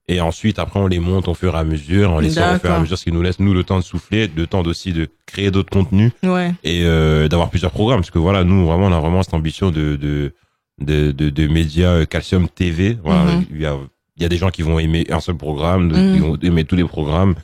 [0.07, 2.59] et ensuite, après, on les monte au fur et à mesure, on les sort au
[2.59, 4.61] fur et à mesure, ce qui nous laisse, nous, le temps de souffler, le temps
[4.63, 6.51] aussi de créer d'autres contenus Ouais.
[6.63, 8.01] et euh, d'avoir plusieurs programmes.
[8.01, 10.33] Parce que voilà, nous, vraiment, on a vraiment cette ambition de, de,
[10.81, 12.97] de, de, de médias euh, Calcium TV.
[13.03, 13.45] Voilà, Mhm.
[13.51, 13.77] il, y a,
[14.17, 16.13] il y a des gens qui vont aimer un seul programme, d'autres Mhm.
[16.13, 17.35] qui vont aimer tous les programmes,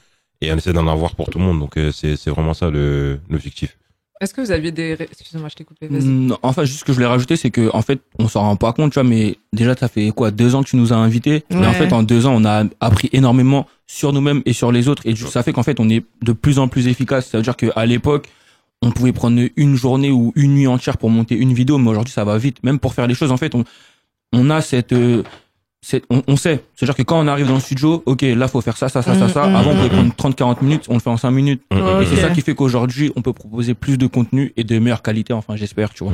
[0.41, 1.59] et on essaie d'en avoir pour tout le monde.
[1.59, 3.77] Donc, euh, c'est c'est vraiment ça le- l'objectif.
[4.21, 4.95] Est-ce que vous aviez des.
[4.97, 5.87] Excusez-moi, je t'ai coupé.
[5.89, 6.05] Vas-y.
[6.05, 8.55] Non, enfin, juste ce que je voulais rajouter, c'est que en fait, on s'en rend
[8.55, 10.95] pas compte, tu vois, mais déjà, ça fait quoi, deux ans que tu nous as
[10.95, 11.43] invités.
[11.49, 11.65] Et Ouais.
[11.67, 15.01] en fait, en deux ans, on a appris énormément sur nous-mêmes et sur les autres.
[15.05, 17.27] Et du- ça fait qu'en fait, on est de plus en plus efficace.
[17.27, 18.29] Ça veut dire qu'à l'époque,
[18.81, 22.13] on pouvait prendre une journée ou une nuit entière pour monter une vidéo, mais aujourd'hui,
[22.13, 22.63] ça va vite.
[22.63, 23.63] Même pour faire les choses, en fait, on,
[24.33, 25.23] on a cette, euh,
[25.81, 26.63] cette on, on sait.
[26.75, 29.15] C'est-à-dire que quand on arrive dans le studio, ok, là, faut faire ça, ça, ça,
[29.15, 29.47] ça, Mhm, ça.
[29.47, 30.11] mhm, Avant, on pouvait mhm.
[30.11, 31.61] prendre 30, 40 minutes, on le fait en 5 minutes.
[31.71, 31.79] Ok.
[32.03, 35.01] Et c'est ça qui fait qu'aujourd'hui, on peut proposer plus de contenu et de meilleure
[35.01, 36.13] qualité, enfin, j'espère, tu vois.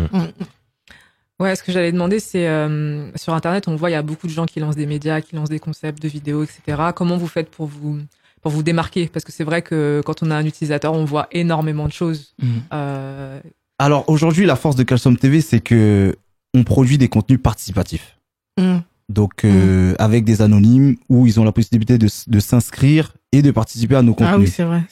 [1.39, 4.27] Ouais, ce que j'allais demander, c'est euh, sur Internet, on voit il y a beaucoup
[4.27, 6.61] de gens qui lancent des médias, qui lancent des concepts de vidéos, etc.
[6.95, 7.99] Comment vous faites pour vous
[8.41, 11.27] pour vous démarquer Parce que c'est vrai que quand on a un utilisateur, on voit
[11.31, 12.35] énormément de choses.
[12.73, 13.39] Euh,
[13.79, 16.15] Alors aujourd'hui, la force de Calcium TV, c'est que
[16.53, 18.17] on produit des contenus participatifs.
[18.59, 18.79] Mm.
[19.09, 23.95] Donc euh, avec des anonymes où ils ont la possibilité de, s'inscrire et de participer
[23.95, 24.33] à nos contenus.
[24.33, 24.83] Ah oui, c'est vrai.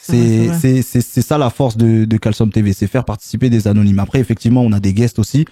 [0.81, 3.99] c'est ça la force de de Calcium TV, c'est faire participer des anonymes.
[3.99, 5.45] Après effectivement, on a des guests aussi,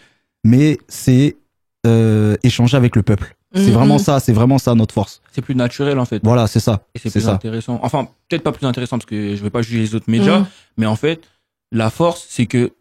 [0.44, 1.38] mais c'est
[1.86, 3.37] euh, échanger avec le peuple.
[3.54, 3.72] C'est Mhm.
[3.74, 5.22] vraiment ça, c'est vraiment ça notre force.
[5.32, 6.20] C'est plus naturel, en fait.
[6.24, 6.82] Voilà, c'est ça.
[6.94, 7.34] Et c'est C'est plus ça.
[7.34, 7.80] intéressant.
[7.82, 10.46] Enfin, peut-être pas plus intéressant parce que je vais pas juger les autres médias, Mhm.
[10.78, 11.22] mais en fait,
[11.72, 12.74] la force, c'est que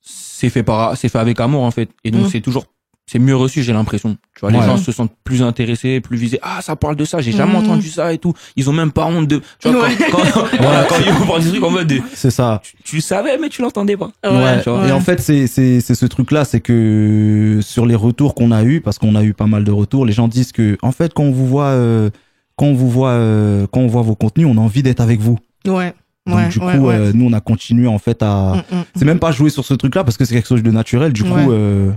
[0.00, 1.88] c'est fait par, c'est fait avec amour, en fait.
[2.04, 2.28] Et donc, Mhm.
[2.30, 2.66] c'est toujours,
[3.10, 4.16] c'est mieux reçu, j'ai l'impression.
[4.34, 6.38] Tu vois, les gens se sentent plus intéressés, plus visés.
[6.42, 7.64] Ah, ça parle de ça, j'ai jamais Mhm.
[7.64, 8.34] entendu ça et tout.
[8.54, 9.96] Ils ont même pas honte de, tu vois, Ouais.
[10.10, 12.60] quand, quand, voilà, quand ils vont parler des trucs en mode de, C'est ça.
[12.62, 14.10] tu, tu le savais, mais tu l'entendais pas.
[14.24, 14.62] Ouais.
[14.62, 14.86] tu vois.
[14.86, 18.62] Et en fait, c'est c'est c'est ce truc-là, c'est que sur les retours qu'on a
[18.62, 21.14] eu, parce qu'on a eu pas mal de retours, les gens disent que en fait,
[21.14, 22.10] quand on vous voit, euh,
[22.56, 25.20] quand on vous voit, euh, quand on voit vos contenus, on a envie d'être avec
[25.20, 25.38] vous.
[25.66, 25.94] Ouais.
[26.26, 26.94] Donc ouais, du coup, ouais, ouais.
[26.94, 28.62] euh, nous, on a continué en fait à.
[28.70, 28.82] Mm, mm.
[28.96, 31.12] C'est même pas jouer sur ce truc-là parce que c'est quelque chose de naturel.
[31.14, 31.30] Du Ouais.
[31.30, 31.90] coup, euh,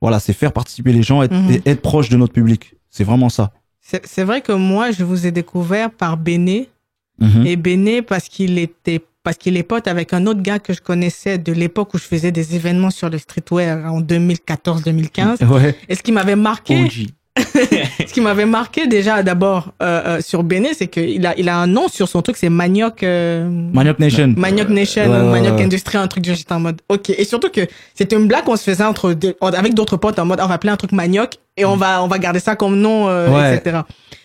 [0.00, 1.50] voilà, c'est faire participer les gens, être, Mhm.
[1.64, 2.74] et être proche de notre public.
[2.88, 3.52] C'est vraiment ça.
[3.80, 6.68] C'est c'est vrai que moi, je vous ai découvert par Béné.
[7.20, 7.46] Mhm.
[7.46, 10.80] Et Béné, parce qu'il était, parce qu'il est pote avec un autre gars que je
[10.80, 15.44] connaissais de l'époque où je faisais des événements sur le streetwear en 2014-2015.
[15.50, 15.76] Ouais.
[15.88, 17.08] Et ce qui m'avait marqué, OG.
[17.38, 21.56] ce qui m'avait marqué déjà d'abord euh, euh, sur Béné, c'est qu'il a, il a
[21.58, 23.02] un nom sur son truc, c'est Manioc.
[23.02, 24.34] euh, Manioc Nation.
[24.36, 25.60] Manioc Nation Manioc.
[25.60, 27.10] Industry, un truc du genre, j'étais en mode, ok.
[27.10, 27.60] Et surtout que
[27.94, 30.54] c'était une blague qu'on se faisait entre deux- avec d'autres potes en mode, on va
[30.54, 33.56] appeler un truc Manioc et on va, on va garder ça comme nom, euh, Ouais.
[33.56, 33.80] etc.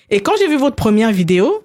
[0.10, 1.64] Et quand j'ai vu votre première vidéo,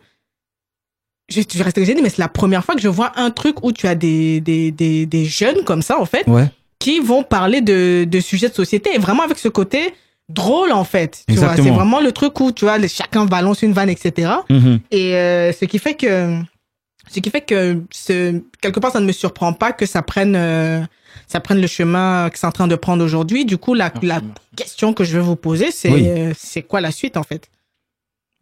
[1.30, 3.64] je, je restais j'ai dit, mais c'est la première fois que je vois un truc
[3.64, 6.46] où tu as des, des, des, des jeunes comme ça, en fait, Ouais.
[6.78, 9.94] qui vont parler de, de sujets de société et vraiment avec ce côté
[10.30, 11.24] drôle, en fait.
[11.28, 11.68] Tu vois, Exactement.
[11.68, 14.32] c'est vraiment le truc où, tu vois, les- chacun balance une vanne, etc.
[14.48, 14.80] Mhm.
[14.90, 16.38] Et euh, ce qui fait que
[17.10, 20.36] ce qui fait que ce, quelque part ça ne me surprend pas que ça prenne
[20.36, 20.80] euh,
[21.26, 23.44] ça prenne le chemin que c'est en train de prendre aujourd'hui.
[23.44, 24.32] Du coup, la, Merci, la merci.
[24.56, 26.04] question que je vais vous poser, c'est Oui.
[26.08, 27.48] euh, c'est quoi la suite en fait?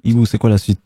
[0.05, 0.81] Ibou, c'est quoi la suite?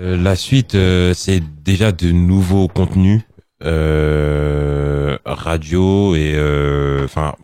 [0.00, 3.22] La suite, euh, c'est déjà de nouveaux contenus
[3.62, 7.34] euh, radio et euh, enfin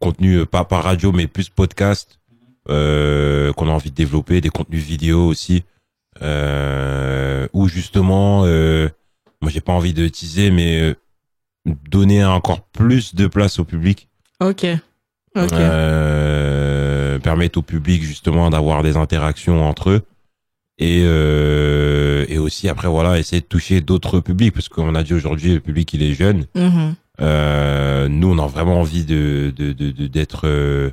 [0.00, 2.18] contenu euh, pas par radio mais plus podcast
[2.70, 5.64] euh, qu'on a envie de développer, des contenus vidéo aussi
[6.22, 8.88] euh, où justement euh,
[9.40, 10.94] moi j'ai pas envie de teaser mais euh,
[11.90, 14.08] donner encore plus de place au public
[14.40, 14.66] Ok.
[15.36, 15.52] Ok.
[15.52, 20.02] euh, permettre au public justement d'avoir des interactions entre eux
[20.78, 25.14] et euh, et aussi après voilà essayer de toucher d'autres publics parce qu'on a dit
[25.14, 26.94] aujourd'hui le public il est jeune Mhm.
[27.20, 30.90] Euh, nous on a vraiment envie de de de de- d'être euh,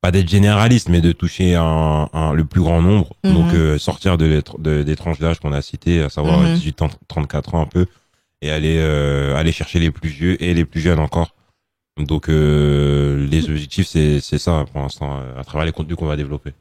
[0.00, 3.32] pas d'être généraliste mais de toucher un, un- le plus grand nombre Mhm.
[3.34, 6.54] donc euh, sortir de, de des tranches d'âge qu'on a citées à savoir Mhm.
[6.54, 7.86] 18 ans 34 ans un peu
[8.42, 11.34] et aller euh, aller chercher les plus vieux et les plus jeunes encore
[11.98, 16.16] donc euh, les objectifs c'est c'est ça pour l'instant à travers les contenus qu'on va
[16.16, 16.52] développer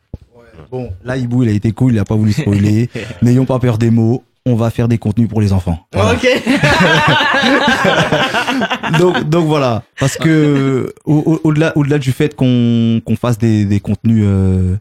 [0.69, 2.88] Bon, là, Ibou, il a été cool, il a pas voulu spoiler.
[3.23, 4.23] N'ayons pas peur des mots.
[4.45, 5.80] On va faire des contenus pour les enfants.
[5.94, 6.14] Voilà.
[6.14, 6.28] Ok.
[8.99, 13.80] donc, donc voilà, parce que au- au- au-delà, du fait qu'on qu'on fasse des, des
[13.80, 14.76] contenus euh,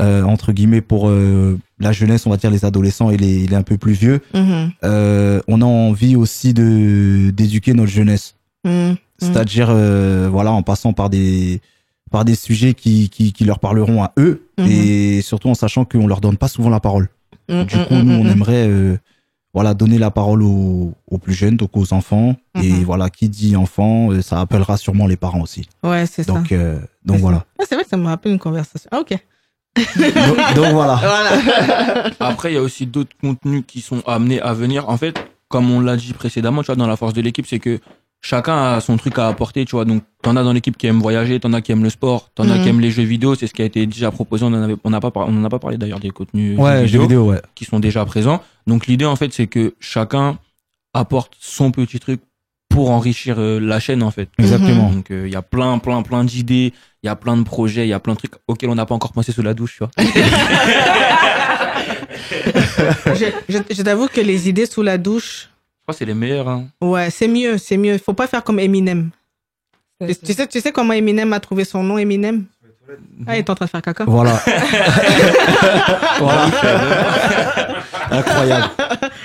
[0.00, 3.56] euh, entre guillemets pour euh, la jeunesse, on va dire les adolescents et les, les
[3.56, 4.20] un peu plus vieux.
[4.34, 4.70] Mhm.
[4.84, 8.96] Euh, on a envie aussi de d'éduquer notre jeunesse, Mhm.
[9.18, 9.68] c'est-à-dire
[10.30, 11.60] voilà en passant par des
[12.10, 14.66] par des sujets qui, qui, qui leur parleront à eux Mhm.
[14.68, 17.08] et surtout en sachant qu'on leur donne pas souvent la parole.
[17.50, 18.30] Du coup, mhm, nous, on mhm.
[18.30, 18.98] aimerait euh,
[19.52, 22.36] voilà, donner la parole aux, aux plus jeunes, donc aux enfants.
[22.62, 25.68] Et voilà, qui dit enfant, euh, ça appellera sûrement les parents aussi.
[25.82, 26.32] Ouais, c'est ça.
[26.32, 27.44] Donc, euh, donc voilà.
[27.58, 28.88] Ah, c'est vrai que ça me rappelle une conversation.
[28.92, 29.16] Ah, ok.
[29.76, 30.96] donc, donc voilà.
[31.02, 32.10] Voilà.
[32.20, 34.88] Après, il y a aussi d'autres contenus qui sont amenés à venir.
[34.88, 35.18] En fait,
[35.48, 37.80] comme on l'a dit précédemment, tu vois, dans la force de l'équipe, c'est que
[38.22, 39.84] chacun a son truc à apporter, tu vois.
[39.84, 42.48] Donc, t'en as dans l'équipe qui aiment voyager, t'en as qui aiment le sport, t'en
[42.50, 42.62] as Mhm.
[42.62, 43.34] qui aiment les jeux vidéo.
[43.34, 44.44] C'est ce qui a été déjà proposé.
[44.44, 46.86] On en avait, on n'a pas, on en a pas parlé d'ailleurs des contenus Ouais,
[46.86, 47.40] jeux vidéo, ouais.
[47.54, 48.42] qui sont déjà présents.
[48.66, 50.38] Donc, l'idée, en fait, c'est que chacun
[50.94, 52.20] apporte son petit truc
[52.68, 54.28] pour enrichir euh, la chaîne, en fait.
[54.38, 54.90] Exactement.
[54.90, 56.72] Donc, euh, il y a plein, plein, plein d'idées.
[57.02, 57.84] Il y a plein de projets.
[57.86, 59.78] Il y a plein de trucs auxquels on n'a pas encore pensé sous la douche,
[59.78, 59.90] tu vois.
[63.14, 65.49] je je, je t'avoue que les idées sous la douche,
[65.90, 66.48] crois que c'est les meilleurs.
[66.48, 66.66] Hein.
[66.80, 67.98] ouais, c'est mieux, c'est mieux.
[67.98, 69.10] Faut pas faire comme Eminem.
[70.00, 72.44] Tu, tu sais, tu sais comment Eminem a trouvé son nom, Eminem?
[73.26, 74.04] Ah, il est en train de faire caca.
[74.04, 74.32] Voilà.
[76.18, 76.50] voilà.
[78.10, 78.70] Incroyable.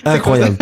[0.06, 0.58] Incroyable.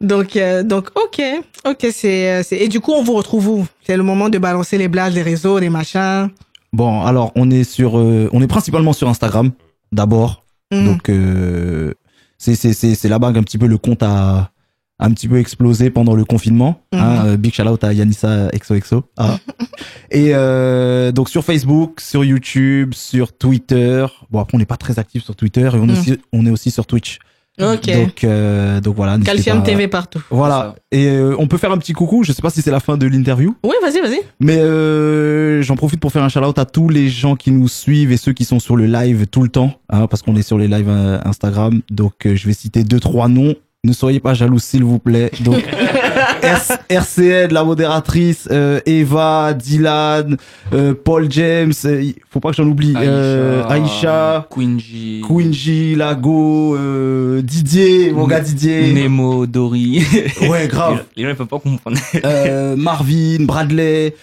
[0.00, 1.22] Donc, euh, donc, ok,
[1.66, 3.66] ok, c'est, euh, c'est, et du coup, on vous retrouve où?
[3.86, 6.30] C'est le moment de balancer les blagues, les réseaux, les machins.
[6.72, 9.50] Bon, alors, on est sur, euh, on est principalement sur Instagram,
[9.92, 10.44] d'abord.
[10.72, 10.86] Mhm.
[10.86, 11.92] Donc, euh,
[12.38, 14.50] c'est, c'est, c'est, c'est là-bas qu'un petit peu le compte a
[15.00, 16.80] un petit peu explosé pendant le confinement.
[16.92, 16.98] hein.
[17.24, 17.26] Mhm.
[17.26, 19.04] Euh, big shout out à Yanissa XOXO.
[19.16, 19.38] Ah.
[20.10, 24.06] Et euh, donc sur Facebook, sur YouTube, sur Twitter.
[24.30, 25.98] Bon après on n'est pas très actif sur Twitter et on, est Mhm.
[25.98, 27.18] aussi, on est aussi sur Twitch.
[27.60, 27.90] Ok.
[27.92, 29.18] Donc euh, donc voilà.
[29.18, 30.22] Calcium pas- TV partout.
[30.30, 30.76] Voilà.
[30.92, 32.24] Et euh, on peut faire un petit coucou.
[32.24, 33.54] Je sais pas si c'est la fin de l'interview.
[33.62, 34.20] Oui, vas-y, vas-y.
[34.40, 38.12] Mais euh, j'en profite pour faire un shout-out à tous les gens qui nous suivent
[38.12, 40.56] et ceux qui sont sur le live tout le temps, hein, parce qu'on est sur
[40.58, 40.88] les lives
[41.24, 41.82] Instagram.
[41.90, 43.54] Donc je vais citer deux trois noms.
[43.82, 45.30] Ne soyez pas jaloux s'il vous plaît.
[45.40, 45.64] Donc
[46.90, 50.36] RCN, la modératrice, euh, Eva, Dylan,
[50.74, 51.72] euh, Paul James.
[51.86, 52.92] euh, faut pas que j'en oublie.
[52.96, 58.92] euh, Aïcha, Quingy, Quingy, Lago, euh, Didier, mon gars Didier.
[58.92, 60.02] Nemo, Dory.
[60.48, 61.04] Ouais, grave.
[61.16, 61.96] Les gens, ils peuvent pas comprendre.
[62.24, 64.14] euh, Marvin, Bradley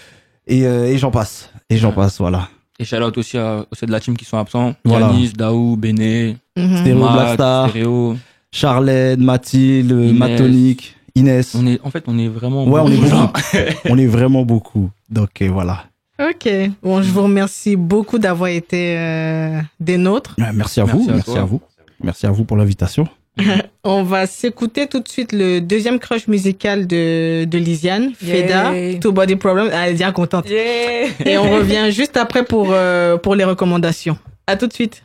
[0.45, 1.49] et, euh, et j'en passe.
[1.69, 2.47] Et j'en passe, voilà.
[2.79, 4.75] Et shout out aussi à ceux de la team qui sont absents.
[4.85, 5.07] Voilà.
[5.07, 6.37] Yanis, Daou, Béné.
[6.55, 7.69] Stéréo Matt, Blackstar.
[7.69, 8.15] Stéréo.
[8.57, 10.13] Charlène, Mathilde, Inès.
[10.13, 11.53] Matonique, Inès.
[11.53, 12.65] On est, en fait, on est vraiment.
[12.67, 13.15] Ouais, on est beaucoup.
[13.15, 13.77] beaucoup.
[13.89, 14.89] on est vraiment beaucoup.
[15.11, 15.83] Donc euh, voilà.
[16.19, 16.49] Ok.
[16.81, 20.35] Bon, je vous remercie beaucoup d'avoir été euh, des nôtres.
[20.55, 20.97] Merci à vous.
[20.97, 21.39] Merci à Merci toi.
[21.39, 21.61] à vous.
[22.03, 23.07] Merci à vous pour l'invitation.
[23.83, 28.73] On va s'écouter tout de suite le deuxième crush musical de, de Lisiane, Feda.
[28.99, 29.69] Two Body Problem.
[29.71, 30.49] Elle est bien contente.
[30.49, 31.09] Yeah.
[31.25, 34.17] Et on revient juste après pour, euh, pour les recommandations.
[34.47, 35.03] À tout de suite.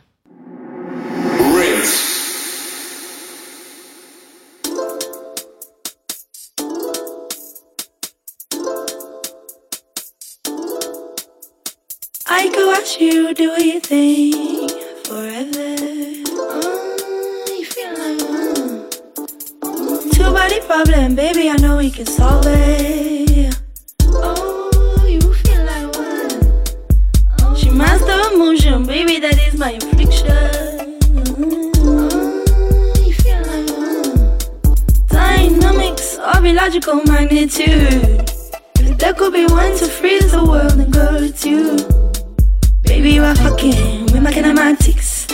[12.35, 14.67] I could watch you do your thing
[15.05, 15.75] forever.
[16.33, 20.11] Mm, you feel like, mm.
[20.11, 21.47] Two body problem, baby.
[21.51, 23.55] I know we can solve it.
[24.07, 27.55] Oh, you feel like what?
[27.55, 29.19] She master emotion, baby.
[29.19, 30.25] That is my affliction.
[31.13, 31.85] Mm,
[33.05, 35.07] you feel like what?
[35.07, 38.27] Dynamics of illogical magnitude.
[38.97, 42.02] There could be one to freeze the world and go it's you.
[42.83, 45.27] Baby, you are fucking with my kinematics.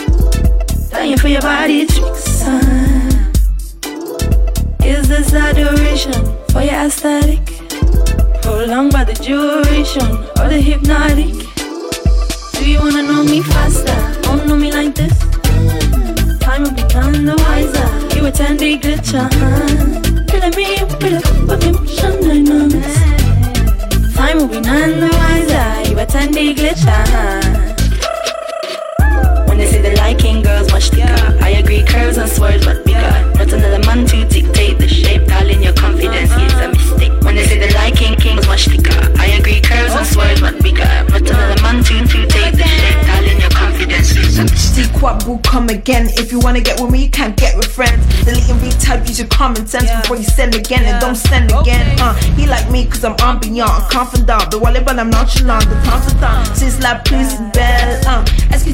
[0.90, 2.42] Dying for your body tricks.
[2.44, 3.32] uh.
[4.84, 6.12] Is this adoration
[6.52, 7.44] for your aesthetic?
[8.42, 10.06] Prolonged by the duration
[10.40, 11.34] or the hypnotic?
[12.54, 14.22] Do you wanna know me faster?
[14.22, 15.16] Don't know me like this.
[16.40, 18.16] Time will become the wiser.
[18.16, 20.24] You attend a glitch, uh-huh.
[20.26, 23.19] Killing me with a cup of dynamics.
[24.20, 25.90] Time will be none the wiser.
[25.90, 27.40] You attend glitch, uh-huh.
[29.48, 33.00] When they say the liking girls much thicker, I agree curves and swerves but bigger.
[33.38, 35.19] Not another man to dictate the shape,
[45.70, 46.08] again.
[46.18, 48.04] If you wanna get with me, you can't get with friends.
[48.24, 51.98] Delete and retype, use your common sense before you send again and don't send again.
[52.00, 54.50] Uh, he like me cause I'm ambiant, confident.
[54.50, 55.64] The wallet, but I'm nonchalant.
[55.68, 58.00] The time time, since la plus belle.
[58.06, 58.24] Uh,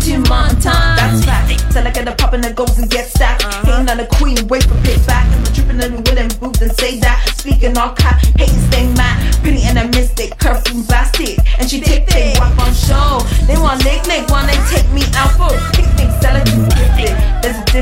[0.00, 0.96] tu m'entends?
[0.96, 1.72] That's fact.
[1.72, 3.42] Till I get a pop and it goes and get stacked.
[3.64, 5.24] Hating on the queen, wait for payback.
[5.32, 7.18] And I'm tripping and willing booth and say that.
[7.36, 9.16] Speaking all cap, hating stay mad.
[9.42, 11.38] Pretty and a mystic, curfew blasted.
[11.58, 13.20] And she take take walk on show.
[13.46, 15.96] They want lick lick, wanna take me out for a picnic.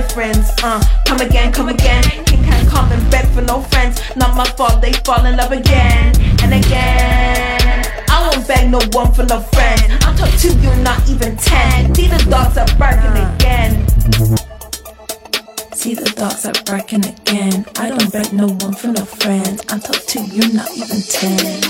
[0.02, 0.50] Friends.
[0.62, 2.02] Uh, come again, come again.
[2.24, 4.00] King can't come and beg for no friends.
[4.16, 7.84] Not my fault, they fall in love again and again.
[8.08, 10.04] I won't beg no one for no friends.
[10.04, 11.94] I'm talk to you, not even ten.
[11.94, 13.86] See the dogs are barking again.
[15.74, 17.66] See the dogs are barking again.
[17.78, 19.62] I don't beg no one for no friends.
[19.68, 21.60] I'm talk to you, not even ten.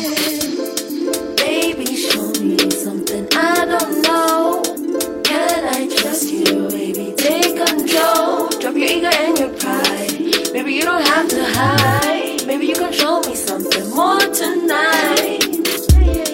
[1.36, 4.62] Baby, show me something I don't know.
[5.24, 6.63] Can I trust you,
[8.84, 10.52] your ego and your pride.
[10.52, 12.46] Baby, you don't have to hide.
[12.46, 15.23] Maybe you can show me something more tonight.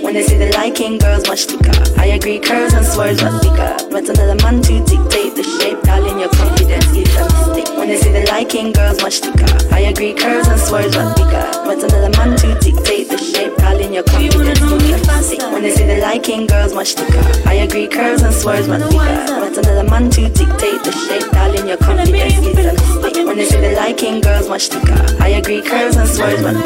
[0.02, 2.00] When they say they liking girls, the car.
[2.00, 3.90] I agree, curves and must be got.
[3.90, 7.68] But another man to dictate the shape, darling, your confidence is a mistake.
[7.76, 9.76] When they say they liking girls, the car.
[9.76, 11.64] I agree, curves and must be got.
[11.66, 15.40] But another man to dictate the shape, darling, your confidence is a mistake.
[15.52, 17.30] When they say they liking girls, the car.
[17.46, 19.28] I agree, curves and must be got.
[19.28, 23.26] But another man to dictate the shape, darling, your confidence is a mistake.
[23.26, 24.80] When they liking girls, the.
[25.20, 25.62] I agree,
[25.96, 26.08] and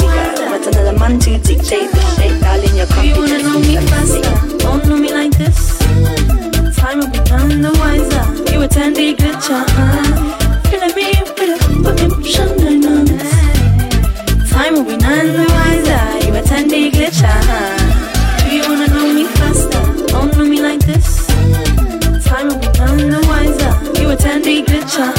[0.07, 0.49] got.
[0.49, 2.87] But another man to dictate the shape, darling, your
[3.27, 4.57] Do you know me faster?
[4.59, 5.77] Don't know me like this.
[6.77, 8.51] Time will be none the wiser.
[8.53, 9.61] You attend the glitcher.
[10.69, 11.07] Feeling me
[11.37, 13.05] with fucking shine
[14.49, 16.27] Time will be none the wiser.
[16.27, 17.35] You attend the glitcher.
[18.39, 19.83] Do you wanna know me faster?
[20.07, 21.27] Don't know me like this.
[22.25, 24.01] Time will be none the wiser.
[24.01, 25.11] You attend the glitcher.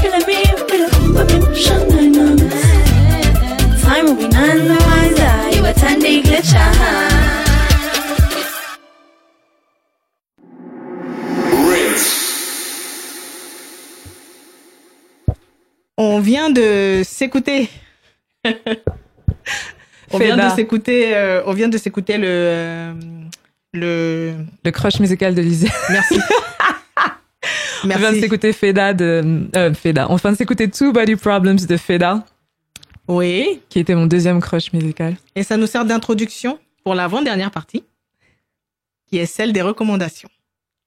[0.00, 0.38] Feeling me
[0.70, 2.38] with fucking shine
[3.82, 5.56] Time will be none the wiser.
[5.56, 7.07] You attend the glitcher.
[16.00, 17.68] On vient de s'écouter.
[20.12, 21.16] on vient de s'écouter.
[21.16, 22.92] euh, on vient de s'écouter le euh,
[23.72, 24.34] le.
[24.64, 25.68] Le crush musical de Lizzie.
[25.90, 26.20] Merci.
[27.84, 28.20] On vient de Merci.
[28.20, 30.06] s'écouter Feda de euh, Feda.
[30.10, 32.24] On vient de s'écouter Two Body Problems de Feda.
[33.08, 33.60] Oui.
[33.68, 35.16] Qui était mon deuxième crush musical.
[35.34, 37.82] Et ça nous sert d'introduction pour l'avant-dernière partie,
[39.08, 40.28] qui est celle des recommandations.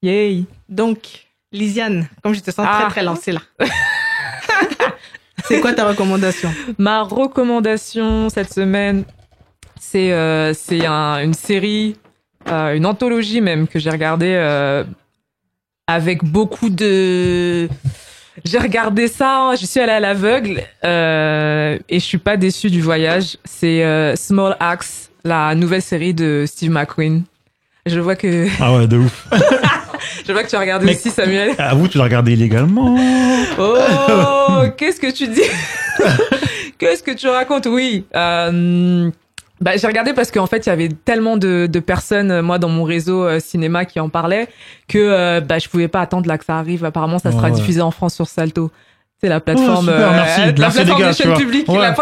[0.03, 0.45] Yay.
[0.69, 2.81] Donc, Lisiane, comme je te sens Ah.
[2.83, 3.41] très très lancée là.
[5.47, 6.53] C'est quoi ta recommandation?
[6.77, 9.03] Ma recommandation cette semaine,
[9.79, 11.95] c'est euh, c'est un- une série,
[12.49, 14.83] euh, une anthologie même que j'ai regardée euh,
[15.87, 17.67] avec beaucoup de.
[18.45, 22.81] J'ai regardé ça, je suis allée à l'aveugle euh, et je suis pas déçue du
[22.81, 23.37] voyage.
[23.43, 27.23] C'est euh, Small Axe, la nouvelle série de Steve McQueen.
[27.85, 29.27] Je vois que Ah ouais, de ouf.
[30.27, 31.51] je vois que tu as regardé Mais- aussi Samuel.
[31.57, 32.97] Avoue, tu l'as regardé illégalement.
[33.59, 33.77] Oh,
[34.77, 35.41] qu'est-ce que tu dis?
[36.77, 37.67] Qu'est-ce que tu racontes?
[37.67, 38.05] Oui.
[38.15, 39.09] euh,
[39.59, 42.69] bah, j'ai regardé parce qu'en fait, il y avait tellement de, de personnes, moi, dans
[42.69, 44.47] mon réseau euh, cinéma qui en parlaient,
[44.87, 46.83] que euh, bah, je pouvais pas attendre là que ça arrive.
[46.83, 47.51] Apparemment, ça sera Ouais.
[47.51, 48.71] diffusé en France sur Salto.
[49.21, 50.39] C'est la plateforme, Oh, super, euh, merci.
[50.39, 51.39] la Merci, plateforme gars, de tu chaîne vois.
[51.39, 51.69] publique.
[51.69, 51.77] Ouais.
[51.77, 51.95] la-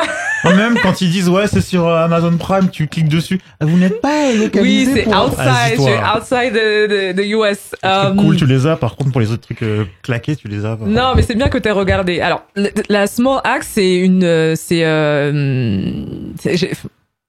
[0.45, 3.39] Même quand ils disent ouais, c'est sur euh, Amazon Prime, tu cliques dessus.
[3.59, 7.57] Ah, Vous n'êtes pas localisé Oui, c'est pour- outside, c'est outside de, de, de US.
[7.71, 8.75] C'est Euh, cool, tu les as.
[8.75, 10.75] Par contre, pour les autres trucs euh, claqués, tu les as.
[10.75, 10.85] pas.
[10.85, 12.21] Non, mais c'est bien que tu aies regardé.
[12.21, 12.43] Alors,
[12.89, 15.91] la Small Axe, c'est une, euh, c'est, euh,
[16.43, 16.71] j'ai-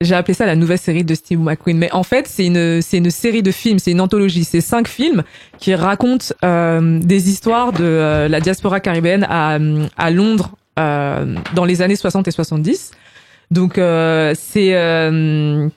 [0.02, 1.76] j'ai appelé ça la nouvelle série de Steve McQueen.
[1.78, 4.44] Mais en fait, c'est une, c'est une série de films, c'est une anthologie.
[4.44, 5.22] C'est cinq films
[5.58, 9.58] qui racontent euh, des histoires de euh, la diaspora caribéenne à,
[9.98, 12.92] à Londres euh, dans les années 60 et 70.
[13.50, 15.68] Donc, euh, c'est, euh,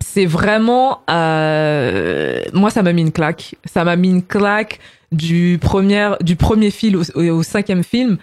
[0.00, 3.54] c'est vraiment, euh, moi, ça m'a mis une claque.
[3.64, 4.80] Ça m'a mis une claque
[5.12, 8.18] du premier, du premier film au, cinquième film.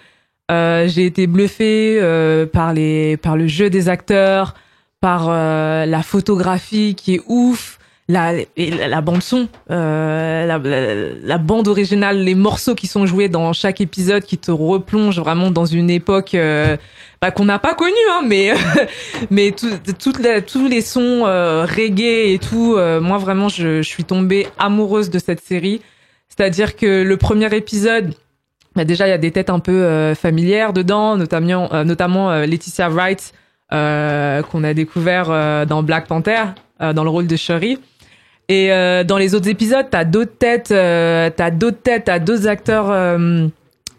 [0.50, 4.54] Euh, j'ai été bluffée euh, par les, par le jeu des acteurs,
[5.00, 7.75] par euh, la photographie qui est ouf,
[8.08, 13.28] la, la, bande son, euh, la, la, la bande originale, les morceaux qui sont joués
[13.28, 16.76] dans chaque épisode qui te replongent vraiment dans une époque euh,
[17.20, 18.52] bah, qu'on n'a pas connue, hein, mais
[19.30, 24.04] mais tout, tous les sons euh, reggae et tout, euh, moi vraiment je, je suis
[24.04, 25.80] tombée amoureuse de cette série.
[26.28, 28.14] C'est-à-dire que le premier épisode,
[28.74, 32.88] bah déjà il y a des têtes un peu euh, familières dedans, notamment notamment Laetitia
[32.88, 33.32] Wright
[33.70, 36.44] qu'on a découvert dans Black Panther
[36.78, 37.78] dans le rôle de Shuri.
[38.48, 42.46] Et euh, dans les autres épisodes, t'as d'autres têtes, euh, t'as d'autres têtes, t'as d'autres
[42.46, 43.48] acteurs euh,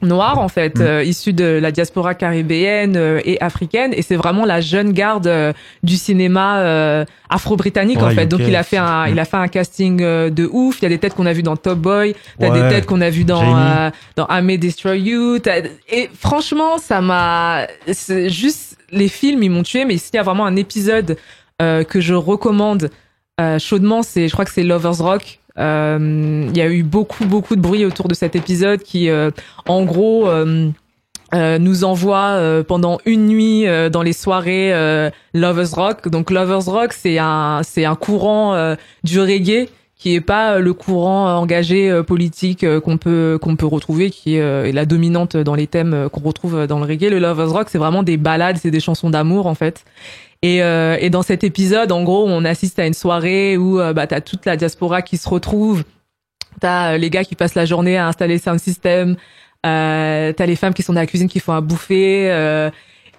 [0.02, 3.94] noirs en fait, euh, issus de la diaspora caribéenne euh, et africaine.
[3.94, 5.52] Et c'est vraiment la jeune garde euh,
[5.84, 8.28] du cinéma euh, afro-britannique en fait.
[8.28, 9.11] Donc il a fait un, mm.
[9.11, 10.80] il a fait un casting euh, de ouf.
[10.80, 12.61] Il y a des têtes qu'on a vues dans Top Boy, t'as Ouais.
[12.61, 15.40] des têtes qu'on a vues dans euh, dans I May Destroy You.
[15.91, 17.68] Et franchement, ça m'a,
[18.28, 19.84] juste les films, ils m'ont tué.
[19.84, 21.18] Mais s'il y a vraiment un épisode
[21.61, 22.91] euh, que je recommande
[23.39, 25.39] euh, chaudement, c'est, je crois que c'est Lovers Rock.
[25.59, 29.31] Euh, Il y a eu beaucoup beaucoup de bruit autour de cet épisode qui, euh,
[29.68, 30.27] en gros.
[30.27, 30.72] euh,
[31.34, 32.39] nous envoie
[32.69, 34.72] pendant une nuit dans les soirées
[35.34, 36.07] Lovers Rock.
[36.07, 41.35] Donc Lovers Rock, c'est un c'est un courant du reggae qui est pas le courant
[41.35, 46.22] engagé politique qu'on peut qu'on peut retrouver, qui est, la dominante dans les thèmes qu'on
[46.22, 47.09] retrouve dans le reggae.
[47.09, 49.84] Le Lovers Rock, c'est vraiment des ballades, c'est des chansons d'amour en fait.
[50.43, 53.93] Et, euh, et dans cet épisode, en gros, on assiste à une soirée où euh,
[53.93, 55.84] bah, t'as toute la diaspora qui se retrouve.
[56.59, 59.15] T'as euh, les gars qui passent la journée à installer sound system.
[59.65, 62.30] Euh, t'as les femmes qui sont dans la cuisine qui font à bouffer.
[62.31, 62.69] euh,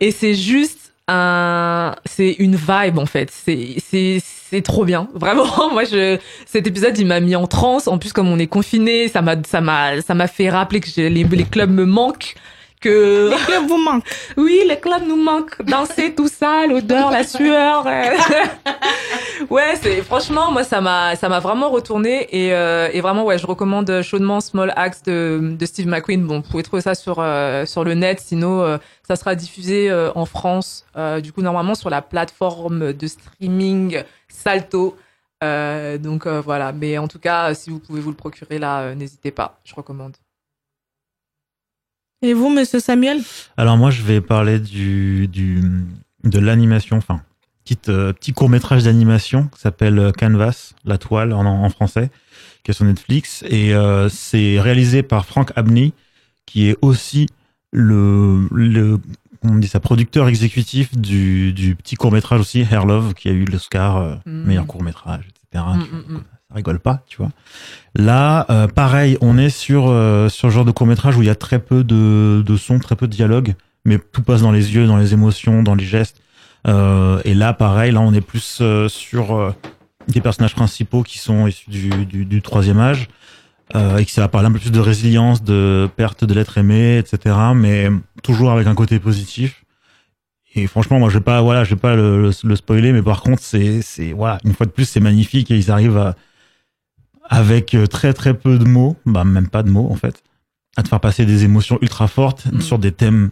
[0.00, 3.30] et c'est juste un, c'est une vibe en fait.
[3.32, 5.08] C'est trop bien.
[5.14, 7.88] Vraiment, moi je cet épisode il m'a mis en transe.
[7.88, 11.84] En plus comme on est confiné, ça m'a fait rappeler que les les clubs me
[11.84, 12.34] manquent.
[12.80, 14.04] Que Les clubs vous manquent.
[14.36, 15.62] Oui, les clubs nous manquent.
[15.62, 17.84] Danser tout ça, l'odeur, la sueur.
[19.50, 23.38] ouais, c'est franchement moi ça m'a ça m'a vraiment retourné et euh, et vraiment ouais,
[23.38, 26.24] je recommande chaudement Small Axe de de Steve McQueen.
[26.26, 29.90] Bon, vous pouvez trouver ça sur euh, sur le net, sinon euh, ça sera diffusé
[29.90, 34.96] euh, en France euh, du coup normalement sur la plateforme de streaming Salto.
[35.44, 38.80] Euh, donc euh, voilà, mais en tout cas, si vous pouvez vous le procurer là,
[38.80, 40.16] euh, n'hésitez pas, je recommande.
[42.22, 43.20] Et vous, monsieur Samuel?
[43.56, 45.62] Alors moi, je vais parler du, du
[46.24, 47.22] de l'animation, enfin,
[47.64, 52.10] petite, euh, petit court métrage d'animation qui s'appelle euh, Canvas, la toile en, en français,
[52.64, 55.92] qui est sur Netflix, et euh, c'est réalisé par Frank Abney,
[56.44, 57.28] qui est aussi
[57.72, 58.98] le, le
[59.40, 63.28] comment on dit ça, producteur exécutif du, du petit court métrage aussi Hair Love, qui
[63.28, 64.44] a eu l'Oscar euh, Mm.
[64.44, 65.64] meilleur court métrage, etc.
[66.48, 67.30] ça rigole pas, tu vois.
[67.94, 71.26] Là, euh, pareil, on est sur euh, sur le genre de court métrage où il
[71.26, 73.54] y a très peu de de son, très peu de dialogue,
[73.84, 76.20] mais tout passe dans les yeux, dans les émotions, dans les gestes.
[76.66, 79.52] Euh, et là, pareil, là, on est plus euh, sur euh,
[80.08, 83.08] des personnages principaux qui sont issus du du, du troisième âge.
[83.76, 86.56] Euh, et que ça va parler un peu plus de résilience, de perte de l'être
[86.56, 87.36] aimé, etc.
[87.54, 87.90] Mais
[88.22, 89.64] toujours avec un côté positif.
[90.54, 93.02] Et franchement, moi, je vais pas, voilà, je vais pas le, le, le spoiler, mais
[93.02, 96.16] par contre, c'est, c'est, voilà, une fois de plus, c'est magnifique et ils arrivent à,
[97.28, 100.22] avec euh, très très peu de mots, bah même pas de mots en fait,
[100.76, 102.60] à te faire passer des émotions ultra fortes Mm.
[102.60, 103.30] sur des thèmes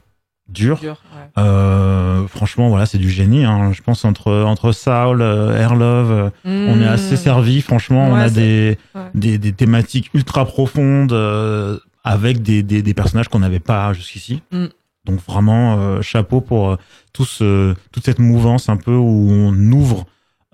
[0.49, 0.79] durs.
[0.79, 1.43] Dur, ouais.
[1.43, 3.45] Euh, franchement, voilà, c'est du génie.
[3.45, 3.73] Hein.
[3.73, 7.19] Je pense entre entre Saul, euh, Air Love, euh, on est assez Mm.
[7.19, 7.61] servi.
[7.63, 9.01] Franchement, on a des, ouais.
[9.15, 14.43] des des thématiques ultra profondes euh, avec des, des des personnages qu'on n'avait pas jusqu'ici.
[14.53, 14.67] Mm.
[15.07, 16.77] Donc vraiment euh, chapeau pour
[17.13, 20.05] tout ce, toute cette mouvance un peu où on ouvre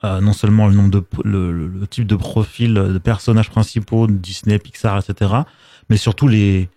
[0.05, 4.13] euh, non seulement le nombre de le, le- type de profil de personnages principaux de
[4.13, 5.31] Disney, Pixar, etc.
[5.91, 6.69] Mais surtout les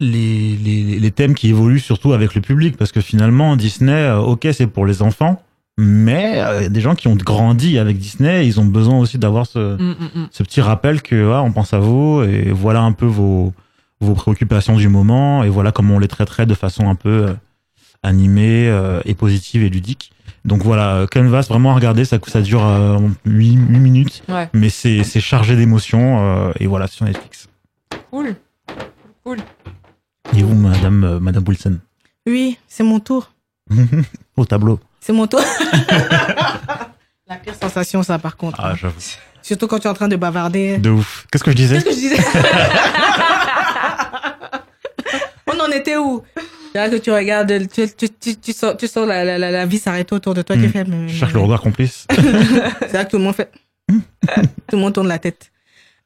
[0.00, 4.18] les, les, les thèmes qui évoluent surtout avec le public parce que finalement Disney, euh,
[4.18, 5.42] ok c'est pour les enfants,
[5.76, 9.18] mais euh, y a des gens qui ont grandi avec Disney, ils ont besoin aussi
[9.18, 10.28] d'avoir ce, Mm, mm, mm.
[10.30, 13.52] ce petit rappel que ah, on pense à vous et voilà un peu vos
[14.00, 17.34] vos préoccupations du moment et voilà comment on les traiterait de façon un peu euh,
[18.04, 20.12] animée euh, et positive et ludique.
[20.44, 24.48] Donc voilà, Canvas vraiment à regarder, ça ça dure euh, 8, minutes, Ouais.
[24.52, 27.48] mais c'est c'est chargé d'émotions euh, et voilà sur Netflix.
[28.10, 28.34] Cool.
[29.24, 29.38] Cool.
[30.36, 31.78] Et vous madame euh, madame Wilson
[32.26, 33.30] Oui, c'est mon tour.
[34.36, 34.80] au tableau.
[35.00, 35.40] C'est mon tour.
[37.28, 38.58] La pire sensation, ça, par contre.
[38.62, 38.94] Ah, j'avoue.
[39.42, 40.78] Surtout quand tu es en train de bavarder.
[40.78, 41.26] De ouf.
[41.30, 42.16] Qu'est-ce que je disais Qu'est-ce que je disais
[45.46, 46.22] On en était où?
[46.74, 49.66] Là que tu regardes, tu, tu, tu, tu sens, tu sens la, la, la, la
[49.66, 50.54] vie s'arrêter autour de toi.
[50.56, 50.70] Tu Hmm.
[50.70, 52.06] fais, mais- cherche le regard complice.
[52.80, 53.50] C'est là que tout le monde fait.
[53.88, 55.50] tout le monde tourne la tête.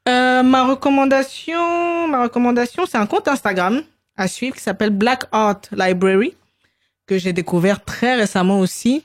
[0.07, 3.81] Euh, ma recommandation, ma recommandation, c'est un compte Instagram
[4.17, 6.35] à suivre qui s'appelle Black Art Library
[7.07, 9.03] que j'ai découvert très récemment aussi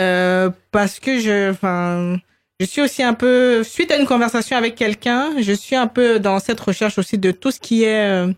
[0.00, 2.16] euh, parce que je, enfin,
[2.58, 6.18] je suis aussi un peu suite à une conversation avec quelqu'un, je suis un peu
[6.18, 8.32] dans cette recherche aussi de tout ce qui est euh,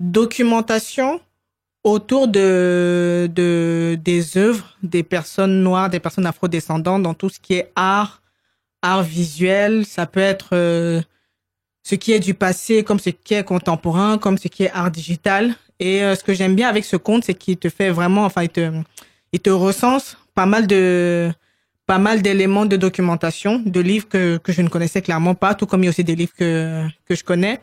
[0.00, 1.20] documentation
[1.82, 7.54] autour de, de des œuvres des personnes noires, des personnes afrodescendantes dans tout ce qui
[7.54, 8.22] est art,
[8.82, 9.84] art visuel.
[9.84, 11.02] Ça peut être euh,
[11.82, 14.90] ce qui est du passé, comme ce qui est contemporain, comme ce qui est art
[14.90, 15.54] digital.
[15.78, 18.42] Et euh, ce que j'aime bien avec ce compte, c'est qu'il te fait vraiment, enfin,
[18.42, 18.72] il te,
[19.32, 21.30] il te recense pas mal de,
[21.86, 25.66] pas mal d'éléments de documentation, de livres que, que je ne connaissais clairement pas, tout
[25.66, 27.60] comme il y a aussi des livres que, que je connais.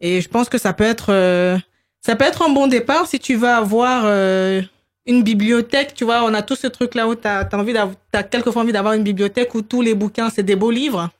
[0.00, 1.58] Et je pense que ça peut être, euh,
[2.04, 4.60] ça peut être un bon départ si tu veux avoir euh,
[5.06, 5.94] une bibliothèque.
[5.94, 8.72] Tu vois, on a tout ce truc-là où t'as as envie d'avoir, t'as quelquefois envie
[8.72, 11.10] d'avoir une bibliothèque où tous les bouquins c'est des beaux livres.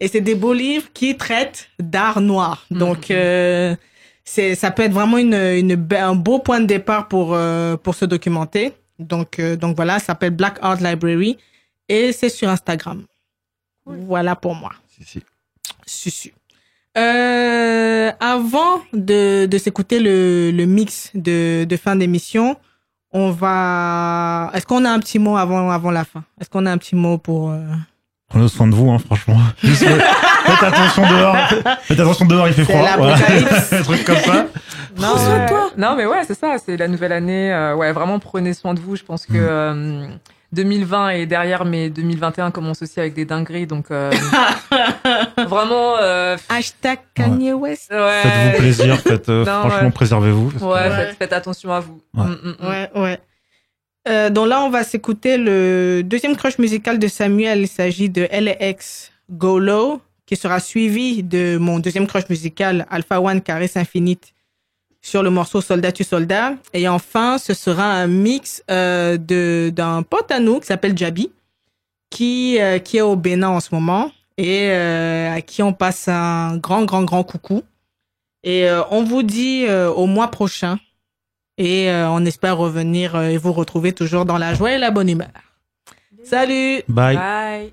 [0.00, 2.66] Et c'est des beaux livres qui traitent d'art noir.
[2.70, 3.74] Donc, euh,
[4.24, 7.94] c'est, ça peut être vraiment une, une, un beau point de départ pour, euh, pour
[7.94, 8.72] se documenter.
[8.98, 11.38] Donc, euh, donc voilà, ça s'appelle Black Art Library
[11.88, 13.06] et c'est sur Instagram.
[13.86, 14.72] Voilà pour moi.
[14.88, 15.22] Si, si.
[15.86, 16.34] Susu.
[16.96, 22.56] Euh, avant de, de s'écouter le, le mix de, de fin d'émission,
[23.12, 24.50] on va.
[24.54, 26.22] Est-ce qu'on a un petit mot avant, avant la fin?
[26.40, 27.50] Est-ce qu'on a un petit mot pour.
[27.50, 27.60] euh,
[28.28, 29.38] Prenez soin de vous, hein, franchement.
[29.62, 31.36] Juste, faites attention dehors.
[31.82, 32.82] Faites attention dehors, il fait froid.
[32.82, 33.72] l'apocalypse.
[33.72, 34.46] Un truc comme ça.
[34.96, 35.46] Non, euh,
[35.76, 37.52] non, mais ouais, c'est ça, c'est la nouvelle année.
[37.52, 38.94] euh, ouais, vraiment prenez soin de vous.
[38.94, 40.06] Je pense que euh,
[40.54, 43.66] 2020 est derrière, mais 2021 commence aussi avec des dingueries.
[43.66, 44.10] Donc, euh,
[45.48, 45.96] vraiment.
[46.00, 47.90] euh, Hashtag Kanye West.
[47.90, 48.20] ouais.
[48.22, 49.90] Faites-vous plaisir, faites, euh, Non, franchement, ouais.
[49.92, 50.50] préservez-vous.
[50.50, 50.90] que- Ouais, Ouais.
[50.90, 52.00] Faites, faites attention à vous.
[52.14, 52.24] Ouais.
[52.24, 52.66] Mm, mm, mm.
[52.68, 53.18] Ouais, ouais.
[54.08, 57.60] Euh, donc là, on va s'écouter le deuxième crush musical de Samuel.
[57.60, 63.20] Il s'agit de LAX Go Low, qui sera suivi de mon deuxième crush musical Alpha
[63.20, 64.32] One Caresse Infinite
[65.04, 66.54] sur le morceau Soldat tu Soldat.
[66.72, 71.30] Et enfin, ce sera un mix euh, de d'un pote à nous qui s'appelle Jabi,
[72.10, 76.08] qui, euh, qui est au Bénin en ce moment et euh, à qui on passe
[76.08, 77.62] un grand, grand, grand coucou.
[78.42, 80.78] Et euh, on vous dit euh, au mois prochain
[81.58, 84.90] et euh, on espère revenir euh, et vous retrouver toujours dans la joie et la
[84.90, 85.28] bonne humeur.
[86.24, 87.16] Salut Bye.
[87.16, 87.72] Bye.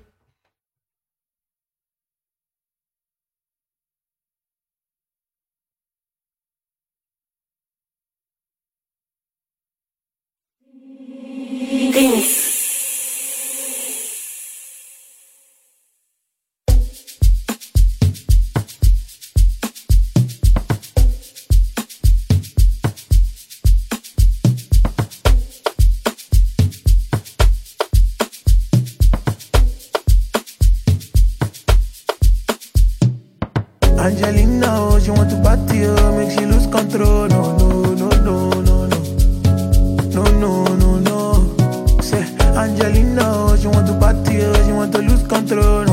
[33.98, 35.86] Angelina, hoje you want to party,
[36.16, 37.51] make she lose control,
[45.58, 45.91] otro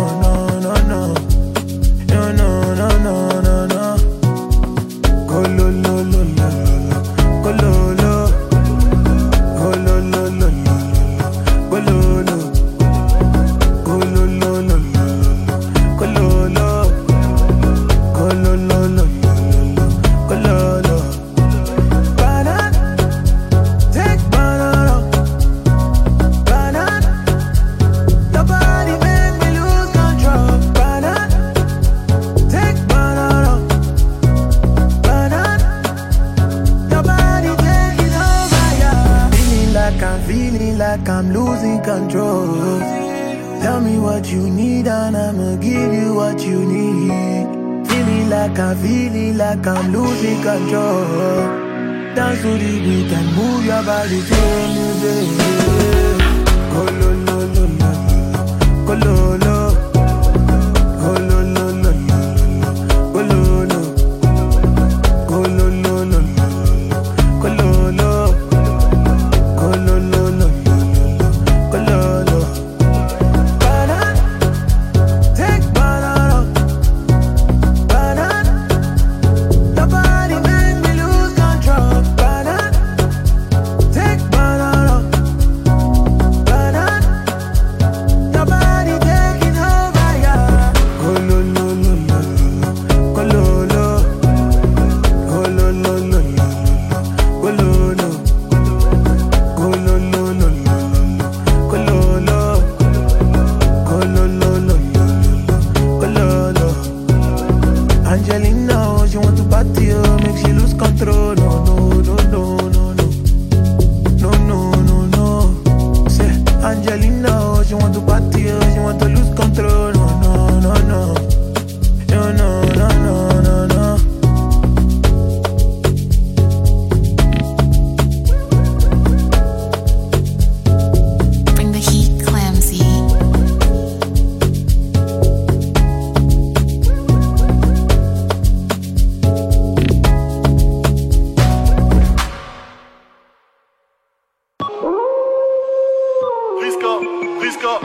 [146.79, 146.99] Riska,
[147.41, 147.79] Riska.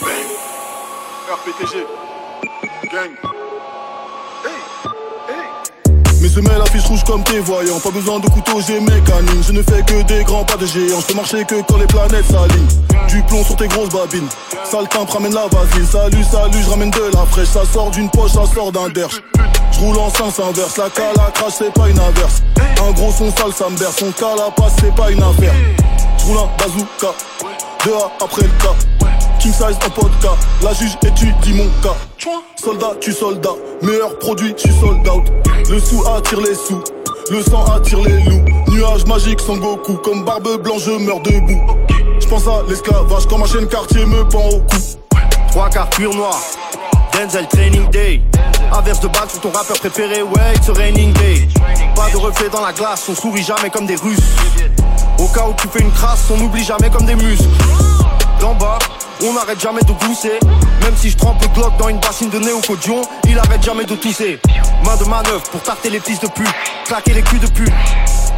[0.00, 0.28] Bang.
[1.28, 1.86] RPTG.
[2.92, 3.10] Gang.
[6.22, 7.78] Mes semelles affichent rouge comme tes voyants.
[7.80, 9.42] Pas besoin de couteau, j'ai mécanique.
[9.46, 11.00] Je ne fais que des grands pas de géants.
[11.00, 12.66] Je peux marcher que quand les planètes s'alignent.
[13.08, 14.28] Du plomb sur tes grosses babines.
[14.64, 15.86] Sale timbre, ramène la vaseline.
[15.86, 17.48] Salut, salut, je ramène de la fraîche.
[17.48, 19.20] Ça sort d'une poche, ça sort d'un derche.
[19.76, 20.78] Je roule en sens inverse.
[20.78, 22.42] La crash, c'est pas une averse.
[22.86, 23.96] Un gros son sale, ça me berce.
[23.96, 25.52] Son calapace, c'est pas une affaire.
[26.18, 27.14] Je roule un bazooka.
[27.84, 29.06] Deux A après le cas.
[29.38, 30.38] king size en podcast.
[30.62, 31.94] La juge étudie mon cas.
[32.56, 33.50] Soldat, tu soldat,
[33.82, 35.24] meilleur produit, tu sold out.
[35.68, 36.82] Le sou attire les sous,
[37.30, 38.44] le sang attire les loups.
[38.68, 41.60] Nuage magique sans Goku, comme barbe blanche, je meurs debout.
[42.18, 44.76] Je pense à l'esclavage quand ma chaîne quartier me pend au cou.
[45.50, 46.40] Trois quarts pur noir,
[47.12, 48.22] Denzel Training Day.
[48.72, 51.48] Averse de balles sur ton rappeur préféré, ouais, it's a raining day.
[51.94, 54.18] Pas de reflet dans la glace, on sourit jamais comme des Russes.
[55.18, 57.44] Au cas où tu fais une trace, on n'oublie jamais comme des muscles.
[58.40, 58.78] D'en bas,
[59.22, 60.38] on n'arrête jamais de pousser.
[60.82, 63.94] Même si je trempe le Glock dans une bassine de néocodion, il arrête jamais de
[63.94, 64.38] tousser.
[64.84, 67.72] Main de manœuvre pour tarter les fils de pute, claquer les culs de pute,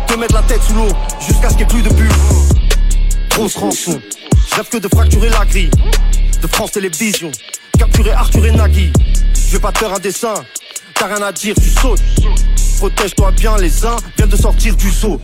[0.07, 0.89] te mettre la tête sous l'eau
[1.21, 2.13] jusqu'à ce qu'il n'y ait plus de pute.
[3.31, 4.01] Grosse rançon,
[4.71, 5.71] que de fracturer la grille
[6.43, 7.31] de France Télévisions,
[7.79, 8.93] capturer Arthur et Nagui.
[9.49, 10.35] Je vais pas te faire un dessin,
[10.95, 12.03] t'as rien à dire, tu sautes.
[12.77, 15.19] Protège-toi bien, les uns viennent de sortir du seau.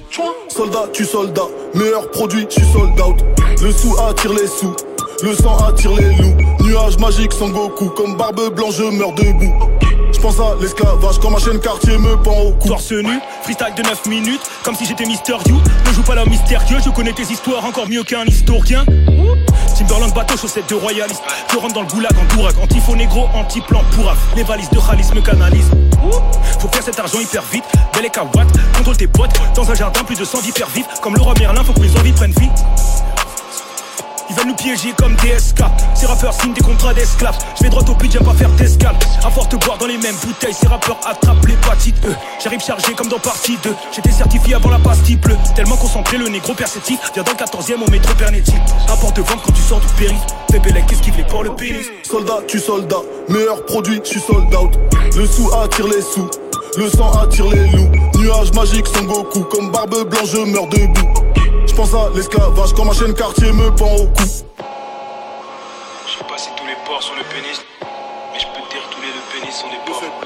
[0.48, 2.98] Soldat, tu soldat, meilleur produit, tu sold.
[3.60, 4.74] Le sou attire les sous,
[5.22, 6.36] le sang attire les loups.
[6.60, 9.52] Nuage magique sans Goku, comme barbe blanche, je meurs debout.
[10.24, 12.68] Pense à l'esclavage quand ma chaîne quartier me pend au cou.
[12.68, 15.60] Torse nu, freestyle de 9 minutes, comme si j'étais Mister You.
[15.86, 18.86] Ne joue pas l'homme mystérieux, je connais tes histoires encore mieux qu'un historien.
[19.76, 21.22] Timberland bateau, chaussettes de royaliste.
[21.52, 24.16] Je rentre dans le goulag en dourac, anti-faux négro, anti-plan pourraf.
[24.34, 25.70] Les valises de Khalis me canalisent.
[26.58, 28.48] Faut faire cet argent hyper vite, bel et kawatt.
[28.78, 30.86] Contrôle tes potes, dans un jardin, plus de 100 vipères vives.
[31.02, 32.48] Comme le Merlin, faut que mes envies prennent vie.
[34.30, 35.62] Ils veulent nous piéger comme DSK
[35.94, 37.38] Ces rappeurs signent des contrats d'esclaves.
[37.56, 38.96] Je vais droit au but, j'aime pas faire d'escale.
[39.24, 42.92] À force de boire dans les mêmes bouteilles Ces rappeurs attrapent l'hépatite E J'arrive chargé
[42.94, 45.36] comme dans partie 2 J'étais certifié avant la pastille bleue.
[45.54, 48.54] Tellement concentré, le négro persétique Viens dans le 14ème au métro Pernetti
[48.88, 50.16] Rapport de vente quand tu sors du périph'
[50.54, 51.86] Bébélec, qu'est-ce qu'il fait pour le pénis?
[52.04, 54.78] Soldat, tu soldat, meilleur produit, tu sold out.
[55.16, 56.30] Le sou attire les sous,
[56.76, 57.90] le sang attire les loups.
[58.18, 61.14] Nuage magique sans Goku, comme barbe blanche, je meurs debout.
[61.66, 64.24] Je pense à l'esclavage quand ma chaîne quartier me pend au cou.
[66.06, 67.60] Je sais pas si tous les porcs sont le pénis
[68.32, 70.23] Mais je peux te dire tous les deux pénis sont des porcs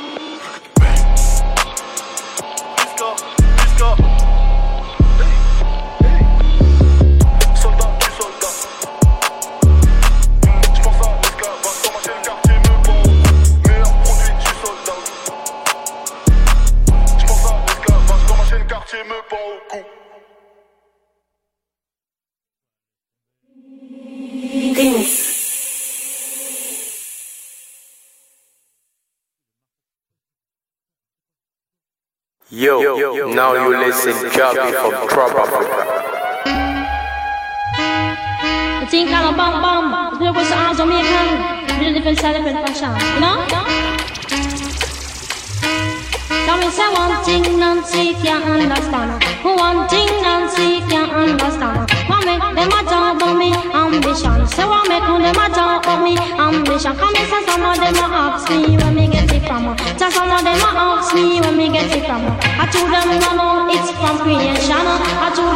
[24.79, 24.85] Yo,
[33.35, 35.83] now you listen Javi from Trap Africa.
[38.81, 40.21] The thing called a bum bum.
[40.21, 41.81] There was arms on me hand.
[41.81, 42.95] Really different style, different fashion.
[43.15, 43.47] You know?
[46.47, 49.25] Come and say one thing Nancy can't understand.
[49.43, 51.88] One thing Nancy can't understand.
[52.09, 54.47] What make them a talk about me ambition?
[54.49, 56.97] Say what make them a talk about me ambition?
[56.97, 59.77] Come and say some of them a ask me where me get it from.
[60.01, 62.25] Say some of them a ask me where me get it from.
[62.59, 64.73] I told them no no, it's from creation.
[64.75, 65.48] I told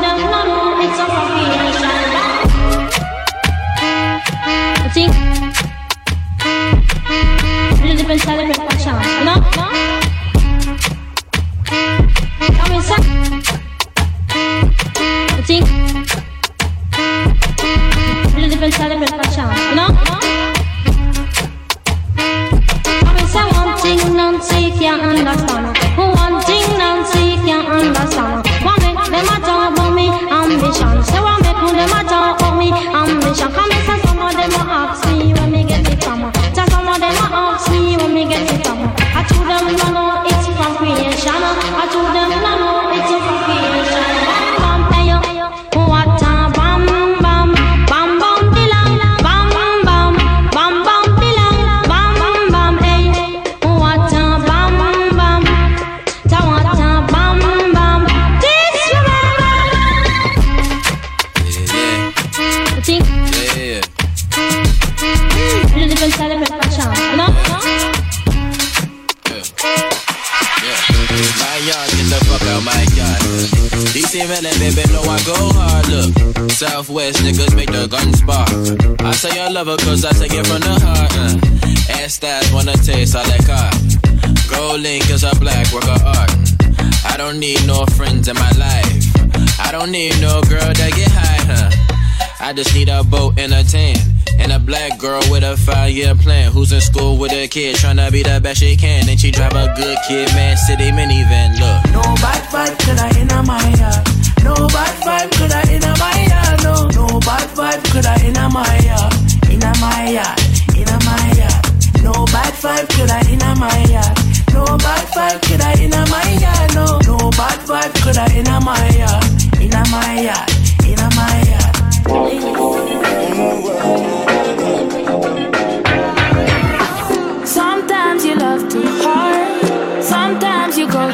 [95.93, 96.51] year plan.
[96.51, 99.09] Who's in school with a kid trying to be the best she can?
[99.09, 101.53] And she drive a good kid, man, city minivan.
[101.61, 101.93] Look.
[101.93, 104.03] No bad vibe, could I in my yard?
[104.43, 106.63] No bad vibe, could I in my yard?
[106.65, 109.13] No, no bad vibe, could I in my yard?
[109.53, 110.39] In my yard,
[110.75, 111.63] In my yard.
[112.03, 114.17] No bad vibe, could I in my yard?
[114.53, 116.75] No bad vibe, could I in my yard?
[116.75, 119.25] No, no bad vibe, could I in my yard?
[119.61, 120.49] In my yard,
[120.89, 121.83] In my yard.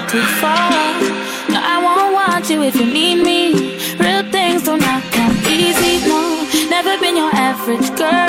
[0.09, 0.71] Too far.
[1.53, 3.77] No, I won't want you if you need me.
[3.99, 6.21] Real things do not come easy, no.
[6.71, 8.29] Never been your average girl.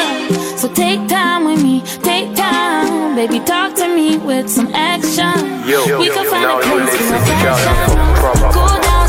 [0.57, 3.15] So take time with me, take time.
[3.15, 5.35] Baby, talk to me with some action.
[5.67, 7.95] Yo, we yo, can yo, find now a place for to Jazz passion.
[7.95, 8.49] from Proper.
[8.53, 9.07] Cool down,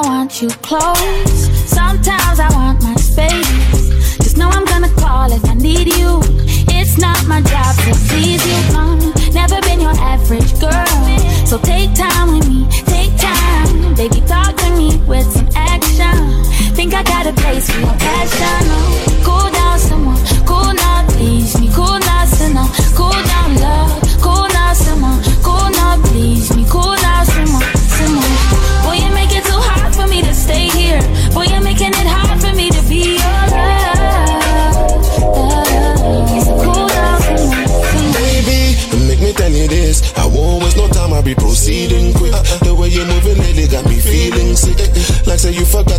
[0.00, 4.16] I want you close, sometimes I want my space.
[4.16, 6.22] Just know I'm gonna call if I need you.
[6.72, 8.72] It's not my job to please you.
[8.72, 8.96] No,
[9.34, 11.46] never been your average girl.
[11.46, 13.94] So take time with me, take time.
[13.94, 16.44] Baby, talk to me with some action.
[16.74, 18.89] Think I got a place for your passion.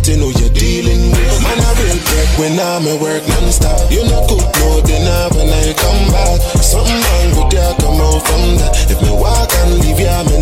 [0.08, 1.42] You know you're dealing with.
[1.46, 3.90] Man, I will break when I'm at work non-stop.
[3.90, 6.40] You know cook no dinner when I come back.
[6.58, 8.72] Something wrong with ya, come out from that.
[8.90, 10.41] If me walk and leave ya, me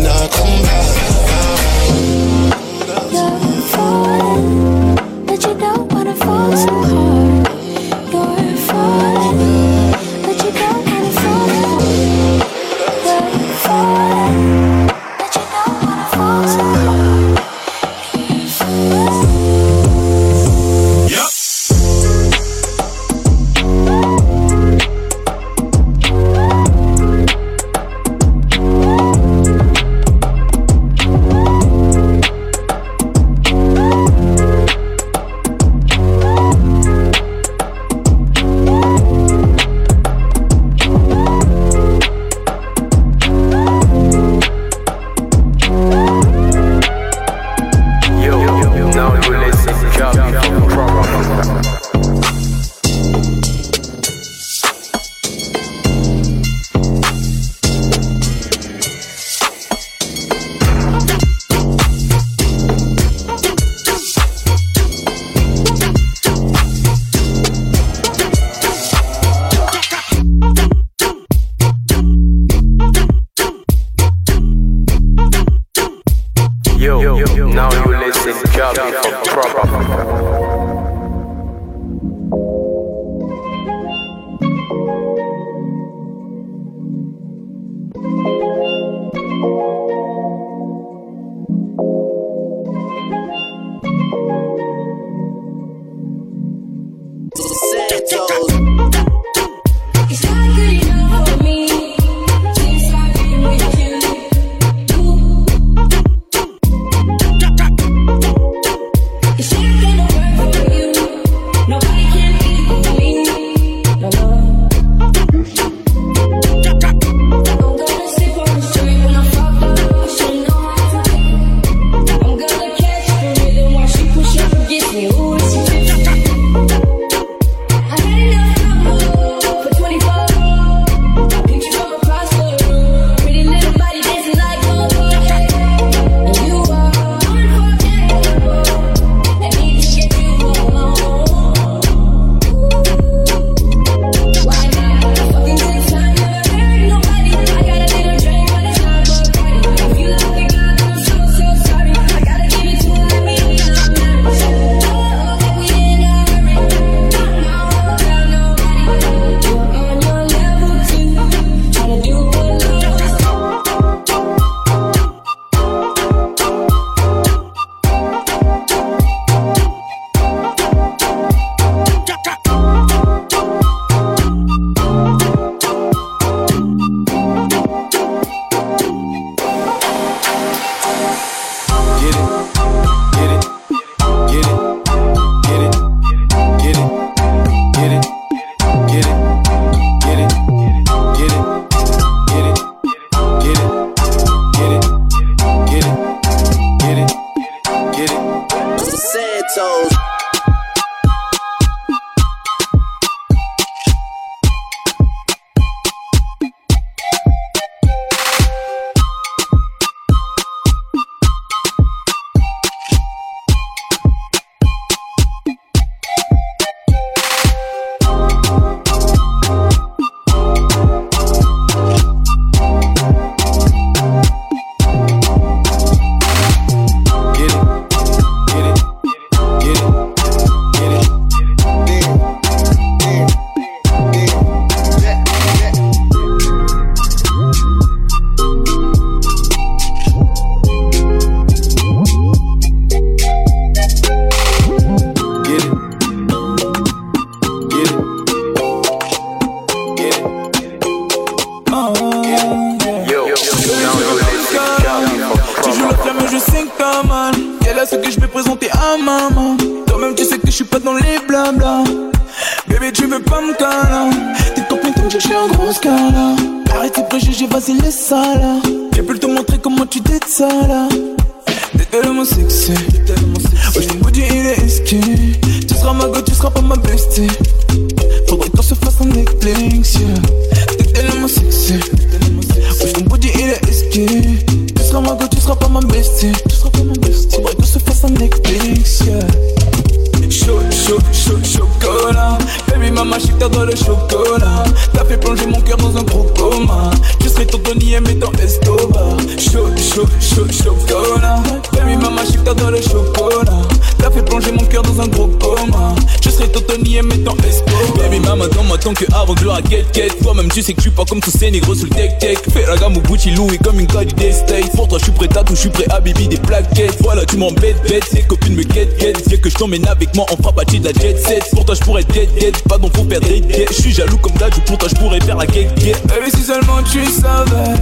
[319.69, 321.49] get Viens que je t'emmène avec moi, on fera partie de la jet set.
[321.51, 324.33] Pour toi je pourrais get get, pas donc faut perdre get Je suis jaloux comme
[324.33, 327.75] d'hab, pour toi je pourrais faire la get get Baby, si seulement tu savais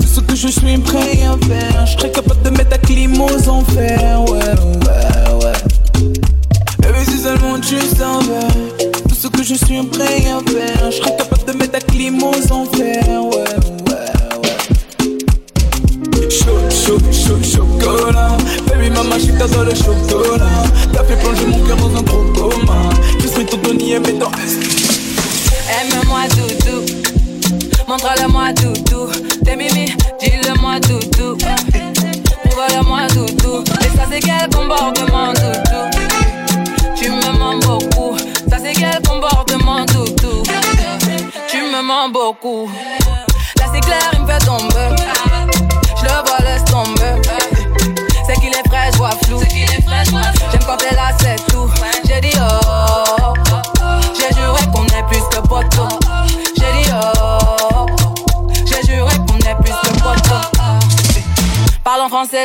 [0.00, 3.20] tout ce que je suis prêt à faire, je serais capable de mettre ta clim
[3.20, 4.24] aux enfers.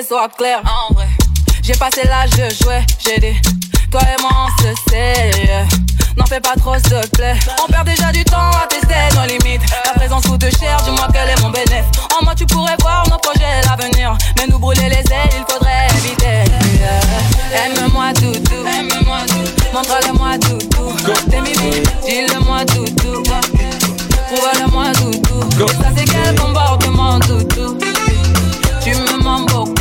[0.03, 0.61] Sois clair.
[0.65, 1.07] En vrai.
[1.63, 2.81] J'ai passé l'âge de jouer.
[3.03, 3.41] J'ai dit,
[3.89, 5.31] toi et moi on se sait.
[6.17, 7.35] N'en fais pas trop, s'il te plaît.
[7.63, 9.61] On perd déjà du temps à tester nos limites.
[9.85, 11.85] La présence coûte cher, dis-moi quel est mon bénéfice.
[12.19, 14.17] En moi, tu pourrais voir nos projets, l'avenir.
[14.37, 16.43] Mais nous brûler les ailes, il faudrait éviter.
[16.77, 17.65] Yeah.
[17.65, 18.63] Aime-moi doudou.
[19.73, 20.93] Montre-le-moi doudou.
[21.29, 23.23] T'es mimi, dis-le-moi doudou.
[23.23, 25.67] Prouve-le-moi doudou.
[25.67, 27.77] Ça c'est quel comportement doudou.
[28.83, 29.74] Tu me mens beaucoup.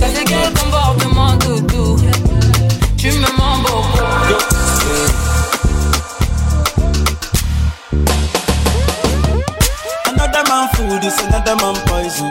[0.00, 1.96] Ça c'est quel comportement doudou.
[2.96, 5.10] Tu me mens beaucoup.
[10.06, 12.30] Another man food is another man poison.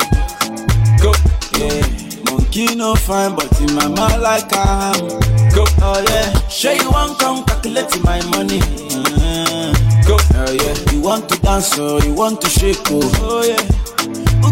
[1.02, 1.12] Go.
[1.58, 1.82] Yeah.
[2.30, 5.08] Monkey no fine, but in my mind like I am.
[5.54, 5.66] Go.
[5.82, 6.48] Oh yeah.
[6.48, 8.60] Sure you want come calculate my money.
[8.92, 9.74] Uh,
[10.08, 10.18] Go.
[10.36, 10.92] Oh yeah.
[10.94, 13.02] You want to dance or you want to shake oh.
[13.22, 13.79] Oh yeah.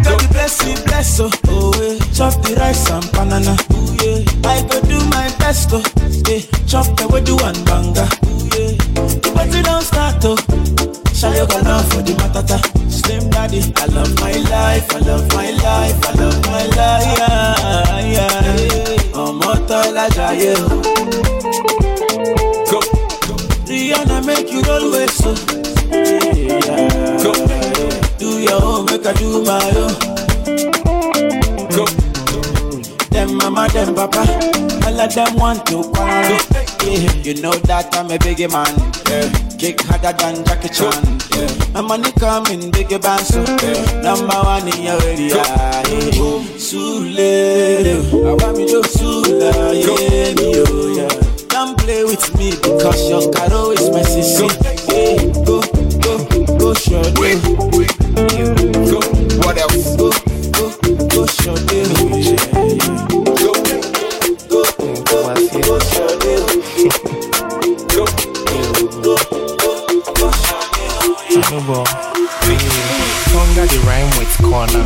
[0.07, 1.29] Got the blessing, bless oh.
[1.47, 1.99] Oh yeah.
[2.15, 3.55] Chop the rice and banana.
[3.71, 4.49] Oh yeah.
[4.49, 5.83] I go do my best oh.
[6.27, 6.39] Yeah.
[6.65, 8.07] Chop the way and banga.
[8.23, 8.71] Oh yeah.
[9.21, 10.35] The party don't start oh.
[11.17, 12.57] Shayo got love for the matata.
[12.91, 17.17] Slim daddy, I love my life, I love my life, I love my life.
[17.17, 19.17] Yeah, yeah.
[19.17, 20.67] Ọmọ tọ́lá jayé o.
[22.69, 22.79] Go.
[23.67, 25.56] Rihanna make you roll with so.
[29.07, 29.95] I do my own.
[31.71, 31.85] Go.
[33.09, 34.19] Them mama, them papa,
[34.85, 36.37] all of them want to quarrel.
[36.83, 37.13] Yeah.
[37.23, 38.67] You know that I'm a biggie man.
[39.07, 39.31] Yeah.
[39.57, 40.91] Kick harder than Jackie Chan.
[41.31, 41.47] Yeah.
[41.73, 44.01] My money coming, biggie band so yeah.
[44.01, 45.35] Number one in your area.
[45.39, 46.43] Yeah.
[46.59, 47.17] Sule,
[48.11, 51.47] I want me to Sula, yeah, me oh yeah.
[51.47, 54.51] Don't play with me because your caro is my sister.
[54.91, 55.23] Yeah.
[55.45, 55.61] Go,
[56.03, 57.76] go, go, show them.
[73.67, 74.85] The rhyme with corner.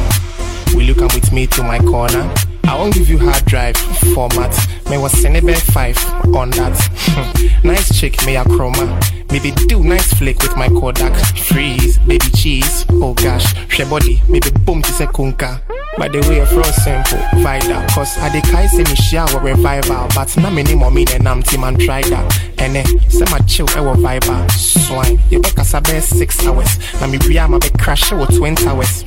[0.73, 2.33] Will you come with me to my corner?
[2.63, 3.77] I won't give you hard drive
[4.15, 4.57] format.
[4.89, 7.59] May was Senebe 5 on that.
[7.63, 9.20] nice chick, may a chroma.
[9.31, 11.13] Maybe do nice flick with my Kodak.
[11.37, 12.85] Freeze, baby cheese.
[12.91, 15.61] Oh gosh, she body, maybe boom to se kunka.
[15.97, 17.81] By the way, for simple, vital.
[17.89, 20.07] Cause I dey kai say me share our revival.
[20.15, 22.39] But na me name me then I'm team and try that.
[22.59, 24.49] And eh, say my chill ewo viber.
[24.51, 25.19] Swine.
[25.29, 26.77] You back as a best six hours.
[26.99, 29.03] Na me bria ma be crash ewo 20 hours.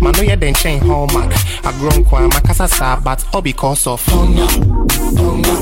[0.00, 1.32] Man no yeah then chain hallmark.
[1.64, 4.46] I grown my casa sa but all because of hunger.
[4.46, 5.58] Hunger.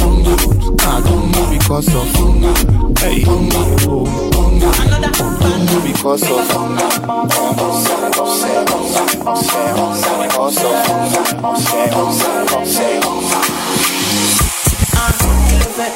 [0.00, 0.36] Hunger.
[0.82, 2.87] Ah, hunger because of hunger.
[3.00, 3.24] Hey.
[5.84, 6.48] Because of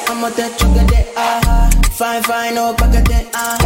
[0.05, 3.57] I'm a dead chugga de ah Fine fine no bugga de ah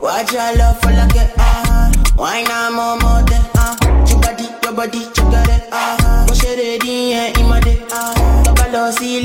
[0.00, 3.76] Watch your love for like it ah Why not more more de ah
[4.06, 7.78] Chugga di your body chugga de ah Go share the D and in my de
[7.92, 9.20] ah Double O C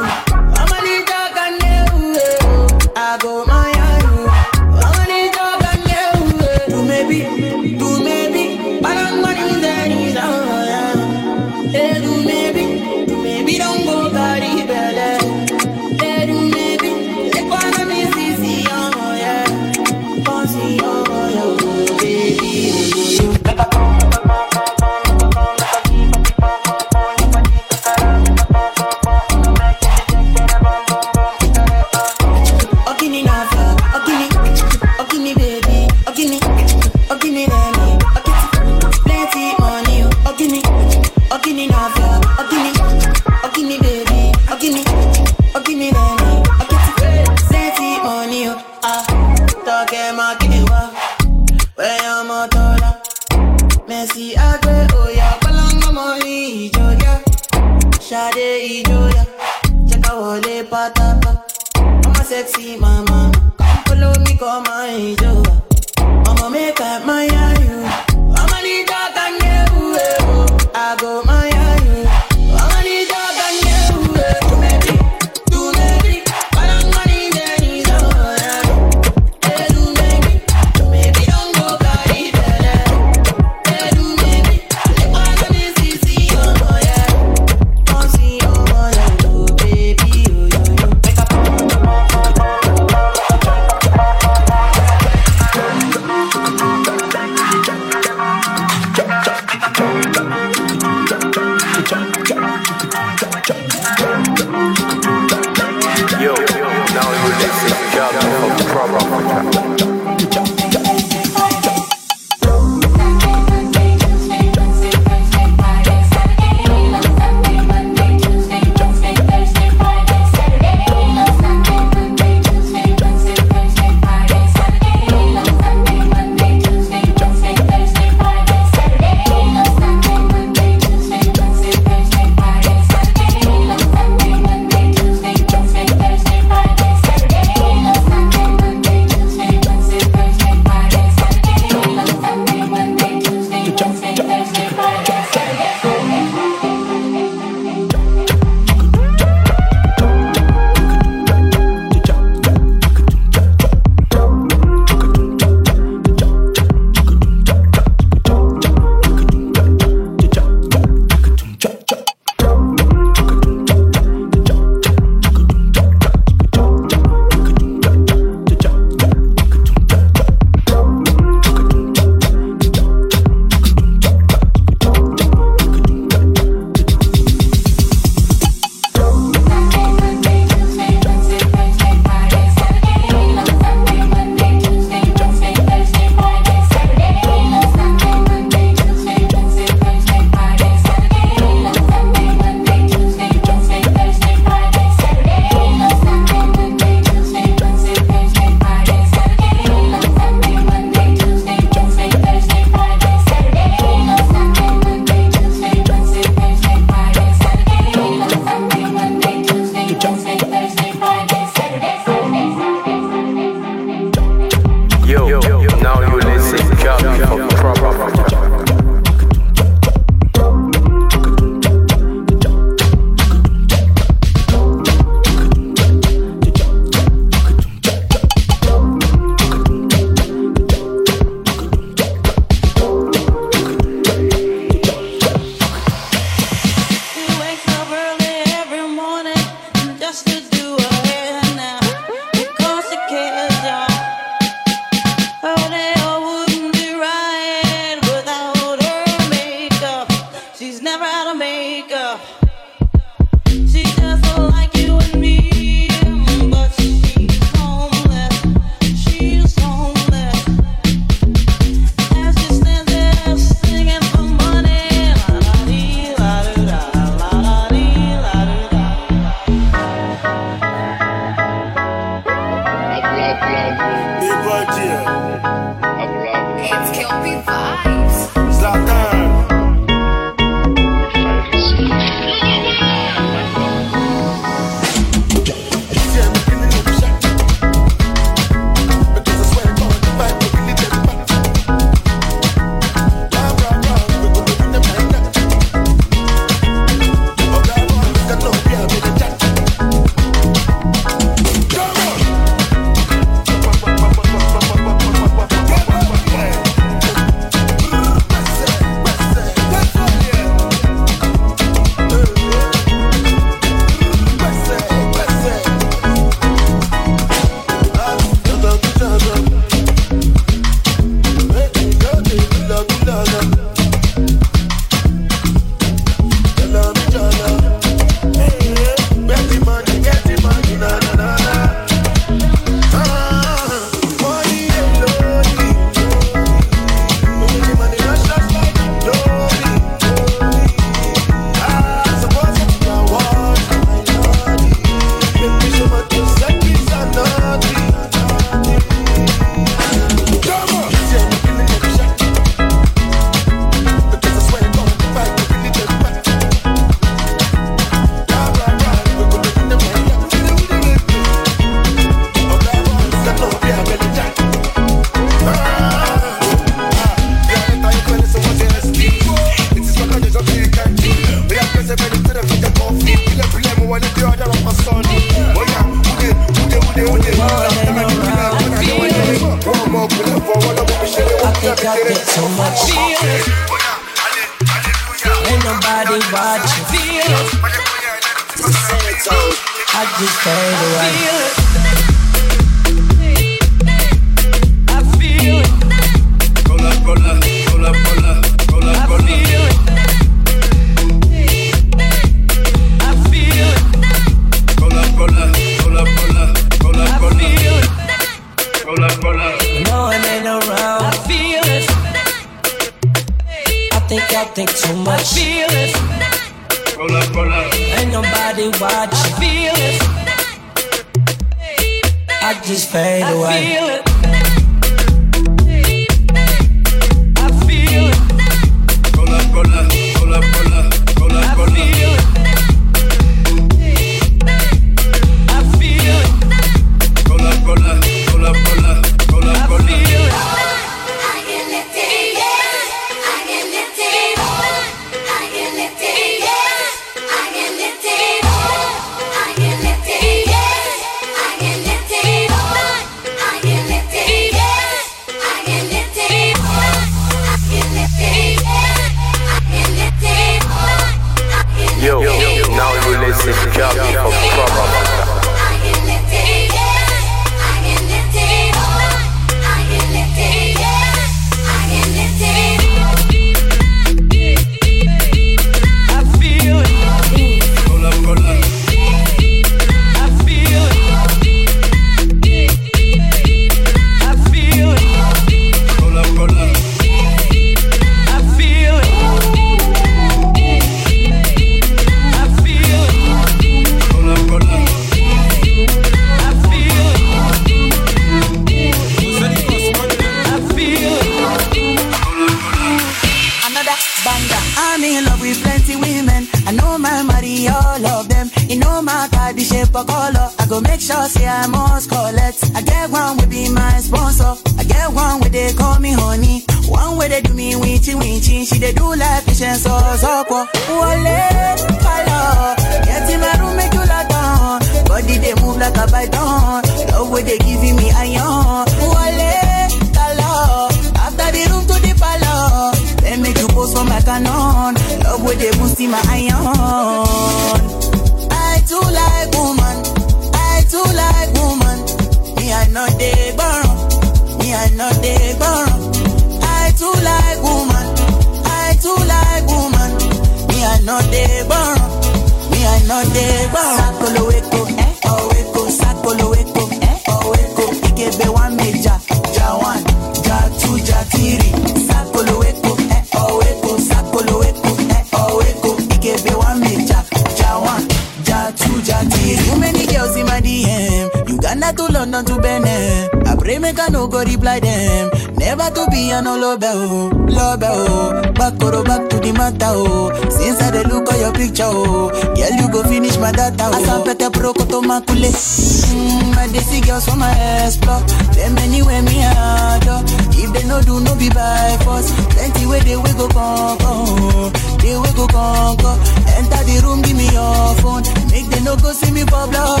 [571.48, 573.46] Uganda to London to Benin.
[573.46, 575.47] I pray make I no go reply them.
[575.68, 578.40] Never to be an love oh, love oh.
[578.56, 580.32] Back or back to the matter oh.
[580.48, 584.00] Since I dey look at your picture oh, girl you go finish my data oh.
[584.00, 585.52] Asampete proko to makule.
[585.52, 587.52] Mm, my desi girls for my
[587.84, 588.24] explore.
[588.56, 590.24] Them anywhere me adore.
[590.56, 592.32] If they no do no be by force.
[592.56, 594.72] Plenty way they we go conquer.
[595.04, 596.16] They we go conquer.
[596.56, 598.24] Enter the room give me your phone.
[598.48, 600.00] Make they no go see me for blood.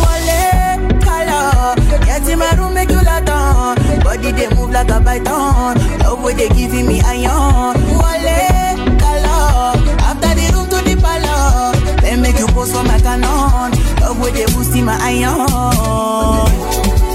[0.00, 1.76] Wale color.
[2.08, 3.83] Get in my room make you on.
[4.04, 5.76] Body they move like a python.
[6.00, 7.74] Love way they giving me iron.
[7.96, 9.72] Wale color.
[10.04, 11.80] After the room to the palace.
[12.02, 13.72] Then make you post for my canon.
[14.00, 15.48] Love way they boosting my iron.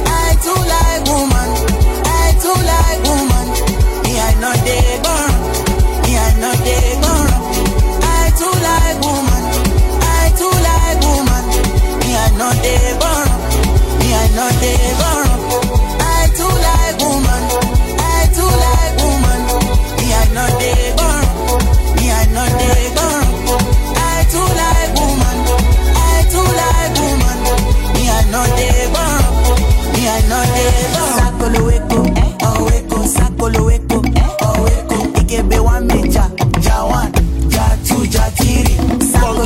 [0.10, 1.50] I too like woman.
[2.10, 3.48] I too like woman.
[4.04, 5.32] Me I know they burn.
[6.04, 7.30] Me I know they burn.
[8.02, 9.44] I too like woman.
[10.02, 11.44] I too like woman.
[12.02, 13.30] Me I know they burn.
[14.02, 15.09] Me I know they burn.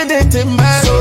[0.00, 0.84] me dating man.
[0.84, 0.99] So